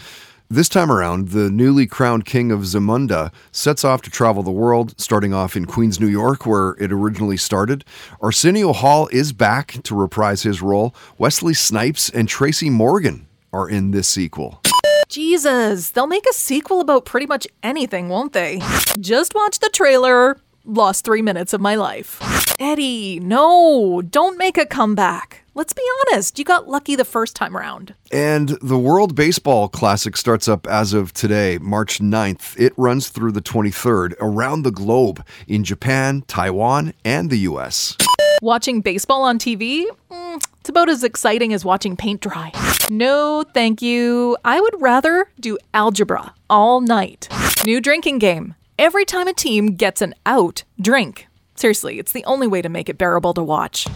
This 0.52 0.68
time 0.68 0.92
around, 0.92 1.30
the 1.30 1.52
newly 1.52 1.86
crowned 1.86 2.26
king 2.26 2.52
of 2.52 2.62
Zamunda 2.62 3.32
sets 3.52 3.86
off 3.86 4.02
to 4.02 4.10
travel 4.10 4.42
the 4.42 4.50
world, 4.50 5.00
starting 5.00 5.32
off 5.32 5.56
in 5.56 5.66
Queens, 5.66 6.00
New 6.00 6.08
York, 6.08 6.44
where 6.48 6.72
it 6.80 6.92
originally 6.92 7.38
started. 7.38 7.86
Arsenio 8.20 8.74
Hall 8.74 9.08
is 9.12 9.32
back 9.32 9.84
to 9.84 9.94
reprise 9.94 10.42
his 10.42 10.60
role. 10.60 10.96
Wesley 11.20 11.54
Snipes 11.54 12.10
and 12.10 12.28
Tracy 12.28 12.72
Morgan 12.72 13.28
are 13.54 13.70
in 13.70 13.92
this 13.92 14.08
sequel. 14.08 14.60
Jesus, 15.08 15.92
they'll 15.92 16.08
make 16.08 16.26
a 16.28 16.34
sequel 16.34 16.82
about 16.82 17.06
pretty 17.06 17.28
much 17.28 17.46
anything, 17.62 18.10
won't 18.10 18.34
they? 18.34 18.60
Just 19.00 19.36
watch 19.36 19.60
the 19.60 19.70
trailer. 19.70 20.36
Lost 20.66 21.06
three 21.06 21.22
minutes 21.22 21.54
of 21.54 21.62
my 21.62 21.76
life. 21.76 22.56
Eddie, 22.60 23.20
no, 23.20 24.02
don't 24.02 24.36
make 24.40 24.58
a 24.58 24.66
comeback. 24.66 25.39
Let's 25.56 25.74
be 25.74 25.82
honest, 26.08 26.38
you 26.38 26.46
got 26.46 26.68
lucky 26.68 26.96
the 26.96 27.06
first 27.06 27.36
time 27.36 27.58
around. 27.58 27.96
And 28.12 28.50
the 28.62 28.78
World 28.78 29.16
Baseball 29.16 29.68
Classic 29.68 30.16
starts 30.16 30.48
up 30.48 30.68
as 30.68 30.94
of 30.94 31.12
today, 31.12 31.58
March 31.60 32.00
9th. 32.00 32.60
It 32.60 32.74
runs 32.78 33.10
through 33.10 33.32
the 33.32 33.42
23rd 33.42 34.14
around 34.20 34.62
the 34.62 34.72
globe 34.72 35.26
in 35.48 35.64
Japan, 35.64 36.24
Taiwan, 36.28 36.94
and 37.04 37.30
the 37.30 37.40
US. 37.40 37.98
Watching 38.42 38.82
baseball 38.82 39.24
on 39.24 39.40
TV? 39.40 39.86
Mm, 40.12 40.42
it's 40.60 40.70
about 40.70 40.88
as 40.88 41.04
exciting 41.04 41.52
as 41.52 41.66
watching 41.66 41.98
paint 41.98 42.22
dry. 42.22 42.52
No, 42.92 43.44
thank 43.54 43.82
you. 43.82 44.38
I 44.46 44.62
would 44.62 44.80
rather 44.80 45.30
do 45.40 45.58
algebra 45.74 46.34
all 46.50 46.80
night. 46.80 47.28
New 47.66 47.82
drinking 47.82 48.20
game. 48.20 48.56
Every 48.78 49.04
time 49.04 49.28
a 49.28 49.34
team 49.34 49.76
gets 49.76 50.02
an 50.02 50.14
out, 50.26 50.64
drink. 50.80 51.28
Seriously, 51.56 52.00
it's 52.00 52.14
the 52.14 52.24
only 52.26 52.48
way 52.48 52.62
to 52.62 52.70
make 52.70 52.88
it 52.88 52.98
bearable 52.98 53.34
to 53.34 53.44
watch. 53.44 53.88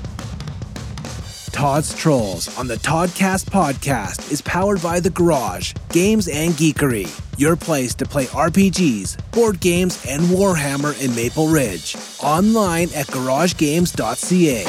Todd's 1.53 1.93
Trolls 1.93 2.57
on 2.57 2.67
the 2.67 2.75
Toddcast 2.77 3.45
podcast 3.45 4.31
is 4.31 4.41
powered 4.41 4.81
by 4.81 4.99
The 4.99 5.11
Garage, 5.11 5.73
Games 5.89 6.27
and 6.27 6.53
Geekery, 6.55 7.07
your 7.39 7.55
place 7.55 7.93
to 7.95 8.05
play 8.05 8.25
RPGs, 8.25 9.31
board 9.31 9.59
games, 9.59 10.03
and 10.09 10.23
Warhammer 10.23 10.99
in 10.99 11.15
Maple 11.15 11.47
Ridge. 11.47 11.95
Online 12.21 12.89
at 12.95 13.05
garagegames.ca. 13.07 14.63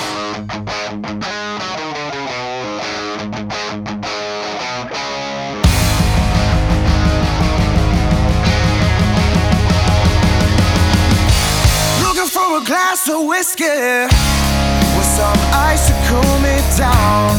Looking 12.02 12.28
for 12.28 12.58
a 12.58 12.64
glass 12.64 13.08
of 13.08 13.24
whiskey 13.24 13.64
with 13.64 15.06
some 15.16 15.38
ice 15.52 15.93
cool 16.08 16.36
me 16.44 16.56
down. 16.76 17.32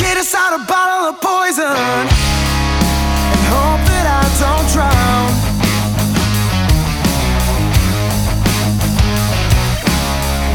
Get 0.00 0.16
us 0.18 0.34
out 0.34 0.52
a 0.58 0.62
bottle 0.64 1.08
of 1.10 1.20
poison 1.20 1.64
and 1.64 3.42
hope 3.52 3.82
that 3.90 4.06
I 4.06 4.22
don't 4.42 4.66
drown. 4.74 5.26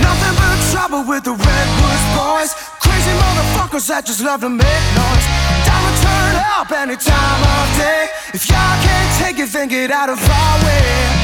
Nothing 0.01 0.35
but 0.39 0.57
trouble 0.71 1.03
with 1.09 1.23
the 1.23 1.35
Redwoods 1.35 2.05
boys. 2.17 2.51
Crazy 2.83 3.13
motherfuckers 3.23 3.87
that 3.87 4.05
just 4.05 4.21
love 4.21 4.41
to 4.41 4.49
make 4.49 4.85
noise. 4.95 5.27
To 5.69 5.95
turn 6.03 6.35
up 6.57 6.71
any 6.71 6.95
time 6.95 7.41
of 7.55 7.77
day. 7.77 8.09
If 8.33 8.49
y'all 8.49 8.77
can't 8.83 9.11
take 9.17 9.39
it, 9.39 9.51
then 9.51 9.67
get 9.67 9.91
out 9.91 10.09
of 10.09 10.19
our 10.19 10.65
way. 10.65 11.18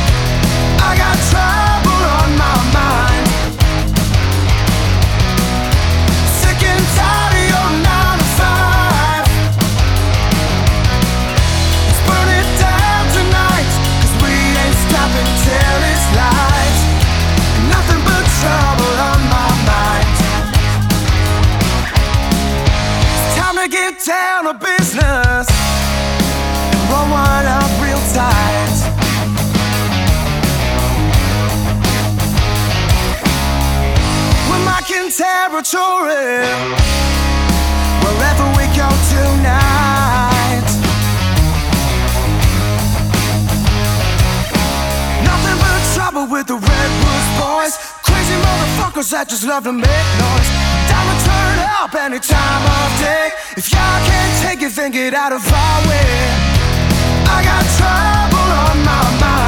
Down 12.59 13.03
tonight, 13.17 13.69
'cause 13.99 14.15
we 14.21 14.33
ain't 14.63 14.77
stopping 14.87 15.29
till 15.45 15.79
it's 15.91 16.07
light. 16.21 16.77
Nothing 17.73 18.01
but 18.09 18.23
trouble 18.39 18.95
on 19.11 19.21
my 19.35 19.51
mind. 19.69 20.07
Time 23.35 23.57
to 23.63 23.67
get 23.67 23.93
down 24.05 24.45
to 24.45 24.53
business 24.53 25.47
and 26.71 26.81
roll 26.89 27.07
one 27.09 27.45
up 27.59 27.71
real 27.81 28.01
tight. 28.13 28.74
We're 35.05 35.11
territory 35.11 36.41
wherever 38.01 38.45
we 38.57 38.65
go 38.73 38.89
tonight. 39.13 40.65
Nothing 45.21 45.57
but 45.61 45.81
trouble 45.93 46.25
with 46.25 46.47
the 46.47 46.57
Redwoods 46.57 47.29
boys. 47.37 47.77
Crazy 48.01 48.33
motherfuckers 48.33 49.11
that 49.11 49.29
just 49.29 49.43
love 49.43 49.65
to 49.65 49.73
make 49.73 50.09
noise. 50.17 50.49
Down 50.89 51.05
to 51.05 51.15
turn 51.21 51.57
up 51.77 51.93
any 51.93 52.17
time 52.17 52.65
of 52.65 52.89
day. 52.97 53.29
If 53.57 53.71
y'all 53.71 54.01
can't 54.09 54.33
take 54.41 54.63
it, 54.63 54.73
then 54.75 54.89
get 54.89 55.13
out 55.13 55.33
of 55.33 55.45
our 55.45 55.87
way. 55.87 56.17
I 57.29 57.45
got 57.45 57.61
trouble 57.77 58.49
on 58.57 58.83
my 58.83 59.19
mind. 59.21 59.44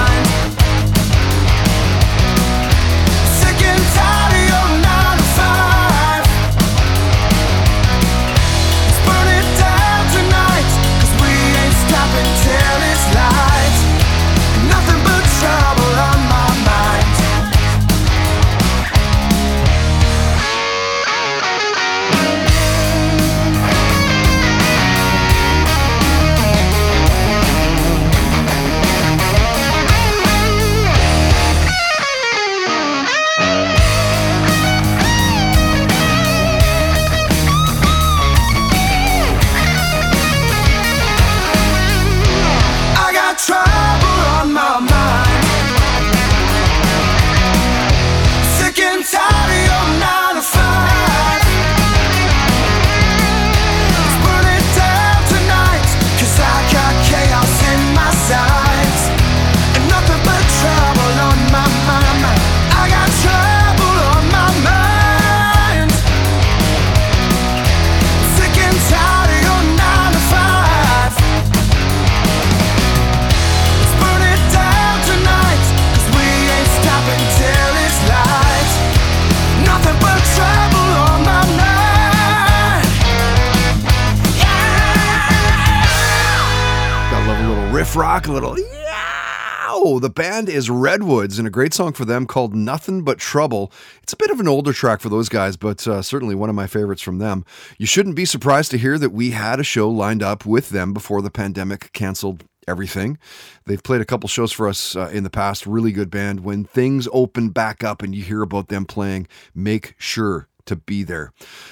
Band 90.38 90.49
is 90.49 90.69
Redwoods, 90.69 91.39
and 91.39 91.47
a 91.47 91.51
great 91.51 91.73
song 91.73 91.93
for 91.93 92.05
them 92.05 92.27
called 92.27 92.53
Nothing 92.53 93.01
But 93.01 93.17
Trouble. 93.17 93.71
It's 94.03 94.13
a 94.13 94.17
bit 94.17 94.29
of 94.29 94.39
an 94.39 94.47
older 94.47 94.71
track 94.71 94.99
for 94.99 95.09
those 95.09 95.29
guys, 95.29 95.57
but 95.57 95.88
uh, 95.88 96.03
certainly 96.03 96.35
one 96.35 96.47
of 96.47 96.55
my 96.55 96.67
favorites 96.67 97.01
from 97.01 97.17
them. 97.17 97.43
You 97.79 97.88
shouldn't 97.88 98.15
be 98.15 98.23
surprised 98.23 98.69
to 98.69 98.77
hear 98.77 98.99
that 98.99 99.09
we 99.09 99.31
had 99.31 99.59
a 99.59 99.63
show 99.63 99.89
lined 99.89 100.21
up 100.21 100.45
with 100.45 100.69
them 100.69 100.93
before 100.93 101.23
the 101.23 101.31
pandemic 101.31 101.91
canceled 101.91 102.43
everything. 102.67 103.17
They've 103.65 103.81
played 103.81 104.01
a 104.01 104.05
couple 104.05 104.29
shows 104.29 104.51
for 104.51 104.67
us 104.67 104.95
uh, 104.95 105.09
in 105.11 105.23
the 105.23 105.31
past. 105.31 105.65
Really 105.65 105.91
good 105.91 106.11
band. 106.11 106.41
When 106.41 106.65
things 106.65 107.07
open 107.11 107.49
back 107.49 107.83
up 107.83 108.03
and 108.03 108.13
you 108.13 108.21
hear 108.21 108.43
about 108.43 108.67
them 108.67 108.85
playing, 108.85 109.27
make 109.55 109.95
sure 109.97 110.47
to 110.68 110.76
be 110.76 111.03
there. 111.03 111.32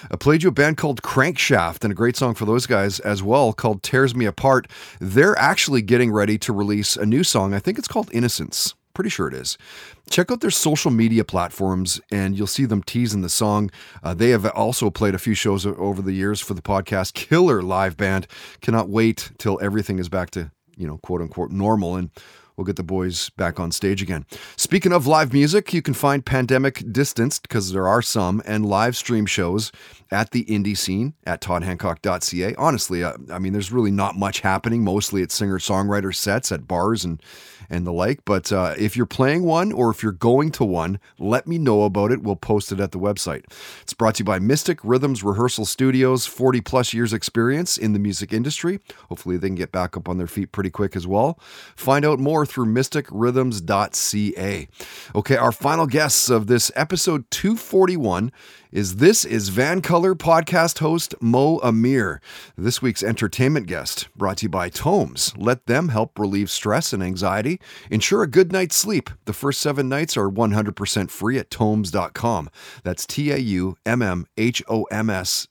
I 0.10 0.16
played 0.16 0.44
you 0.44 0.50
a 0.50 0.52
band 0.52 0.78
called 0.78 1.02
Crankshaft 1.02 1.84
and 1.84 1.92
a 1.92 1.96
great 1.96 2.16
song 2.16 2.34
for 2.34 2.46
those 2.46 2.66
guys 2.66 3.00
as 3.00 3.22
well 3.22 3.54
called 3.54 3.84
Tears 3.84 4.16
Me 4.16 4.26
Apart. 4.26 4.68
They're 5.00 5.38
actually 5.38 5.82
getting 5.82 6.12
ready 6.12 6.38
to 6.40 6.54
release 6.54 6.96
a 6.96 7.06
new 7.06 7.24
song. 7.24 7.54
I 7.54 7.60
think 7.60 7.78
it's 7.78 7.88
called 7.88 8.10
Innocence. 8.12 8.74
Pretty 8.94 9.10
sure 9.10 9.28
it 9.28 9.34
is. 9.34 9.58
Check 10.10 10.32
out 10.32 10.40
their 10.40 10.50
social 10.50 10.90
media 10.90 11.26
platforms 11.26 12.00
and 12.12 12.38
you'll 12.38 12.48
see 12.48 12.66
them 12.66 12.82
teasing 12.82 13.22
the 13.22 13.30
song. 13.30 13.70
Uh, 14.02 14.14
they 14.14 14.30
have 14.30 14.46
also 14.46 14.90
played 14.90 15.14
a 15.14 15.20
few 15.20 15.34
shows 15.34 15.66
over 15.66 16.02
the 16.02 16.14
years 16.14 16.40
for 16.40 16.54
the 16.54 16.62
podcast. 16.62 17.14
Killer 17.14 17.62
live 17.62 17.98
band. 17.98 18.26
Cannot 18.62 18.88
wait 18.88 19.32
till 19.38 19.60
everything 19.62 20.00
is 20.00 20.08
back 20.08 20.30
to, 20.32 20.52
you 20.78 20.88
know, 20.88 20.98
quote 20.98 21.22
unquote 21.22 21.52
normal. 21.52 21.96
And 21.96 22.10
we'll 22.56 22.66
get 22.66 22.76
the 22.76 22.84
boys 22.84 23.30
back 23.32 23.60
on 23.60 23.72
stage 23.72 24.02
again. 24.02 24.26
Speaking 24.56 24.94
of 24.94 25.08
live 25.08 25.34
music, 25.34 25.74
you 25.74 25.82
can 25.82 25.94
find 25.94 26.26
Pandemic 26.26 26.84
Distanced, 26.92 27.44
because 27.44 27.72
there 27.72 27.88
are 27.88 28.02
some, 28.02 28.42
and 28.46 28.66
live 28.66 28.96
stream 28.96 29.26
shows 29.26 29.72
at 30.12 30.32
the 30.32 30.46
indie 30.46 30.78
scene 30.78 31.14
at 31.26 31.42
toddhancock.ca. 31.42 32.56
Honestly, 32.56 33.04
uh, 33.04 33.14
I 33.32 33.40
mean, 33.40 33.54
there's 33.54 33.72
really 33.72 33.92
not 33.92 34.16
much 34.16 34.40
happening. 34.42 34.84
Mostly 34.84 35.22
it's 35.22 35.36
singer 35.36 35.60
songwriter 35.60 36.16
sets 36.16 36.52
at 36.52 36.68
bars 36.68 37.04
and 37.04 37.22
and 37.70 37.86
the 37.86 37.94
like. 37.94 38.26
But 38.26 38.52
uh, 38.52 38.74
if 38.78 38.98
you're 38.98 39.06
playing 39.06 39.44
one 39.44 39.72
or 39.72 39.90
if 39.90 40.04
you're 40.04 40.12
going 40.12 40.52
to 40.52 40.66
one, 40.66 41.00
let 41.20 41.48
me 41.48 41.58
know 41.58 41.84
about 41.84 42.12
it. 42.12 42.24
We'll 42.24 42.36
post 42.36 42.72
it 42.72 42.80
at 42.80 42.92
the 42.92 43.00
website. 43.00 43.46
It's 43.82 43.94
brought 43.94 44.16
to 44.16 44.20
you 44.20 44.26
by 44.26 44.40
Mystic 44.40 44.80
Rhythms 44.84 45.24
Rehearsal 45.24 45.66
Studios, 45.66 46.26
40 46.26 46.62
plus 46.62 46.94
years 46.94 47.14
experience 47.14 47.78
in 47.78 47.94
the 47.94 48.00
music 48.00 48.34
industry. 48.34 48.80
Hopefully, 49.10 49.38
they 49.38 49.48
can 49.48 49.56
get 49.56 49.72
back 49.72 49.98
up 49.98 50.10
on 50.10 50.18
their 50.18 50.28
feet 50.28 50.52
pretty 50.52 50.70
quick 50.70 50.96
as 50.96 51.08
well. 51.08 51.40
Find 51.76 52.06
out 52.06 52.20
more 52.20 52.46
through 52.46 52.68
mysticrhythms.ca. 52.68 54.68
Okay, 55.16 55.38
our 55.38 55.52
final 55.52 55.88
guests 55.88 56.30
of 56.30 56.48
this 56.48 56.72
episode 56.76 57.30
241 57.32 58.32
is 58.76 58.98
this 58.98 59.24
is 59.24 59.48
VANCOLOUR 59.52 60.16
podcast 60.16 60.80
host 60.80 61.16
Mo 61.22 61.60
Amir. 61.64 62.20
This 62.58 62.82
week's 62.82 63.04
entertainment 63.04 63.68
guest 63.68 64.10
brought 64.18 64.40
to 64.40 64.48
you 64.48 64.50
by 64.50 64.68
Tomes. 64.68 65.34
Let 65.38 65.66
them 65.66 65.88
help 65.88 66.20
relieve 66.20 66.52
stress 66.52 66.92
and 66.92 67.02
anxiety. 67.02 67.62
Ensure 67.90 68.22
a 68.22 68.28
good 68.28 68.52
night's 68.52 68.76
sleep. 68.76 69.10
The 69.24 69.32
first 69.32 69.62
seven 69.62 69.88
nights 69.88 70.18
are 70.18 70.30
100% 70.30 71.10
free 71.10 71.40
at 71.40 71.50
tomes.com. 71.50 72.50
That's 72.84 73.06
T 73.06 73.32
A 73.32 73.38
U 73.38 73.78
M 73.86 74.02
M 74.02 74.28
H 74.36 74.62
O 74.68 74.84
M 74.92 75.10
S 75.10 75.48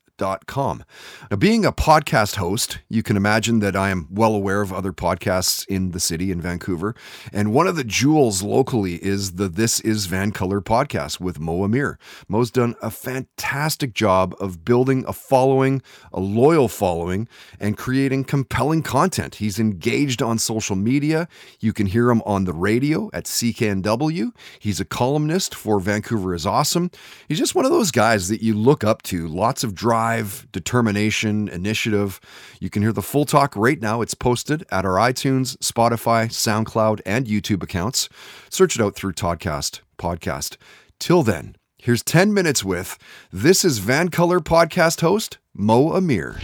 Com. 0.46 0.84
Now, 1.30 1.36
being 1.36 1.66
a 1.66 1.72
podcast 1.72 2.36
host, 2.36 2.78
you 2.88 3.02
can 3.02 3.16
imagine 3.16 3.58
that 3.58 3.76
I 3.76 3.90
am 3.90 4.08
well 4.10 4.34
aware 4.34 4.62
of 4.62 4.72
other 4.72 4.92
podcasts 4.92 5.66
in 5.66 5.90
the 5.90 6.00
city 6.00 6.30
in 6.30 6.40
Vancouver. 6.40 6.94
And 7.30 7.52
one 7.52 7.66
of 7.66 7.76
the 7.76 7.84
jewels 7.84 8.42
locally 8.42 8.94
is 9.04 9.32
the 9.32 9.48
This 9.48 9.80
Is 9.80 10.06
VANCOLOUR 10.06 10.62
podcast 10.62 11.20
with 11.20 11.38
Mo 11.38 11.62
Amir. 11.64 11.98
Mo's 12.26 12.50
done 12.50 12.74
a 12.80 12.90
fantastic 12.90 13.92
job 13.92 14.34
of 14.40 14.64
building 14.64 15.04
a 15.06 15.12
following, 15.12 15.82
a 16.10 16.20
loyal 16.20 16.68
following, 16.68 17.28
and 17.60 17.76
creating 17.76 18.24
compelling 18.24 18.82
content. 18.82 19.34
He's 19.36 19.58
engaged 19.58 20.22
on 20.22 20.38
social 20.38 20.76
media. 20.76 21.28
You 21.60 21.74
can 21.74 21.86
hear 21.86 22.08
him 22.08 22.22
on 22.22 22.44
the 22.44 22.54
radio 22.54 23.10
at 23.12 23.24
CKNW. 23.24 24.32
He's 24.58 24.80
a 24.80 24.86
columnist 24.86 25.54
for 25.54 25.80
Vancouver 25.80 26.34
is 26.34 26.46
Awesome. 26.46 26.90
He's 27.28 27.38
just 27.38 27.54
one 27.54 27.66
of 27.66 27.70
those 27.70 27.90
guys 27.90 28.28
that 28.28 28.42
you 28.42 28.54
look 28.54 28.84
up 28.84 29.02
to. 29.02 29.28
Lots 29.28 29.64
of 29.64 29.74
drive 29.74 30.13
drive, 30.14 30.46
determination, 30.52 31.48
initiative. 31.48 32.20
You 32.60 32.70
can 32.70 32.82
hear 32.82 32.92
the 32.92 33.02
full 33.02 33.24
talk 33.24 33.56
right 33.56 33.80
now. 33.80 34.00
It's 34.00 34.14
posted 34.14 34.64
at 34.70 34.84
our 34.84 34.94
iTunes, 34.94 35.56
Spotify, 35.58 36.28
SoundCloud, 36.28 37.00
and 37.04 37.26
YouTube 37.26 37.62
accounts. 37.62 38.08
Search 38.48 38.76
it 38.76 38.82
out 38.82 38.94
through 38.94 39.12
Toddcast 39.14 39.80
Podcast. 39.98 40.56
Till 41.00 41.22
then, 41.22 41.56
here's 41.78 42.02
10 42.02 42.32
minutes 42.32 42.64
with 42.64 42.96
this 43.32 43.64
is 43.64 43.80
VANCOLOUR 43.80 44.40
podcast 44.40 45.00
host, 45.00 45.38
Mo 45.52 45.92
Amir. 45.92 46.34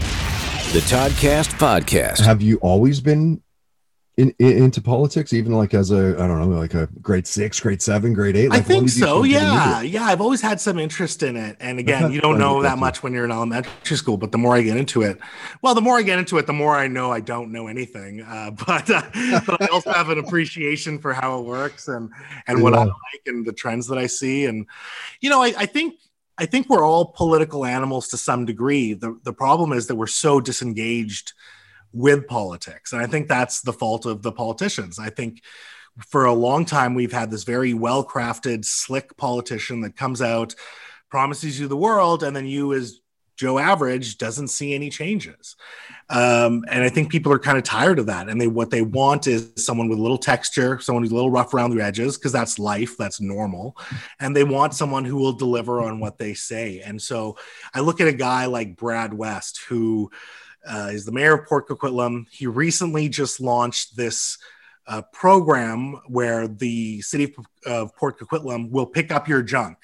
The 0.72 0.82
Toddcast 0.86 1.58
Podcast. 1.58 2.20
Have 2.24 2.42
you 2.42 2.56
always 2.58 3.00
been 3.00 3.42
in, 4.20 4.34
in, 4.38 4.64
into 4.64 4.82
politics, 4.82 5.32
even 5.32 5.52
like 5.52 5.72
as 5.72 5.90
a 5.90 6.14
I 6.18 6.26
don't 6.26 6.40
know, 6.40 6.58
like 6.58 6.74
a 6.74 6.88
grade 7.00 7.26
six, 7.26 7.58
grade 7.58 7.80
seven, 7.80 8.12
grade 8.12 8.36
eight? 8.36 8.50
Like 8.50 8.60
I 8.60 8.62
think 8.62 8.90
so. 8.90 9.22
Yeah, 9.22 9.80
yeah. 9.80 10.04
I've 10.04 10.20
always 10.20 10.42
had 10.42 10.60
some 10.60 10.78
interest 10.78 11.22
in 11.22 11.36
it, 11.36 11.56
and 11.58 11.78
again, 11.78 12.12
you 12.12 12.20
don't 12.20 12.38
know 12.38 12.62
that 12.62 12.78
much 12.78 13.02
when 13.02 13.14
you're 13.14 13.24
in 13.24 13.30
elementary 13.30 13.96
school. 13.96 14.18
But 14.18 14.32
the 14.32 14.38
more 14.38 14.54
I 14.56 14.62
get 14.62 14.76
into 14.76 15.02
it, 15.02 15.18
well, 15.62 15.74
the 15.74 15.80
more 15.80 15.96
I 15.96 16.02
get 16.02 16.18
into 16.18 16.36
it, 16.36 16.46
the 16.46 16.52
more 16.52 16.76
I 16.76 16.86
know 16.86 17.10
I 17.10 17.20
don't 17.20 17.50
know 17.50 17.66
anything. 17.66 18.20
Uh, 18.20 18.50
but 18.66 18.90
uh, 18.90 19.02
but 19.46 19.62
I 19.62 19.66
also 19.72 19.92
have 19.92 20.10
an 20.10 20.18
appreciation 20.18 20.98
for 20.98 21.14
how 21.14 21.38
it 21.38 21.46
works 21.46 21.88
and 21.88 22.10
and 22.46 22.62
what. 22.62 22.74
I 22.74 22.84
like 22.84 22.94
and 23.26 23.44
the 23.44 23.52
trends 23.52 23.86
that 23.88 23.98
I 23.98 24.06
see, 24.06 24.44
and 24.44 24.66
you 25.20 25.30
know, 25.30 25.42
I, 25.42 25.52
I 25.56 25.66
think 25.66 25.94
I 26.38 26.46
think 26.46 26.68
we're 26.68 26.84
all 26.84 27.06
political 27.06 27.64
animals 27.64 28.08
to 28.08 28.16
some 28.16 28.44
degree. 28.44 28.92
The 28.92 29.18
the 29.24 29.32
problem 29.32 29.72
is 29.72 29.86
that 29.86 29.96
we're 29.96 30.06
so 30.06 30.40
disengaged 30.40 31.32
with 31.92 32.26
politics. 32.26 32.92
And 32.92 33.02
I 33.02 33.06
think 33.06 33.28
that's 33.28 33.62
the 33.62 33.72
fault 33.72 34.06
of 34.06 34.22
the 34.22 34.32
politicians. 34.32 34.98
I 34.98 35.10
think 35.10 35.42
for 36.08 36.24
a 36.24 36.32
long 36.32 36.64
time, 36.64 36.94
we've 36.94 37.12
had 37.12 37.30
this 37.30 37.44
very 37.44 37.74
well 37.74 38.04
crafted, 38.04 38.64
slick 38.64 39.16
politician 39.16 39.80
that 39.82 39.96
comes 39.96 40.22
out, 40.22 40.54
promises 41.10 41.58
you 41.58 41.68
the 41.68 41.76
world, 41.76 42.22
and 42.22 42.34
then 42.34 42.46
you, 42.46 42.72
as 42.72 43.00
Joe 43.36 43.58
Average, 43.58 44.18
doesn't 44.18 44.48
see 44.48 44.74
any 44.74 44.90
changes. 44.90 45.56
Um, 46.10 46.64
and 46.68 46.84
I 46.84 46.90
think 46.90 47.10
people 47.10 47.32
are 47.32 47.38
kind 47.38 47.56
of 47.56 47.64
tired 47.64 47.98
of 47.98 48.06
that. 48.06 48.28
And 48.28 48.40
they 48.40 48.46
what 48.46 48.70
they 48.70 48.82
want 48.82 49.26
is 49.26 49.50
someone 49.56 49.88
with 49.88 49.98
a 49.98 50.02
little 50.02 50.18
texture, 50.18 50.78
someone 50.78 51.02
who's 51.02 51.12
a 51.12 51.14
little 51.14 51.30
rough 51.30 51.54
around 51.54 51.70
the 51.70 51.82
edges, 51.82 52.18
because 52.18 52.32
that's 52.32 52.58
life, 52.58 52.96
that's 52.98 53.20
normal. 53.20 53.76
And 54.20 54.36
they 54.36 54.44
want 54.44 54.74
someone 54.74 55.04
who 55.06 55.16
will 55.16 55.32
deliver 55.32 55.80
on 55.80 56.00
what 56.00 56.18
they 56.18 56.34
say. 56.34 56.80
And 56.80 57.00
so 57.00 57.38
I 57.74 57.80
look 57.80 58.00
at 58.00 58.08
a 58.08 58.12
guy 58.12 58.44
like 58.46 58.76
Brad 58.76 59.14
West, 59.14 59.62
who 59.68 60.10
uh, 60.66 60.88
he's 60.88 61.04
the 61.04 61.12
mayor 61.12 61.34
of 61.34 61.46
Port 61.46 61.68
Coquitlam. 61.68 62.26
He 62.30 62.46
recently 62.46 63.08
just 63.08 63.40
launched 63.40 63.96
this 63.96 64.38
uh, 64.86 65.02
program 65.12 66.00
where 66.06 66.48
the 66.48 67.00
city 67.02 67.34
of 67.66 67.94
Port 67.96 68.18
Coquitlam 68.18 68.70
will 68.70 68.86
pick 68.86 69.12
up 69.12 69.28
your 69.28 69.42
junk. 69.42 69.78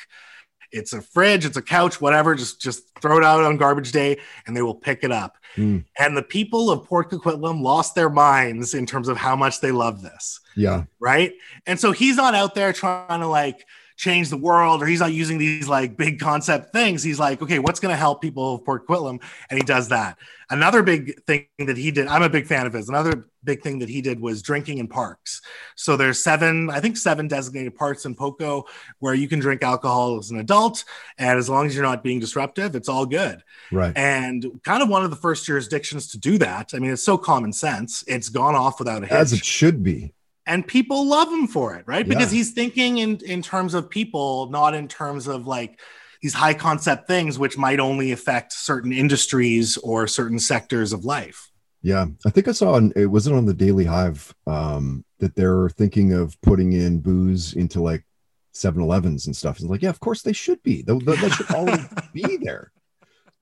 It's 0.72 0.92
a 0.92 1.00
fridge, 1.00 1.44
it's 1.44 1.56
a 1.56 1.62
couch, 1.62 2.00
whatever. 2.00 2.34
Just 2.34 2.60
just 2.60 2.82
throw 3.00 3.18
it 3.18 3.24
out 3.24 3.42
on 3.44 3.56
garbage 3.56 3.92
day, 3.92 4.18
and 4.46 4.56
they 4.56 4.62
will 4.62 4.74
pick 4.74 5.04
it 5.04 5.12
up. 5.12 5.38
Mm. 5.56 5.84
And 5.98 6.16
the 6.16 6.22
people 6.22 6.70
of 6.70 6.84
Port 6.84 7.10
Coquitlam 7.10 7.62
lost 7.62 7.94
their 7.94 8.10
minds 8.10 8.74
in 8.74 8.84
terms 8.84 9.08
of 9.08 9.16
how 9.16 9.36
much 9.36 9.60
they 9.60 9.70
love 9.70 10.02
this. 10.02 10.40
Yeah. 10.56 10.84
Right. 10.98 11.34
And 11.66 11.78
so 11.78 11.92
he's 11.92 12.16
not 12.16 12.34
out 12.34 12.54
there 12.54 12.72
trying 12.72 13.20
to 13.20 13.26
like 13.26 13.64
change 13.96 14.28
the 14.28 14.36
world 14.36 14.82
or 14.82 14.86
he's 14.86 15.00
not 15.00 15.12
using 15.12 15.38
these 15.38 15.68
like 15.68 15.96
big 15.96 16.20
concept 16.20 16.72
things. 16.72 17.02
He's 17.02 17.18
like, 17.18 17.40
okay, 17.42 17.58
what's 17.58 17.80
going 17.80 17.92
to 17.92 17.96
help 17.96 18.20
people 18.20 18.56
of 18.56 18.64
Port 18.64 18.86
Coquitlam? 18.86 19.22
And 19.50 19.58
he 19.58 19.64
does 19.64 19.88
that. 19.88 20.18
Another 20.50 20.82
big 20.82 21.20
thing 21.24 21.46
that 21.58 21.76
he 21.76 21.90
did, 21.90 22.06
I'm 22.06 22.22
a 22.22 22.28
big 22.28 22.46
fan 22.46 22.66
of 22.66 22.74
his. 22.74 22.88
Another 22.88 23.24
big 23.42 23.62
thing 23.62 23.78
that 23.80 23.88
he 23.88 24.02
did 24.02 24.20
was 24.20 24.42
drinking 24.42 24.78
in 24.78 24.86
parks. 24.86 25.40
So 25.74 25.96
there's 25.96 26.22
seven, 26.22 26.70
I 26.70 26.78
think 26.78 26.96
seven 26.96 27.26
designated 27.26 27.74
parks 27.74 28.04
in 28.04 28.14
Poco 28.14 28.66
where 28.98 29.14
you 29.14 29.28
can 29.28 29.40
drink 29.40 29.62
alcohol 29.62 30.18
as 30.18 30.30
an 30.30 30.38
adult. 30.38 30.84
And 31.18 31.38
as 31.38 31.48
long 31.48 31.66
as 31.66 31.74
you're 31.74 31.82
not 31.82 32.04
being 32.04 32.20
disruptive, 32.20 32.76
it's 32.76 32.88
all 32.88 33.06
good. 33.06 33.42
Right. 33.72 33.96
And 33.96 34.60
kind 34.62 34.82
of 34.82 34.88
one 34.88 35.04
of 35.04 35.10
the 35.10 35.16
first 35.16 35.46
jurisdictions 35.46 36.08
to 36.08 36.18
do 36.18 36.38
that. 36.38 36.72
I 36.74 36.78
mean, 36.78 36.90
it's 36.90 37.02
so 37.02 37.16
common 37.16 37.52
sense. 37.52 38.04
It's 38.06 38.28
gone 38.28 38.54
off 38.54 38.78
without 38.78 39.02
a 39.02 39.06
hitch. 39.06 39.16
As 39.16 39.32
it 39.32 39.44
should 39.44 39.82
be 39.82 40.12
and 40.46 40.66
people 40.66 41.06
love 41.06 41.28
him 41.28 41.46
for 41.46 41.74
it, 41.74 41.84
right? 41.86 42.08
Because 42.08 42.30
he's 42.30 42.52
thinking 42.52 42.98
in 42.98 43.18
in 43.24 43.42
terms 43.42 43.74
of 43.74 43.90
people, 43.90 44.48
not 44.50 44.74
in 44.74 44.88
terms 44.88 45.26
of 45.26 45.46
like 45.46 45.80
these 46.22 46.34
high 46.34 46.54
concept 46.54 47.06
things 47.06 47.38
which 47.38 47.58
might 47.58 47.80
only 47.80 48.12
affect 48.12 48.52
certain 48.52 48.92
industries 48.92 49.76
or 49.78 50.06
certain 50.06 50.38
sectors 50.38 50.92
of 50.92 51.04
life. 51.04 51.50
Yeah, 51.82 52.06
I 52.24 52.30
think 52.30 52.48
I 52.48 52.52
saw 52.52 52.80
it 52.96 53.06
wasn't 53.06 53.36
on 53.36 53.46
the 53.46 53.54
Daily 53.54 53.84
Hive 53.84 54.34
um, 54.46 55.04
that 55.18 55.34
they're 55.34 55.68
thinking 55.68 56.12
of 56.12 56.40
putting 56.40 56.72
in 56.72 57.00
booze 57.00 57.52
into 57.52 57.80
like 57.80 58.04
7-Elevens 58.54 59.26
and 59.26 59.36
stuff. 59.36 59.60
And 59.60 59.68
like, 59.68 59.82
yeah, 59.82 59.90
of 59.90 60.00
course 60.00 60.22
they 60.22 60.32
should 60.32 60.62
be. 60.62 60.82
That, 60.82 60.98
that 61.04 61.32
should 61.32 61.54
always 61.54 61.86
be 62.12 62.38
there. 62.42 62.72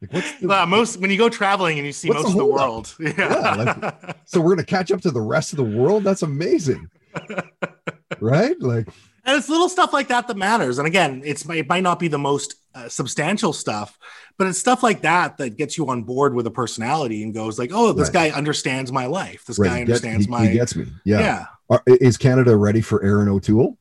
Like 0.02 0.12
what's 0.12 0.40
the, 0.40 0.66
most 0.66 1.00
when 1.00 1.10
you 1.10 1.16
go 1.16 1.28
traveling 1.28 1.78
and 1.78 1.86
you 1.86 1.92
see 1.92 2.10
most 2.10 2.24
the 2.24 2.28
of 2.28 2.36
the 2.36 2.44
world. 2.44 2.94
Yeah. 3.00 3.12
yeah 3.16 3.54
like, 3.54 4.16
so 4.26 4.40
we're 4.40 4.54
gonna 4.54 4.66
catch 4.66 4.90
up 4.92 5.00
to 5.02 5.10
the 5.10 5.20
rest 5.20 5.52
of 5.52 5.56
the 5.56 5.64
world. 5.64 6.04
That's 6.04 6.22
amazing. 6.22 6.90
right? 8.20 8.60
Like 8.60 8.88
And 9.24 9.36
it's 9.38 9.48
little 9.48 9.68
stuff 9.68 9.92
like 9.92 10.08
that 10.08 10.28
that 10.28 10.36
matters. 10.36 10.78
And 10.78 10.86
again, 10.86 11.22
it's 11.24 11.48
it 11.48 11.68
might 11.68 11.82
not 11.82 11.98
be 11.98 12.08
the 12.08 12.18
most 12.18 12.54
uh, 12.74 12.88
substantial 12.88 13.52
stuff, 13.52 13.96
but 14.36 14.46
it's 14.48 14.58
stuff 14.58 14.82
like 14.82 15.02
that 15.02 15.36
that 15.38 15.56
gets 15.56 15.78
you 15.78 15.88
on 15.88 16.02
board 16.02 16.34
with 16.34 16.46
a 16.46 16.50
personality 16.50 17.22
and 17.22 17.32
goes 17.32 17.56
like, 17.58 17.70
"Oh, 17.72 17.92
this 17.92 18.08
Right. 18.12 18.30
guy 18.32 18.36
understands 18.36 18.90
my 18.90 19.06
life. 19.06 19.44
This 19.44 19.58
Right, 19.58 19.68
guy 19.68 19.78
he 19.78 19.84
get- 19.84 19.90
understands 19.92 20.24
he- 20.26 20.30
my." 20.30 20.46
he 20.46 20.52
gets 20.54 20.74
me. 20.74 20.86
Yeah. 21.04 21.20
Yeah. 21.20 21.46
Are- 21.70 21.82
is 21.86 22.16
Canada 22.16 22.56
ready 22.56 22.80
for 22.80 23.02
Erin 23.04 23.28
O'Toole? 23.28 23.78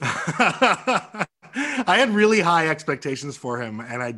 I 0.02 1.26
had 1.98 2.10
really 2.10 2.40
high 2.40 2.68
expectations 2.68 3.36
for 3.36 3.60
him, 3.60 3.80
and 3.80 4.02
I 4.02 4.14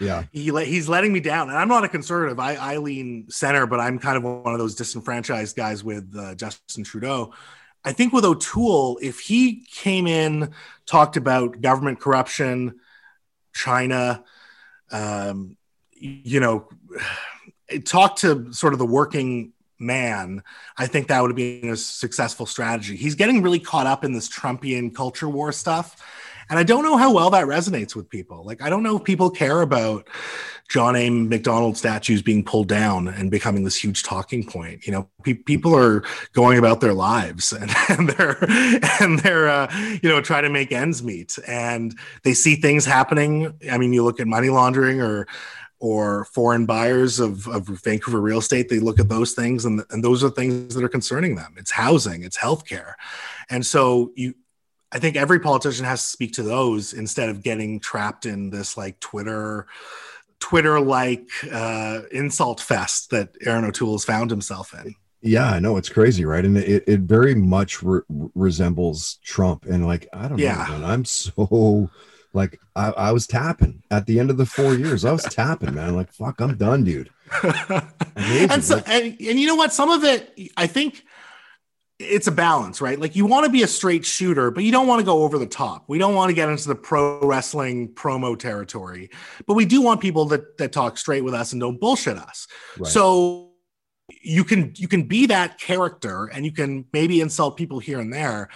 Yeah. 0.00 0.24
he 0.32 0.50
le- 0.52 0.64
he's 0.64 0.88
letting 0.88 1.12
me 1.12 1.20
down. 1.20 1.48
And 1.48 1.58
I'm 1.58 1.68
not 1.68 1.84
a 1.84 1.88
conservative. 1.88 2.38
I, 2.38 2.54
I 2.54 2.76
lean 2.78 3.26
center, 3.30 3.66
but 3.66 3.80
I'm 3.80 3.98
kind 3.98 4.16
of 4.16 4.22
one 4.22 4.52
of 4.52 4.58
those 4.58 4.74
disenfranchised 4.74 5.56
guys 5.56 5.82
with 5.82 6.14
uh, 6.16 6.34
Justin 6.34 6.84
Trudeau. 6.84 7.32
I 7.84 7.92
think 7.92 8.12
with 8.12 8.24
O'Toole, 8.24 8.98
if 9.02 9.20
he 9.20 9.66
came 9.70 10.06
in, 10.06 10.52
talked 10.86 11.16
about 11.16 11.60
government 11.60 12.00
corruption, 12.00 12.80
China, 13.52 14.24
um, 14.90 15.56
you 15.92 16.40
know, 16.40 16.68
talk 17.84 18.16
to 18.16 18.52
sort 18.52 18.72
of 18.72 18.78
the 18.78 18.86
working 18.86 19.52
man, 19.78 20.42
I 20.78 20.86
think 20.86 21.08
that 21.08 21.20
would 21.20 21.30
have 21.30 21.36
been 21.36 21.70
a 21.70 21.76
successful 21.76 22.46
strategy. 22.46 22.96
He's 22.96 23.14
getting 23.14 23.42
really 23.42 23.58
caught 23.58 23.86
up 23.86 24.04
in 24.04 24.12
this 24.12 24.28
Trumpian 24.28 24.94
culture 24.94 25.28
war 25.28 25.52
stuff. 25.52 26.00
And 26.50 26.58
I 26.58 26.62
don't 26.62 26.82
know 26.82 26.96
how 26.96 27.12
well 27.12 27.30
that 27.30 27.46
resonates 27.46 27.94
with 27.94 28.08
people. 28.08 28.44
Like, 28.44 28.62
I 28.62 28.68
don't 28.68 28.82
know 28.82 28.96
if 28.96 29.04
people 29.04 29.30
care 29.30 29.62
about 29.62 30.08
John 30.68 30.96
A. 30.96 31.10
Macdonald 31.10 31.76
statues 31.76 32.22
being 32.22 32.44
pulled 32.44 32.68
down 32.68 33.08
and 33.08 33.30
becoming 33.30 33.64
this 33.64 33.82
huge 33.82 34.02
talking 34.02 34.46
point. 34.46 34.86
You 34.86 34.92
know, 34.92 35.08
pe- 35.22 35.34
people 35.34 35.74
are 35.76 36.02
going 36.32 36.58
about 36.58 36.80
their 36.80 36.94
lives 36.94 37.52
and, 37.60 37.70
and 37.88 38.08
they're 38.10 38.38
and 39.00 39.18
they're 39.20 39.48
uh, 39.48 39.72
you 40.02 40.08
know 40.08 40.20
trying 40.20 40.44
to 40.44 40.50
make 40.50 40.72
ends 40.72 41.02
meet, 41.02 41.38
and 41.46 41.94
they 42.22 42.34
see 42.34 42.56
things 42.56 42.84
happening. 42.84 43.52
I 43.70 43.78
mean, 43.78 43.92
you 43.92 44.04
look 44.04 44.20
at 44.20 44.26
money 44.26 44.48
laundering 44.48 45.00
or 45.00 45.26
or 45.80 46.24
foreign 46.26 46.64
buyers 46.64 47.20
of, 47.20 47.46
of 47.48 47.66
Vancouver 47.66 48.18
real 48.18 48.38
estate, 48.38 48.70
they 48.70 48.78
look 48.78 48.98
at 48.98 49.10
those 49.10 49.32
things 49.32 49.66
and, 49.66 49.82
and 49.90 50.02
those 50.02 50.24
are 50.24 50.30
things 50.30 50.74
that 50.74 50.82
are 50.82 50.88
concerning 50.88 51.34
them. 51.34 51.54
It's 51.58 51.72
housing, 51.72 52.22
it's 52.22 52.38
healthcare. 52.38 52.94
And 53.50 53.66
so 53.66 54.10
you 54.14 54.34
I 54.94 54.98
think 54.98 55.16
every 55.16 55.40
politician 55.40 55.84
has 55.84 56.00
to 56.02 56.08
speak 56.08 56.32
to 56.34 56.42
those 56.42 56.92
instead 56.92 57.28
of 57.28 57.42
getting 57.42 57.80
trapped 57.80 58.24
in 58.26 58.48
this 58.50 58.76
like 58.76 58.98
Twitter 59.00 59.66
Twitter 60.38 60.78
like 60.80 61.28
uh, 61.52 62.02
insult 62.12 62.60
fest 62.60 63.10
that 63.10 63.30
Erin 63.44 63.64
O'Toole 63.64 63.92
has 63.94 64.04
found 64.04 64.30
himself 64.30 64.72
in. 64.74 64.94
Yeah, 65.22 65.46
I 65.50 65.58
know 65.58 65.78
it's 65.78 65.88
crazy, 65.88 66.24
right? 66.26 66.44
And 66.44 66.58
it, 66.58 66.84
it 66.86 67.00
very 67.00 67.34
much 67.34 67.82
re- 67.82 68.02
resembles 68.34 69.18
Trump. 69.24 69.64
And 69.64 69.86
like, 69.86 70.06
I 70.12 70.28
don't 70.28 70.38
Yeah. 70.38 70.66
know, 70.68 70.78
man. 70.78 70.84
I'm 70.84 71.04
so 71.06 71.88
like, 72.34 72.60
I, 72.76 72.90
I 72.90 73.12
was 73.12 73.26
tapping 73.26 73.82
at 73.90 74.04
the 74.06 74.20
end 74.20 74.28
of 74.30 74.36
the 74.36 74.44
four 74.44 74.74
years. 74.74 75.04
I 75.06 75.12
was 75.12 75.22
tapping, 75.24 75.74
man. 75.74 75.96
Like, 75.96 76.12
fuck, 76.12 76.40
I'm 76.40 76.56
done, 76.56 76.84
dude. 76.84 77.10
And 78.16 78.62
so 78.62 78.76
Like, 78.76 78.88
and, 78.88 79.04
and 79.20 79.40
you 79.40 79.46
know 79.46 79.54
what 79.56 79.72
some 79.72 79.90
of 79.90 80.04
it 80.04 80.38
i 80.56 80.66
think 80.68 81.04
it's 82.00 82.26
a 82.26 82.32
balance 82.32 82.80
right 82.80 82.98
like 82.98 83.14
you 83.14 83.24
want 83.24 83.44
to 83.46 83.50
be 83.52 83.62
a 83.62 83.66
straight 83.68 84.04
shooter 84.04 84.50
but 84.50 84.64
you 84.64 84.72
don't 84.72 84.88
want 84.88 84.98
to 84.98 85.04
go 85.04 85.22
over 85.22 85.38
the 85.38 85.46
top 85.46 85.84
we 85.86 85.96
don't 85.96 86.14
want 86.16 86.28
to 86.28 86.34
get 86.34 86.48
into 86.48 86.66
the 86.66 86.74
pro 86.74 87.20
wrestling 87.20 87.88
promo 87.94 88.36
territory 88.36 89.08
but 89.46 89.54
we 89.54 89.64
do 89.64 89.80
want 89.80 90.00
people 90.00 90.24
that 90.24 90.58
that 90.58 90.72
talk 90.72 90.98
straight 90.98 91.22
with 91.22 91.34
us 91.34 91.52
and 91.52 91.60
don't 91.60 91.80
bullshit 91.80 92.16
us 92.18 92.48
Right. 92.78 92.90
so 92.90 93.52
you 94.22 94.42
can 94.42 94.72
you 94.76 94.88
can 94.88 95.04
be 95.04 95.26
that 95.26 95.58
character 95.60 96.26
and 96.26 96.44
you 96.44 96.50
can 96.52 96.84
maybe 96.92 97.20
insult 97.20 97.56
people 97.56 97.78
here 97.78 98.00
and 98.00 98.12
there 98.12 98.48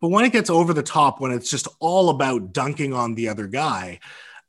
but 0.00 0.08
when 0.10 0.24
it 0.24 0.30
gets 0.32 0.48
over 0.48 0.72
the 0.72 0.82
top 0.82 1.20
when 1.20 1.32
it's 1.32 1.50
just 1.50 1.66
all 1.80 2.10
about 2.10 2.52
dunking 2.52 2.92
on 2.94 3.16
the 3.16 3.28
other 3.28 3.48
guy 3.48 3.98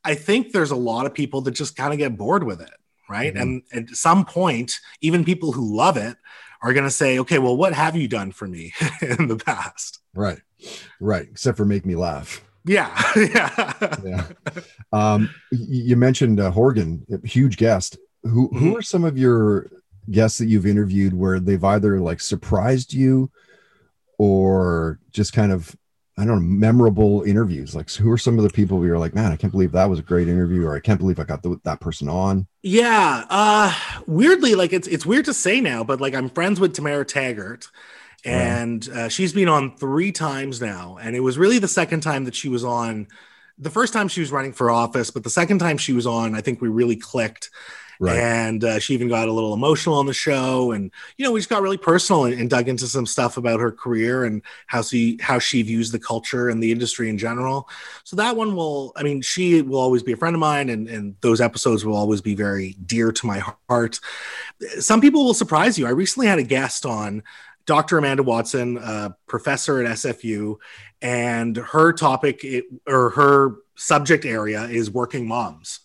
i 0.04 0.14
think 0.14 0.52
there's 0.52 0.72
a 0.72 0.76
lot 0.76 1.08
of 1.08 1.16
people 1.16 1.42
that 1.42 1.52
just 1.52 1.76
kind 1.76 1.94
of 1.94 1.98
get 2.00 2.16
bored 2.16 2.44
with 2.44 2.62
it 2.62 2.72
right 3.10 3.34
Mhm. 3.34 3.42
and 3.74 3.90
at 3.90 3.96
some 3.96 4.24
point 4.24 4.80
even 5.02 5.26
people 5.26 5.52
who 5.52 5.76
love 5.76 5.98
it 5.98 6.16
are 6.62 6.74
going 6.74 6.84
to 6.86 6.92
say 6.92 7.20
okay 7.20 7.40
well 7.40 7.56
what 7.58 7.74
have 7.74 7.96
you 7.96 8.08
done 8.08 8.32
for 8.32 8.48
me 8.48 8.74
in 9.02 9.28
the 9.28 9.38
past 9.38 10.00
right, 10.14 10.40
right. 11.00 11.28
Except 11.30 11.56
for 11.58 11.66
make 11.66 11.86
me 11.86 11.96
laugh. 11.96 12.44
yeah 12.66 13.02
yeah 13.16 13.74
Yeah. 14.04 14.26
Um, 14.92 15.30
you 15.52 15.96
mentioned 15.96 16.40
uh, 16.40 16.52
Horgan, 16.52 17.06
a 17.12 17.26
huge 17.28 17.58
guest. 17.58 17.98
Who 18.24 18.50
Mm-hmm. 18.50 18.58
who 18.60 18.78
are 18.78 18.82
some 18.82 19.06
of 19.06 19.18
your 19.18 19.72
guests 20.12 20.40
that 20.40 20.48
you've 20.48 20.66
interviewed 20.66 21.14
where 21.14 21.40
they've 21.40 21.64
either 21.64 22.00
like 22.02 22.20
surprised 22.20 22.94
you 22.94 23.30
or 24.18 25.00
just 25.12 25.32
kind 25.34 25.52
of 25.52 25.76
I 26.20 26.26
don't 26.26 26.42
know 26.42 26.58
memorable 26.58 27.24
interviews? 27.24 27.74
Like, 27.74 27.90
who 27.92 28.12
are 28.12 28.18
some 28.18 28.38
of 28.38 28.44
the 28.44 28.50
people 28.50 28.78
we 28.78 28.88
you're 28.88 29.00
like, 29.00 29.16
man, 29.16 29.32
I 29.32 29.38
can't 29.38 29.52
believe 29.52 29.72
that 29.72 29.90
was 29.90 30.00
a 30.00 30.04
great 30.04 30.28
interview, 30.28 30.66
or 30.66 30.76
I 30.76 30.82
can't 30.82 31.00
believe 31.00 31.20
I 31.20 31.24
got 31.24 31.42
the, 31.42 31.60
that 31.64 31.80
person 31.80 32.10
on. 32.10 32.46
Yeah, 32.62 33.26
uh 33.30 33.74
weirdly 34.06 34.56
like 34.56 34.74
it's 34.74 34.88
it's 34.88 35.06
weird 35.06 35.26
to 35.26 35.34
say 35.34 35.62
now, 35.62 35.84
but 35.84 36.02
like 36.02 36.14
I'm 36.14 36.30
friends 36.30 36.60
with 36.60 36.74
Tamara 36.74 37.06
Taggart 37.06 37.68
and 38.26 38.88
uh, 38.90 39.08
she's 39.08 39.32
been 39.32 39.48
on 39.48 39.78
3 39.78 40.12
times 40.12 40.62
now 40.62 40.98
and 41.02 41.16
it 41.16 41.22
was 41.22 41.38
really 41.38 41.58
the 41.58 41.70
second 41.70 42.02
time 42.02 42.26
that 42.26 42.36
she 42.36 42.50
was 42.50 42.66
on 42.66 43.08
the 43.58 43.70
first 43.70 43.94
time 43.94 44.08
she 44.08 44.22
was 44.22 44.32
running 44.32 44.54
for 44.54 44.72
office, 44.72 45.12
but 45.12 45.24
the 45.24 45.30
second 45.30 45.60
time 45.60 45.78
she 45.78 45.94
was 45.94 46.08
on, 46.08 46.34
I 46.34 46.42
think 46.42 46.62
we 46.62 46.70
really 46.70 46.96
clicked. 46.96 47.50
Right. 48.02 48.18
And 48.18 48.64
uh, 48.64 48.80
she 48.80 48.94
even 48.94 49.10
got 49.10 49.28
a 49.28 49.34
little 49.34 49.54
emotional 49.54 49.96
on 49.96 50.06
the 50.06 50.14
show, 50.14 50.72
and 50.72 50.90
you 51.18 51.26
know 51.26 51.34
we 51.34 51.42
just 51.42 51.50
got 51.50 51.62
really 51.62 51.78
personal 51.78 52.24
and, 52.24 52.40
and 52.40 52.50
dug 52.50 52.70
into 52.70 52.88
some 52.88 53.06
stuff 53.06 53.36
about 53.36 53.60
her 53.60 53.74
career 53.74 54.24
and 54.24 54.42
how 54.68 54.82
she 54.84 55.18
how 55.22 55.38
she 55.38 55.64
views 55.64 55.92
the 55.92 56.00
culture 56.00 56.48
and 56.48 56.64
the 56.64 56.72
industry 56.72 57.10
in 57.10 57.18
general. 57.18 57.68
So 58.06 58.16
that 58.16 58.38
one 58.38 58.56
will, 58.56 58.94
I 58.96 59.04
mean, 59.04 59.22
she 59.22 59.62
will 59.62 59.82
always 59.82 60.02
be 60.02 60.14
a 60.14 60.18
friend 60.18 60.34
of 60.34 60.40
mine, 60.40 60.70
and 60.70 60.88
and 60.88 61.16
those 61.20 61.42
episodes 61.42 61.84
will 61.84 61.98
always 61.98 62.22
be 62.22 62.36
very 62.36 62.78
dear 62.86 63.12
to 63.12 63.28
my 63.28 63.44
heart. 63.68 64.00
Some 64.80 65.02
people 65.02 65.26
will 65.26 65.34
surprise 65.34 65.78
you. 65.78 65.86
I 65.86 65.92
recently 65.92 66.28
had 66.28 66.40
a 66.40 66.44
guest 66.44 66.86
on. 66.86 67.22
Dr. 67.66 68.00
Amanda 68.00 68.24
Watson, 68.24 68.78
a 68.78 69.16
professor 69.28 69.80
at 69.84 69.92
SFU, 69.92 70.56
and 71.04 71.56
her 71.56 71.94
topic 71.94 72.44
it, 72.44 72.66
or 72.88 73.12
her 73.12 73.58
subject 73.76 74.26
area 74.26 74.64
is 74.64 74.90
working 74.90 75.28
moms. 75.28 75.82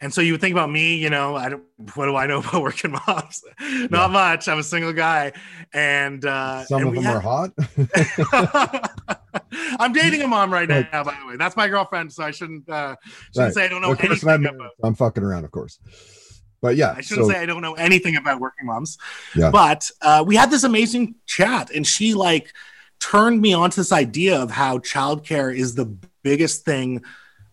And 0.00 0.14
so 0.14 0.20
you 0.20 0.32
would 0.32 0.40
think 0.40 0.52
about 0.52 0.70
me, 0.70 0.94
you 0.96 1.10
know, 1.10 1.34
I 1.34 1.48
don't, 1.48 1.64
what 1.94 2.06
do 2.06 2.14
I 2.16 2.26
know 2.26 2.38
about 2.38 2.62
working 2.62 2.92
moms? 3.06 3.42
Not 3.90 4.10
much. 4.12 4.48
I'm 4.48 4.58
a 4.58 4.62
single 4.62 4.92
guy, 4.92 5.32
and 5.72 6.24
uh, 6.24 6.64
Some 6.66 6.80
and 6.82 6.88
of 6.88 6.94
them 6.94 7.04
had- 7.04 7.16
are 7.16 7.20
hot. 7.20 7.50
I'm 9.80 9.92
dating 9.92 10.22
a 10.22 10.28
mom 10.28 10.52
right 10.52 10.68
now, 10.68 11.04
by 11.04 11.16
the 11.20 11.26
way. 11.26 11.36
That's 11.36 11.56
my 11.56 11.68
girlfriend, 11.68 12.12
so 12.12 12.22
I 12.24 12.30
shouldn't 12.30 12.68
uh, 12.68 12.96
shouldn't 13.34 13.36
Right. 13.36 13.54
say 13.54 13.64
I 13.64 13.68
don't 13.68 13.82
know 13.82 13.92
Of 13.92 13.98
course, 13.98 14.24
anything 14.24 14.46
about. 14.46 14.70
I'm 14.82 14.94
fucking 14.94 15.22
around, 15.22 15.44
of 15.44 15.50
course. 15.50 15.78
But 16.60 16.76
yeah, 16.76 16.94
I 16.96 17.00
shouldn't 17.02 17.26
so- 17.28 17.32
say 17.32 17.38
I 17.40 17.46
don't 17.46 17.62
know 17.62 17.74
anything 17.74 18.16
about 18.16 18.40
working 18.40 18.66
moms. 18.66 18.98
Yeah. 19.36 19.50
But 19.50 19.90
uh, 20.02 20.24
we 20.26 20.36
had 20.36 20.50
this 20.50 20.64
amazing 20.64 21.14
chat, 21.26 21.70
and 21.70 21.86
she 21.86 22.14
like 22.14 22.52
turned 23.00 23.40
me 23.40 23.52
onto 23.52 23.76
this 23.76 23.92
idea 23.92 24.40
of 24.40 24.50
how 24.50 24.78
childcare 24.78 25.54
is 25.54 25.74
the 25.76 25.86
biggest 26.22 26.64
thing 26.64 27.02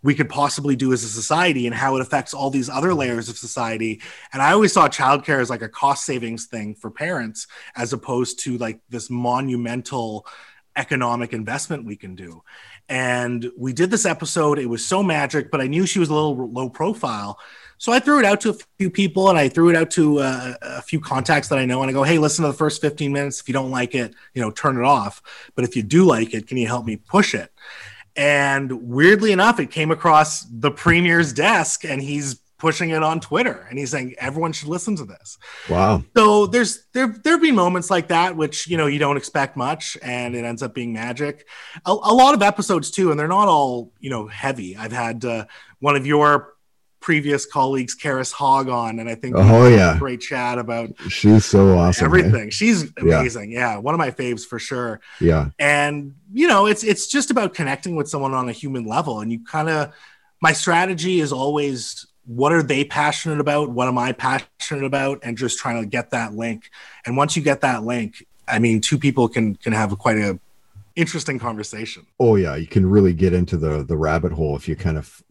we 0.05 0.13
could 0.13 0.29
possibly 0.29 0.75
do 0.75 0.93
as 0.93 1.03
a 1.03 1.07
society 1.07 1.65
and 1.65 1.75
how 1.75 1.95
it 1.95 2.01
affects 2.01 2.31
all 2.31 2.51
these 2.51 2.69
other 2.69 2.93
layers 2.93 3.27
of 3.27 3.39
society. 3.39 3.99
And 4.31 4.41
I 4.41 4.51
always 4.51 4.71
saw 4.71 4.87
childcare 4.87 5.41
as 5.41 5.49
like 5.49 5.63
a 5.63 5.67
cost 5.67 6.05
savings 6.05 6.45
thing 6.45 6.75
for 6.75 6.91
parents 6.91 7.47
as 7.75 7.91
opposed 7.91 8.39
to 8.41 8.59
like 8.59 8.79
this 8.87 9.09
monumental 9.09 10.27
economic 10.75 11.33
investment 11.33 11.85
we 11.85 11.95
can 11.95 12.13
do. 12.13 12.43
And 12.87 13.49
we 13.57 13.73
did 13.73 13.89
this 13.89 14.05
episode. 14.05 14.59
It 14.59 14.67
was 14.67 14.85
so 14.85 15.01
magic, 15.01 15.49
but 15.49 15.59
I 15.59 15.65
knew 15.65 15.87
she 15.87 15.97
was 15.97 16.09
a 16.09 16.13
little 16.13 16.51
low 16.51 16.69
profile. 16.69 17.39
So 17.79 17.91
I 17.91 17.99
threw 17.99 18.19
it 18.19 18.25
out 18.25 18.41
to 18.41 18.51
a 18.51 18.57
few 18.77 18.91
people 18.91 19.29
and 19.29 19.39
I 19.39 19.49
threw 19.49 19.71
it 19.71 19.75
out 19.75 19.89
to 19.91 20.19
uh, 20.19 20.53
a 20.61 20.81
few 20.83 20.99
contacts 20.99 21.47
that 21.47 21.57
I 21.57 21.65
know. 21.65 21.81
And 21.81 21.89
I 21.89 21.93
go, 21.93 22.03
hey, 22.03 22.19
listen 22.19 22.45
to 22.45 22.51
the 22.51 22.57
first 22.57 22.79
15 22.79 23.11
minutes. 23.11 23.41
If 23.41 23.47
you 23.47 23.53
don't 23.53 23.71
like 23.71 23.95
it, 23.95 24.13
you 24.35 24.41
know, 24.43 24.51
turn 24.51 24.77
it 24.77 24.83
off. 24.83 25.23
But 25.55 25.65
if 25.65 25.75
you 25.75 25.81
do 25.81 26.05
like 26.05 26.35
it, 26.35 26.45
can 26.45 26.57
you 26.57 26.67
help 26.67 26.85
me 26.85 26.95
push 26.95 27.33
it? 27.33 27.51
And 28.15 28.71
weirdly 28.89 29.31
enough, 29.31 29.59
it 29.59 29.71
came 29.71 29.91
across 29.91 30.41
the 30.43 30.71
premier's 30.71 31.33
desk 31.33 31.83
and 31.83 32.01
he's 32.01 32.39
pushing 32.57 32.91
it 32.91 33.03
on 33.03 33.19
Twitter 33.19 33.67
and 33.69 33.77
he's 33.77 33.91
saying 33.91 34.15
everyone 34.17 34.53
should 34.53 34.69
listen 34.69 34.95
to 34.95 35.05
this. 35.05 35.37
wow. 35.69 36.03
So 36.15 36.47
there's 36.47 36.85
there 36.93 37.07
there've 37.23 37.41
been 37.41 37.55
moments 37.55 37.91
like 37.91 38.07
that 38.07 38.35
which 38.35 38.67
you 38.67 38.77
know 38.77 38.87
you 38.87 38.97
don't 38.97 39.17
expect 39.17 39.57
much 39.57 39.97
and 40.01 40.35
it 40.35 40.45
ends 40.45 40.63
up 40.63 40.73
being 40.73 40.93
magic. 40.93 41.47
A, 41.85 41.91
a 41.91 42.13
lot 42.13 42.33
of 42.33 42.41
episodes 42.41 42.91
too, 42.91 43.11
and 43.11 43.19
they're 43.19 43.27
not 43.27 43.47
all 43.47 43.91
you 43.99 44.09
know 44.09 44.27
heavy. 44.27 44.77
I've 44.77 44.93
had 44.93 45.25
uh, 45.25 45.45
one 45.79 45.95
of 45.95 46.05
your 46.05 46.54
previous 47.05 47.45
colleagues, 47.45 47.95
Karis 47.95 48.31
Hogg, 48.33 48.67
on, 48.67 48.97
and 48.99 49.07
I 49.07 49.13
think 49.13 49.35
Oh, 49.35 49.43
had 49.43 49.71
a 49.71 49.75
yeah. 49.75 49.97
great 49.99 50.21
chat 50.21 50.57
about 50.57 50.89
She's 51.07 51.45
so 51.45 51.77
awesome. 51.77 52.09
man. 52.11 52.19
everything. 52.19 52.49
She's 52.49 52.85
Yeah. 53.01 53.19
amazing. 53.19 53.51
Yeah, 53.51 53.77
one 53.77 53.93
of 53.93 53.99
my 53.99 54.09
faves 54.09 54.43
for 54.43 54.57
sure 54.57 54.99
Yeah. 55.21 55.49
and 55.59 56.15
you 56.33 56.47
know 56.47 56.65
it's 56.65 56.83
it's 56.83 57.05
just 57.07 57.29
about 57.29 57.53
connecting 57.53 57.95
with 57.95 58.09
someone 58.09 58.33
on 58.33 58.49
a 58.49 58.51
human 58.51 58.85
level 58.87 59.19
and 59.21 59.31
you 59.31 59.39
kind 59.45 59.69
of 59.69 59.93
my 60.41 60.51
strategy 60.51 61.19
is 61.19 61.31
always 61.31 62.07
what 62.25 62.51
are 62.51 62.63
they 62.63 62.83
passionate 62.83 63.39
about 63.39 63.69
what 63.69 63.87
am 63.87 63.97
i 63.99 64.11
passionate 64.11 64.83
about 64.83 65.19
and 65.23 65.37
just 65.37 65.59
trying 65.59 65.79
to 65.79 65.87
get 65.87 66.09
that 66.09 66.33
link 66.33 66.71
and 67.05 67.15
once 67.15 67.37
you 67.37 67.43
get 67.43 67.61
that 67.61 67.83
link 67.83 68.25
i 68.47 68.57
mean 68.57 68.81
two 68.81 68.97
people 68.97 69.29
can 69.29 69.55
can 69.55 69.71
have 69.73 69.95
quite 69.99 70.17
a 70.17 70.39
interesting 70.95 71.37
conversation. 71.37 72.05
Oh 72.19 72.35
yeah, 72.35 72.55
you 72.55 72.67
can 72.67 72.85
really 72.89 73.13
get 73.13 73.33
into 73.33 73.57
the 73.57 73.83
the 73.83 73.97
rabbit 73.97 74.31
hole 74.31 74.55
if 74.55 74.67
you 74.67 74.75
kind 74.75 74.97
of 74.97 75.21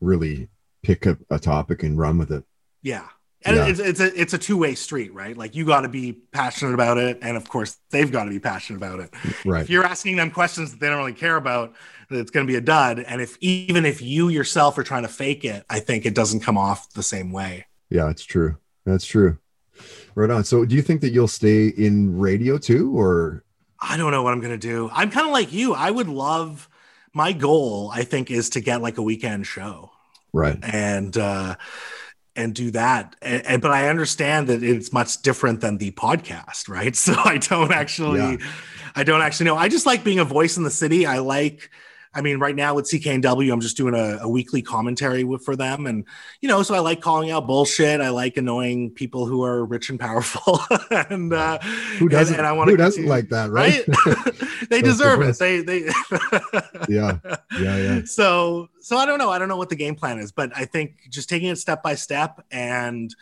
really 0.00 0.48
pick 0.82 1.06
up 1.06 1.18
a 1.30 1.38
topic 1.38 1.82
and 1.82 1.98
run 1.98 2.18
with 2.18 2.30
it. 2.32 2.44
Yeah. 2.82 3.06
And 3.44 3.56
Yeah. 3.56 3.66
it's 3.66 3.80
it's 3.80 4.00
a 4.00 4.20
it's 4.20 4.32
a 4.34 4.38
two 4.38 4.56
way 4.56 4.74
street, 4.74 5.12
right? 5.12 5.36
Like 5.36 5.56
you 5.56 5.64
got 5.64 5.80
to 5.80 5.88
be 5.88 6.12
passionate 6.12 6.74
about 6.74 6.98
it, 6.98 7.18
and 7.22 7.36
of 7.36 7.48
course 7.48 7.76
they've 7.90 8.10
got 8.10 8.24
to 8.24 8.30
be 8.30 8.38
passionate 8.38 8.76
about 8.78 9.00
it. 9.00 9.10
Right. 9.44 9.62
If 9.62 9.70
you're 9.70 9.84
asking 9.84 10.16
them 10.16 10.30
questions 10.30 10.70
that 10.70 10.80
they 10.80 10.88
don't 10.88 10.98
really 10.98 11.12
care 11.12 11.36
about, 11.36 11.74
it's 12.10 12.30
going 12.30 12.46
to 12.46 12.50
be 12.50 12.56
a 12.56 12.60
dud. 12.60 13.00
And 13.00 13.20
if 13.20 13.36
even 13.40 13.84
if 13.84 14.00
you 14.00 14.28
yourself 14.28 14.78
are 14.78 14.84
trying 14.84 15.02
to 15.02 15.08
fake 15.08 15.44
it, 15.44 15.64
I 15.68 15.80
think 15.80 16.06
it 16.06 16.14
doesn't 16.14 16.40
come 16.40 16.56
off 16.56 16.92
the 16.92 17.02
same 17.02 17.32
way. 17.32 17.66
Yeah, 17.90 18.10
it's 18.10 18.24
true. 18.24 18.58
That's 18.86 19.04
true. 19.04 19.38
Right 20.14 20.30
on. 20.30 20.44
So, 20.44 20.64
do 20.64 20.76
you 20.76 20.82
think 20.82 21.00
that 21.00 21.10
you'll 21.10 21.26
stay 21.28 21.68
in 21.68 22.16
radio 22.18 22.58
too, 22.58 22.96
or 22.96 23.44
I 23.80 23.96
don't 23.96 24.12
know 24.12 24.22
what 24.22 24.32
I'm 24.32 24.40
going 24.40 24.52
to 24.52 24.58
do. 24.58 24.88
I'm 24.92 25.10
kind 25.10 25.26
of 25.26 25.32
like 25.32 25.52
you. 25.52 25.74
I 25.74 25.90
would 25.90 26.08
love 26.08 26.68
my 27.14 27.32
goal, 27.32 27.90
I 27.92 28.04
think, 28.04 28.30
is 28.30 28.50
to 28.50 28.60
get 28.60 28.82
like 28.82 28.98
a 28.98 29.02
weekend 29.02 29.46
show 29.46 29.90
right? 30.32 30.58
and 30.62 31.16
uh 31.16 31.54
and 32.34 32.54
do 32.54 32.70
that 32.70 33.14
and, 33.20 33.44
and- 33.46 33.62
but 33.62 33.70
i 33.70 33.88
understand 33.88 34.48
that 34.48 34.62
it's 34.62 34.92
much 34.92 35.20
different 35.22 35.60
than 35.60 35.78
the 35.78 35.90
podcast 35.92 36.68
right 36.68 36.96
so 37.06 37.14
i 37.24 37.38
don't 37.38 37.72
actually 37.72 38.20
Yeah. 38.20 38.36
i 38.96 39.04
don't 39.04 39.20
actually 39.22 39.46
know 39.46 39.56
i 39.56 39.68
just 39.68 39.86
like 39.86 40.02
being 40.04 40.18
a 40.18 40.24
voice 40.24 40.56
in 40.56 40.62
the 40.64 40.70
city 40.70 41.04
i 41.06 41.18
like 41.18 41.70
i 42.14 42.20
mean 42.20 42.38
right 42.38 42.54
now 42.56 42.74
with 42.74 42.84
cknw 42.86 43.52
i'm 43.52 43.60
just 43.60 43.76
doing 43.76 43.94
a, 43.94 44.18
a 44.22 44.28
weekly 44.28 44.62
commentary 44.62 45.24
with, 45.24 45.44
for 45.44 45.56
them. 45.56 45.86
And 45.86 46.04
you 46.40 46.48
know 46.48 46.62
so 46.62 46.74
i 46.74 46.78
like 46.78 47.00
calling 47.00 47.30
out 47.30 47.46
bullshit. 47.46 48.00
I 48.00 48.10
like 48.10 48.36
annoying 48.36 48.90
people 48.90 49.26
who 49.26 49.42
are 49.44 49.64
rich 49.64 49.90
and 49.90 49.98
powerful. 49.98 50.60
And 51.10 51.32
uh 51.32 51.58
Who 51.98 52.08
doesn't? 52.08 52.34
and, 52.34 52.40
and 52.40 52.46
i 52.46 52.52
wanna, 52.52 52.70
who 52.72 52.76
doesn't 52.76 53.06
like 53.06 53.28
that, 53.30 53.50
right? 53.50 53.84
they 54.68 54.80
That's 54.80 54.98
the 54.98 55.04
deserve 55.04 55.22
it. 55.22 55.38
they 55.38 55.60
they 55.62 55.90
yeah, 56.88 57.18
yeah, 57.58 57.76
yeah. 57.76 58.00
so 58.04 58.68
so 58.80 58.96
i 58.96 59.06
don't 59.06 59.18
know. 59.18 59.30
I 59.30 59.38
don't 59.38 59.48
know 59.48 59.56
what 59.56 59.68
the 59.70 59.76
game 59.76 59.94
plan 59.94 60.18
is 60.18 60.32
but 60.32 60.52
i 60.56 60.64
think 60.64 61.08
just 61.10 61.28
taking 61.28 61.48
it 61.48 61.56
step 61.56 61.82
by 61.82 61.94
step 61.94 62.44
and 62.50 63.14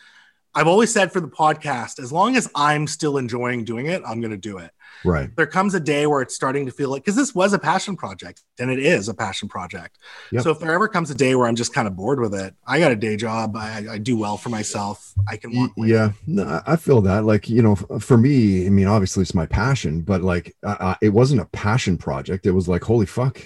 i've 0.55 0.67
always 0.67 0.91
said 0.91 1.11
for 1.11 1.19
the 1.21 1.27
podcast 1.27 1.99
as 1.99 2.11
long 2.11 2.35
as 2.35 2.49
i'm 2.55 2.87
still 2.87 3.17
enjoying 3.17 3.63
doing 3.63 3.85
it 3.87 4.01
i'm 4.05 4.19
going 4.21 4.31
to 4.31 4.37
do 4.37 4.57
it 4.57 4.71
Right. 5.03 5.35
there 5.35 5.47
comes 5.47 5.73
a 5.73 5.79
day 5.79 6.05
where 6.05 6.21
it's 6.21 6.35
starting 6.35 6.67
to 6.67 6.71
feel 6.71 6.91
like 6.91 7.03
because 7.03 7.15
this 7.15 7.33
was 7.33 7.53
a 7.53 7.59
passion 7.59 7.95
project 7.97 8.43
and 8.59 8.69
it 8.69 8.77
is 8.77 9.09
a 9.09 9.13
passion 9.15 9.47
project 9.49 9.97
Yep. 10.31 10.43
so 10.43 10.51
if 10.51 10.59
there 10.59 10.71
ever 10.73 10.87
comes 10.87 11.09
a 11.09 11.15
day 11.15 11.33
where 11.33 11.47
i'm 11.47 11.55
just 11.55 11.73
kind 11.73 11.87
of 11.87 11.95
bored 11.95 12.19
with 12.19 12.35
it 12.35 12.53
i 12.67 12.77
got 12.79 12.91
a 12.91 12.95
day 12.95 13.15
job 13.17 13.55
i, 13.55 13.85
I 13.91 13.97
do 13.97 14.15
well 14.17 14.37
for 14.37 14.49
myself 14.49 15.13
i 15.27 15.37
can 15.37 15.55
walk. 15.55 15.71
Yeah, 15.77 16.11
no, 16.27 16.61
I- 16.67 16.75
feel 16.75 17.01
that. 17.01 17.25
Like, 17.25 17.47
you 17.49 17.61
know, 17.61 17.75
for 17.75 18.17
me, 18.17 18.65
I 18.65 18.69
mean, 18.69 18.87
obviously 18.87 19.21
it's 19.21 19.33
my 19.35 19.45
passion, 19.45 20.01
but 20.01 20.21
like, 20.23 20.55
I, 20.65 20.95
it 21.01 21.09
wasn't 21.09 21.41
a 21.41 21.45
passion 21.45 21.97
project. 21.97 22.45
It 22.47 22.51
was 22.51 22.67
like, 22.67 22.83
holy 22.83 23.05
fuck, 23.05 23.39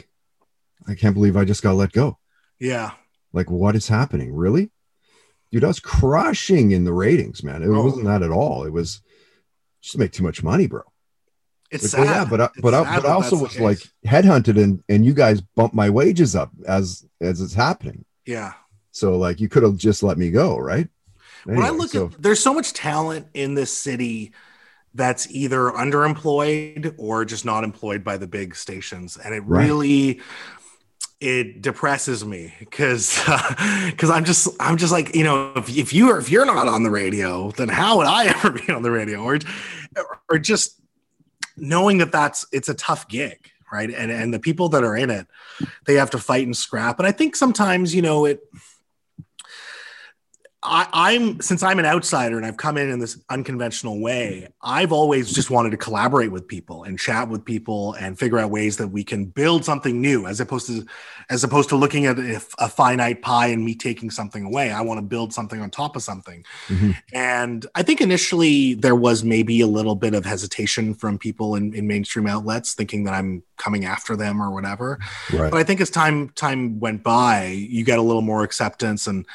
I 0.88 0.96
can't 0.96 1.14
believe 1.14 1.36
I 1.38 1.44
just 1.46 1.62
got 1.64 1.76
let 1.76 1.92
go. 1.92 2.18
yeah 2.60 2.92
Like, 3.34 3.50
what 3.52 3.76
is 3.76 3.88
happening? 3.90 4.34
Really? 4.34 4.72
Dude, 5.56 5.64
I 5.64 5.68
was 5.68 5.80
crushing 5.80 6.72
in 6.72 6.84
the 6.84 6.92
ratings, 6.92 7.42
man. 7.42 7.64
It 7.64 7.68
Oh. 7.70 7.82
wasn't 7.82 8.04
that 8.08 8.22
at 8.22 8.30
all. 8.30 8.66
It 8.66 8.74
was 8.74 9.02
just 9.82 9.98
make 9.98 10.12
too 10.12 10.22
much 10.24 10.44
money, 10.44 10.68
bro. 10.68 10.82
it's 11.72 11.94
Like, 11.94 12.06
sad 12.08 12.14
yeah, 12.14 12.26
but 12.30 12.42
It's 12.42 12.62
but 12.62 12.74
I, 12.74 12.84
but 13.00 13.06
I 13.06 13.14
also 13.14 13.38
was 13.38 13.58
like 13.58 13.80
headhunted 14.06 14.62
and 14.62 14.84
and 14.90 15.06
you 15.06 15.14
guys 15.14 15.40
bumped 15.40 15.74
my 15.74 15.90
wages 15.90 16.36
up 16.36 16.52
as 16.68 17.06
as 17.22 17.40
it's 17.40 17.54
happening. 17.54 18.04
yeah 18.26 18.52
So 18.92 19.18
like 19.18 19.40
you 19.40 19.48
could 19.48 19.64
have 19.64 19.78
just 19.78 20.04
let 20.04 20.18
me 20.18 20.30
go, 20.30 20.58
right? 20.58 20.90
when 21.46 21.62
I 21.64 21.70
look 21.70 21.92
so- 21.92 22.08
at 22.08 22.22
there's 22.22 22.42
so 22.42 22.54
much 22.54 22.74
talent 22.74 23.28
in 23.34 23.54
this 23.56 23.72
city 23.76 24.34
that's 24.94 25.30
either 25.32 25.72
underemployed 25.72 26.94
or 26.98 27.24
just 27.26 27.46
not 27.46 27.64
employed 27.64 28.04
by 28.04 28.18
the 28.18 28.28
big 28.28 28.56
stations 28.56 29.16
and 29.18 29.34
it 29.34 29.44
Right. 29.46 29.66
really 29.68 30.22
it 31.26 31.62
depresses 31.62 32.24
me 32.24 32.54
because 32.60 33.20
because 33.90 34.10
i'm 34.12 34.24
just 34.24 34.48
i'm 34.60 34.78
just 34.78 34.92
like 34.92 35.16
you 35.16 35.24
know 35.24 35.52
if, 35.56 35.76
if 35.76 35.92
you 35.92 36.10
are 36.10 36.20
if 36.20 36.30
you're 36.30 36.46
not 36.46 36.68
on 36.68 36.84
the 36.84 36.92
radio 36.92 37.50
then 37.52 37.68
how 37.68 37.98
would 37.98 38.06
i 38.06 38.26
ever 38.44 38.52
be 38.52 38.72
on 38.72 38.84
the 38.84 38.92
radio? 38.92 39.24
Or 39.24 39.40
or 40.30 40.38
just 40.38 40.80
knowing 41.58 41.98
that 41.98 42.12
that's 42.12 42.46
it's 42.52 42.70
a 42.70 42.74
tough 42.74 43.08
gig 43.08 43.52
right? 43.72 43.90
And 43.90 44.12
and 44.12 44.34
the 44.34 44.40
people 44.40 44.70
that 44.70 44.84
are 44.84 44.96
in 44.96 45.10
it 45.10 45.26
they 45.86 45.96
have 45.96 46.12
to 46.12 46.20
fight 46.20 46.46
and 46.46 46.56
scrap. 46.56 47.00
And 47.00 47.08
i 47.08 47.12
think 47.12 47.36
sometimes 47.36 47.96
you 47.96 48.04
know 48.04 48.26
it 48.26 48.42
I, 50.66 50.88
I'm 50.92 51.40
since 51.42 51.64
I'm 51.64 51.80
an 51.80 51.86
outsider 51.86 52.38
and 52.38 52.46
I've 52.46 52.58
come 52.58 52.78
in 52.78 52.90
in 52.90 53.00
this 53.00 53.20
unconventional 53.30 54.00
way. 54.00 54.48
I've 54.62 54.92
always 54.92 55.32
just 55.32 55.50
wanted 55.50 55.70
to 55.72 55.78
collaborate 55.78 56.32
with 56.32 56.48
people 56.48 56.84
and 56.84 56.98
chat 57.00 57.30
with 57.30 57.46
people 57.46 57.94
and 57.94 58.18
figure 58.18 58.40
out 58.40 58.50
ways 58.50 58.78
that 58.78 58.88
we 58.88 59.04
can 59.04 59.26
build 59.26 59.64
something 59.64 60.02
new, 60.02 60.26
as 60.26 60.40
opposed 60.40 60.68
to 60.68 60.86
as 61.30 61.44
opposed 61.44 61.70
to 61.70 61.76
looking 61.76 62.06
at 62.06 62.18
a, 62.20 62.42
a 62.60 62.68
finite 62.68 63.22
pie 63.22 63.48
and 63.48 63.64
me 63.64 63.76
taking 63.76 64.10
something 64.10 64.44
away. 64.44 64.72
I 64.72 64.82
want 64.82 64.98
to 64.98 65.02
build 65.02 65.34
something 65.34 65.62
on 65.62 65.70
top 65.70 65.96
of 65.96 66.04
something. 66.04 66.44
Mhm. 66.68 66.96
And 67.14 67.66
I 67.76 67.84
think 67.84 68.02
initially 68.02 68.74
there 68.74 68.96
was 68.96 69.24
maybe 69.24 69.62
a 69.62 69.68
little 69.68 69.96
bit 69.96 70.14
of 70.14 70.26
hesitation 70.26 70.94
from 70.94 71.18
people 71.18 71.56
in, 71.56 71.74
in 71.74 71.88
mainstream 71.88 72.28
outlets, 72.28 72.74
thinking 72.74 73.04
that 73.06 73.14
I'm 73.14 73.44
coming 73.58 73.86
after 73.86 74.16
them 74.16 74.42
or 74.42 74.52
whatever. 74.52 75.00
Right. 75.32 75.52
But 75.52 75.58
I 75.58 75.64
think 75.64 75.82
as 75.82 75.90
time 75.90 76.30
time 76.30 76.80
went 76.80 77.04
by, 77.04 77.48
you 77.48 77.84
get 77.84 78.00
a 78.00 78.02
little 78.02 78.22
more 78.22 78.44
acceptance 78.44 79.08
and 79.08 79.26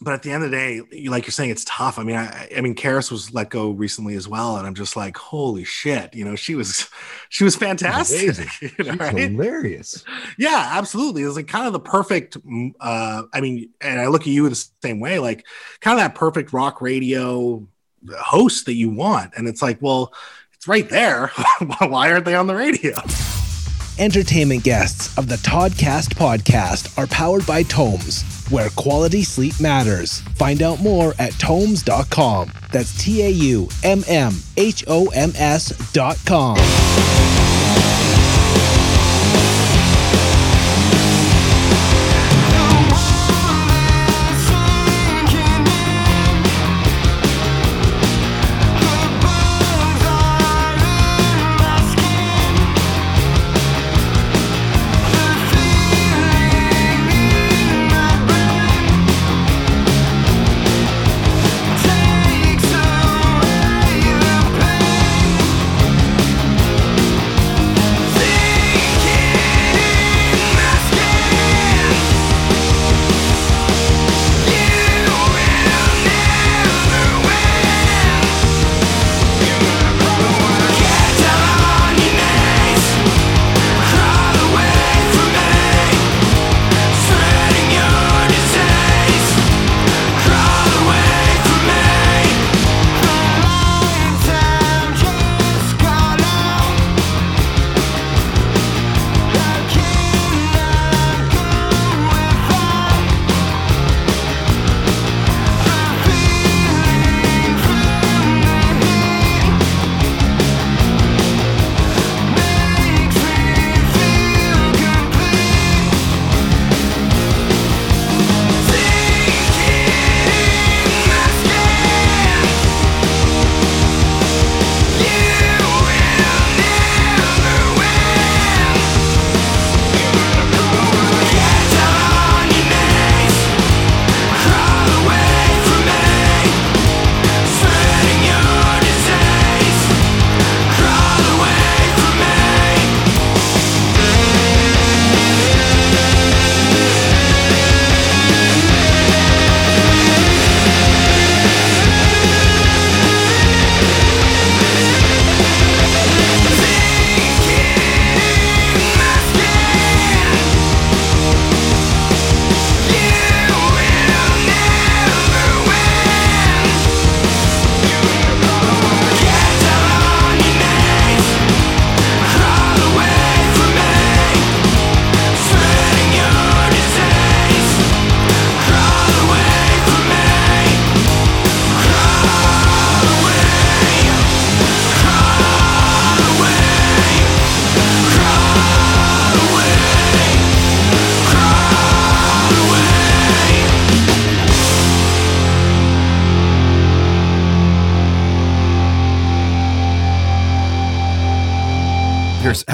but 0.00 0.12
at 0.12 0.22
the 0.22 0.30
end 0.30 0.44
of 0.44 0.50
the 0.50 0.56
day, 0.56 0.80
you- 0.92 1.10
like 1.10 1.24
you're 1.24 1.32
saying, 1.32 1.50
it's 1.50 1.64
tough. 1.64 1.98
I 1.98 2.02
mean, 2.04 2.16
I, 2.16 2.48
I 2.56 2.60
mean, 2.60 2.74
Karis 2.74 3.10
was 3.10 3.32
let 3.32 3.48
go 3.50 3.70
recently 3.70 4.14
as 4.14 4.28
well, 4.28 4.58
and 4.58 4.66
I'm 4.66 4.74
just 4.74 4.94
like, 4.96 5.16
holy 5.16 5.64
shit! 5.64 6.14
You 6.14 6.24
know, 6.24 6.36
she 6.36 6.54
was, 6.54 6.88
she 7.30 7.44
was 7.44 7.56
fantastic. 7.56 8.36
You 8.60 8.84
know, 8.84 8.92
She's 8.92 9.00
right? 9.00 9.16
hilarious. 9.30 10.04
Yeah, 10.38 10.68
absolutely. 10.72 11.22
It 11.22 11.26
was 11.26 11.36
like 11.36 11.48
kind 11.48 11.66
of 11.66 11.72
the 11.72 11.80
perfect. 11.80 12.36
mm, 12.46 12.72
Uh, 12.80 13.22
I 13.32 13.40
mean, 13.40 13.70
and 13.80 14.00
I 14.00 14.08
look 14.08 14.22
at 14.22 14.26
you 14.28 14.48
the 14.48 14.68
same 14.82 15.00
way, 15.00 15.18
like 15.18 15.46
kind 15.80 15.98
of 15.98 16.04
that 16.04 16.14
perfect 16.14 16.52
rock 16.52 16.80
radio 16.82 17.66
host 18.20 18.66
that 18.66 18.74
you 18.74 18.90
want, 18.90 19.32
and 19.36 19.48
it's 19.48 19.62
like, 19.62 19.80
well, 19.80 20.12
it's 20.54 20.68
right 20.68 20.88
there. 20.88 21.28
Why 21.78 22.12
aren't 22.12 22.24
they 22.26 22.34
on 22.34 22.46
the 22.46 22.54
radio? 22.54 22.92
Entertainment 23.98 24.62
guests 24.62 25.16
of 25.16 25.26
the 25.26 25.36
Toddcast 25.36 26.14
podcast 26.14 26.98
are 26.98 27.06
powered 27.06 27.46
by 27.46 27.62
Tomes, 27.62 28.24
where 28.50 28.68
quality 28.70 29.22
sleep 29.22 29.54
matters. 29.58 30.20
Find 30.36 30.60
out 30.60 30.80
more 30.80 31.14
at 31.18 31.32
tomes.com. 31.38 32.52
That's 32.72 33.02
T 33.02 33.22
A 33.22 33.30
U 33.30 33.68
M 33.84 34.02
M 34.06 34.34
H 34.58 34.84
O 34.86 35.06
M 35.08 35.32
S 35.36 35.72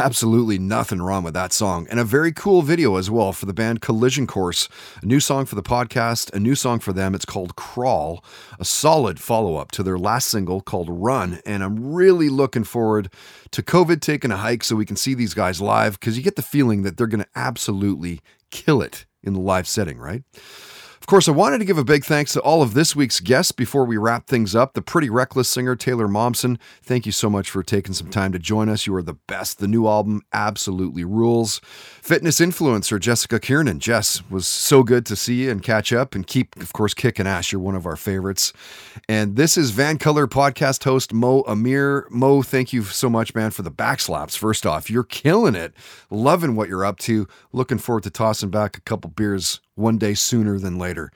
absolutely 0.03 0.59
nothing 0.59 1.00
wrong 1.00 1.22
with 1.22 1.34
that 1.34 1.53
song. 1.53 1.86
And 1.88 2.00
a 2.00 2.05
very 2.05 2.32
cool 2.32 2.62
video 2.62 2.96
as 2.96 3.09
well 3.09 3.32
for 3.32 3.46
the 3.46 3.55
band 3.55 3.80
Collision 3.80 4.26
Course. 4.26 4.68
A 5.00 5.07
new 5.07 5.20
song 5.20 5.46
for 5.46 5.55
the 5.55 5.62
podcast, 5.62 6.32
a 6.34 6.40
new 6.40 6.57
song 6.57 6.80
for 6.80 6.92
them. 6.92 7.14
It's 7.14 7.24
called 7.24 7.55
Crawl, 7.55 8.24
a 8.59 8.64
solid 8.64 9.20
follow 9.20 9.55
up 9.55 9.70
to 9.72 9.84
their 9.84 9.98
last 9.98 10.26
single 10.26 10.61
called 10.61 10.88
Run. 10.90 11.40
And 11.46 11.62
I'm 11.62 11.94
really 11.94 12.28
looking 12.28 12.64
forward 12.64 13.12
to 13.53 13.62
COVID 13.62 14.00
taking 14.00 14.32
a 14.32 14.36
hike 14.36 14.64
so 14.64 14.74
we 14.74 14.84
can 14.84 14.96
see 14.96 15.14
these 15.14 15.34
guys 15.34 15.61
live 15.61 16.00
because 16.00 16.16
you 16.16 16.24
get 16.24 16.34
the 16.34 16.42
feeling 16.42 16.82
that 16.82 16.96
they're 16.96 17.07
going 17.07 17.22
to 17.22 17.30
absolutely 17.36 18.20
kill 18.50 18.82
it 18.82 19.07
in 19.22 19.34
the 19.34 19.40
live 19.40 19.68
setting, 19.68 19.98
right? 19.98 20.24
Of 21.03 21.07
course, 21.07 21.26
I 21.26 21.32
wanted 21.32 21.59
to 21.59 21.64
give 21.64 21.78
a 21.78 21.84
big 21.84 22.05
thanks 22.05 22.32
to 22.34 22.40
all 22.40 22.62
of 22.62 22.74
this 22.74 22.94
week's 22.94 23.18
guests 23.18 23.50
before 23.50 23.84
we 23.84 23.96
wrap 23.96 24.28
things 24.28 24.55
up. 24.55 24.74
The 24.74 24.80
pretty 24.80 25.11
reckless 25.11 25.48
singer 25.48 25.74
Taylor 25.74 26.07
Momsen, 26.07 26.61
thank 26.80 27.07
you 27.07 27.12
so 27.12 27.28
much 27.28 27.50
for 27.50 27.64
taking 27.64 27.92
some 27.92 28.09
time 28.09 28.30
to 28.30 28.38
join 28.38 28.68
us. 28.68 28.86
You 28.86 28.94
are 28.94 29.03
the 29.03 29.14
best. 29.26 29.59
The 29.59 29.66
new 29.66 29.88
album 29.88 30.22
absolutely 30.32 31.03
rules. 31.05 31.61
Fitness 32.00 32.38
influencer 32.38 33.00
Jessica 33.00 33.40
Kiernan. 33.40 33.80
Jess, 33.80 34.22
was 34.30 34.46
so 34.46 34.84
good 34.84 35.05
to 35.07 35.16
see 35.16 35.42
you 35.42 35.50
and 35.50 35.61
catch 35.61 35.92
up 35.92 36.14
and 36.14 36.24
keep, 36.24 36.55
of 36.62 36.72
course, 36.72 36.94
kicking 36.94 37.26
ass. 37.26 37.50
You're 37.50 37.61
one 37.61 37.74
of 37.74 37.84
our 37.84 37.96
favorites. 37.96 38.53
And 39.09 39.34
this 39.34 39.59
is 39.59 39.72
VANCOLOUR 39.72 40.28
podcast 40.28 40.84
host 40.84 41.12
Mo 41.12 41.42
Amir. 41.48 42.07
Mo, 42.11 42.42
thank 42.42 42.72
you 42.72 42.84
so 42.84 43.11
much, 43.11 43.34
man, 43.34 43.50
for 43.50 43.62
the 43.62 43.72
backslaps. 43.72 44.38
First 44.38 44.64
off, 44.64 44.88
you're 44.88 45.03
killing 45.03 45.57
it. 45.57 45.74
Loving 46.11 46.55
what 46.55 46.68
you're 46.68 46.84
up 46.84 47.00
to. 47.00 47.26
Looking 47.53 47.78
forward 47.78 48.05
to 48.05 48.11
tossing 48.11 48.50
back 48.50 48.76
a 48.76 48.82
couple 48.82 49.11
beers 49.11 49.59
one 49.82 49.98
day 49.98 50.14
sooner 50.14 50.58
than 50.58 50.78
later. 50.78 51.12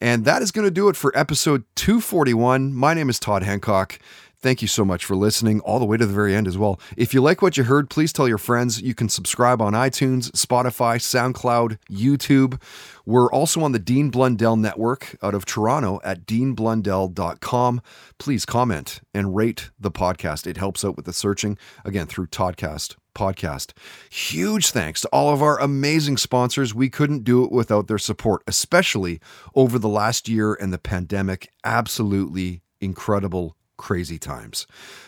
And 0.00 0.24
that 0.24 0.42
is 0.42 0.52
going 0.52 0.66
to 0.66 0.70
do 0.70 0.88
it 0.88 0.96
for 0.96 1.16
episode 1.16 1.64
241. 1.76 2.74
My 2.74 2.94
name 2.94 3.08
is 3.08 3.18
Todd 3.18 3.42
Hancock. 3.42 3.98
Thank 4.42 4.60
you 4.60 4.66
so 4.66 4.84
much 4.84 5.04
for 5.04 5.14
listening 5.14 5.60
all 5.60 5.78
the 5.78 5.84
way 5.84 5.96
to 5.96 6.04
the 6.04 6.12
very 6.12 6.34
end 6.34 6.48
as 6.48 6.58
well. 6.58 6.80
If 6.96 7.14
you 7.14 7.22
like 7.22 7.42
what 7.42 7.56
you 7.56 7.62
heard, 7.62 7.88
please 7.88 8.12
tell 8.12 8.26
your 8.26 8.38
friends. 8.38 8.82
You 8.82 8.92
can 8.92 9.08
subscribe 9.08 9.62
on 9.62 9.72
iTunes, 9.72 10.32
Spotify, 10.32 10.96
SoundCloud, 10.98 11.78
YouTube. 11.88 12.60
We're 13.06 13.30
also 13.30 13.60
on 13.62 13.70
the 13.70 13.78
Dean 13.78 14.10
Blundell 14.10 14.56
Network 14.56 15.16
out 15.22 15.34
of 15.34 15.44
Toronto 15.44 16.00
at 16.02 16.26
deanblundell.com. 16.26 17.82
Please 18.18 18.44
comment 18.44 19.00
and 19.14 19.36
rate 19.36 19.70
the 19.78 19.92
podcast. 19.92 20.48
It 20.48 20.56
helps 20.56 20.84
out 20.84 20.96
with 20.96 21.04
the 21.04 21.12
searching, 21.12 21.56
again, 21.84 22.08
through 22.08 22.26
Toddcast 22.26 22.96
podcast. 23.14 23.72
Huge 24.10 24.70
thanks 24.70 25.02
to 25.02 25.08
all 25.08 25.32
of 25.32 25.40
our 25.40 25.60
amazing 25.60 26.16
sponsors. 26.16 26.74
We 26.74 26.90
couldn't 26.90 27.22
do 27.22 27.44
it 27.44 27.52
without 27.52 27.86
their 27.86 27.98
support, 27.98 28.42
especially 28.48 29.20
over 29.54 29.78
the 29.78 29.88
last 29.88 30.28
year 30.28 30.54
and 30.54 30.72
the 30.72 30.78
pandemic. 30.78 31.52
Absolutely 31.62 32.62
incredible 32.80 33.56
crazy 33.82 34.18
times. 34.18 34.66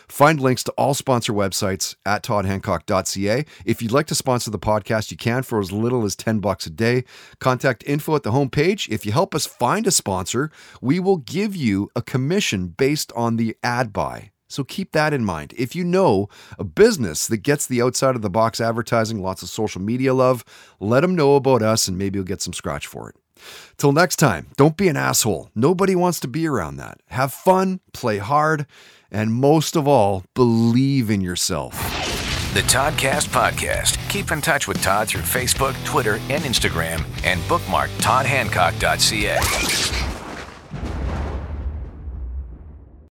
Find 0.09 0.39
links 0.39 0.63
to 0.65 0.71
all 0.73 0.93
sponsor 0.93 1.31
websites 1.31 1.95
at 2.05 2.23
toddhancock.ca. 2.23 3.45
If 3.65 3.81
you'd 3.81 3.93
like 3.93 4.07
to 4.07 4.15
sponsor 4.15 4.51
the 4.51 4.59
podcast, 4.59 5.11
you 5.11 5.17
can 5.17 5.43
for 5.43 5.59
as 5.59 5.71
little 5.71 6.03
as 6.03 6.15
10 6.15 6.39
bucks 6.39 6.67
a 6.67 6.69
day. 6.69 7.05
Contact 7.39 7.83
info 7.87 8.15
at 8.17 8.23
the 8.23 8.31
homepage. 8.31 8.89
If 8.89 9.05
you 9.05 9.13
help 9.13 9.33
us 9.33 9.45
find 9.45 9.87
a 9.87 9.91
sponsor, 9.91 10.51
we 10.81 10.99
will 10.99 11.17
give 11.17 11.55
you 11.55 11.89
a 11.95 12.01
commission 12.01 12.67
based 12.67 13.13
on 13.15 13.37
the 13.37 13.55
ad 13.63 13.93
buy. 13.93 14.31
So 14.49 14.63
keep 14.63 14.91
that 14.91 15.13
in 15.13 15.25
mind. 15.25 15.53
If 15.57 15.75
you 15.75 15.83
know 15.83 16.27
a 16.59 16.63
business 16.63 17.27
that 17.27 17.37
gets 17.37 17.65
the 17.65 17.81
outside 17.81 18.15
of 18.15 18.21
the 18.21 18.29
box 18.29 18.61
advertising, 18.61 19.21
lots 19.21 19.41
of 19.41 19.49
social 19.49 19.81
media 19.81 20.13
love, 20.13 20.43
let 20.79 20.99
them 20.99 21.15
know 21.15 21.35
about 21.35 21.61
us 21.63 21.87
and 21.87 21.97
maybe 21.97 22.17
you'll 22.17 22.25
get 22.25 22.41
some 22.41 22.53
scratch 22.53 22.85
for 22.85 23.09
it. 23.09 23.15
Till 23.77 23.91
next 23.91 24.17
time, 24.17 24.47
don't 24.57 24.77
be 24.77 24.87
an 24.87 24.97
asshole. 24.97 25.49
Nobody 25.55 25.95
wants 25.95 26.19
to 26.21 26.27
be 26.27 26.47
around 26.47 26.77
that. 26.77 26.99
Have 27.07 27.33
fun, 27.33 27.79
play 27.93 28.17
hard, 28.17 28.65
and 29.11 29.33
most 29.33 29.75
of 29.75 29.87
all, 29.87 30.23
believe 30.33 31.09
in 31.09 31.21
yourself. 31.21 31.73
The 32.53 32.61
Toddcast 32.61 33.29
Podcast. 33.29 33.97
Keep 34.09 34.31
in 34.31 34.41
touch 34.41 34.67
with 34.67 34.81
Todd 34.81 35.09
through 35.09 35.21
Facebook, 35.21 35.75
Twitter, 35.83 36.15
and 36.29 36.43
Instagram, 36.43 37.03
and 37.25 37.45
bookmark 37.49 37.89
toddhancock.ca. 37.99 40.04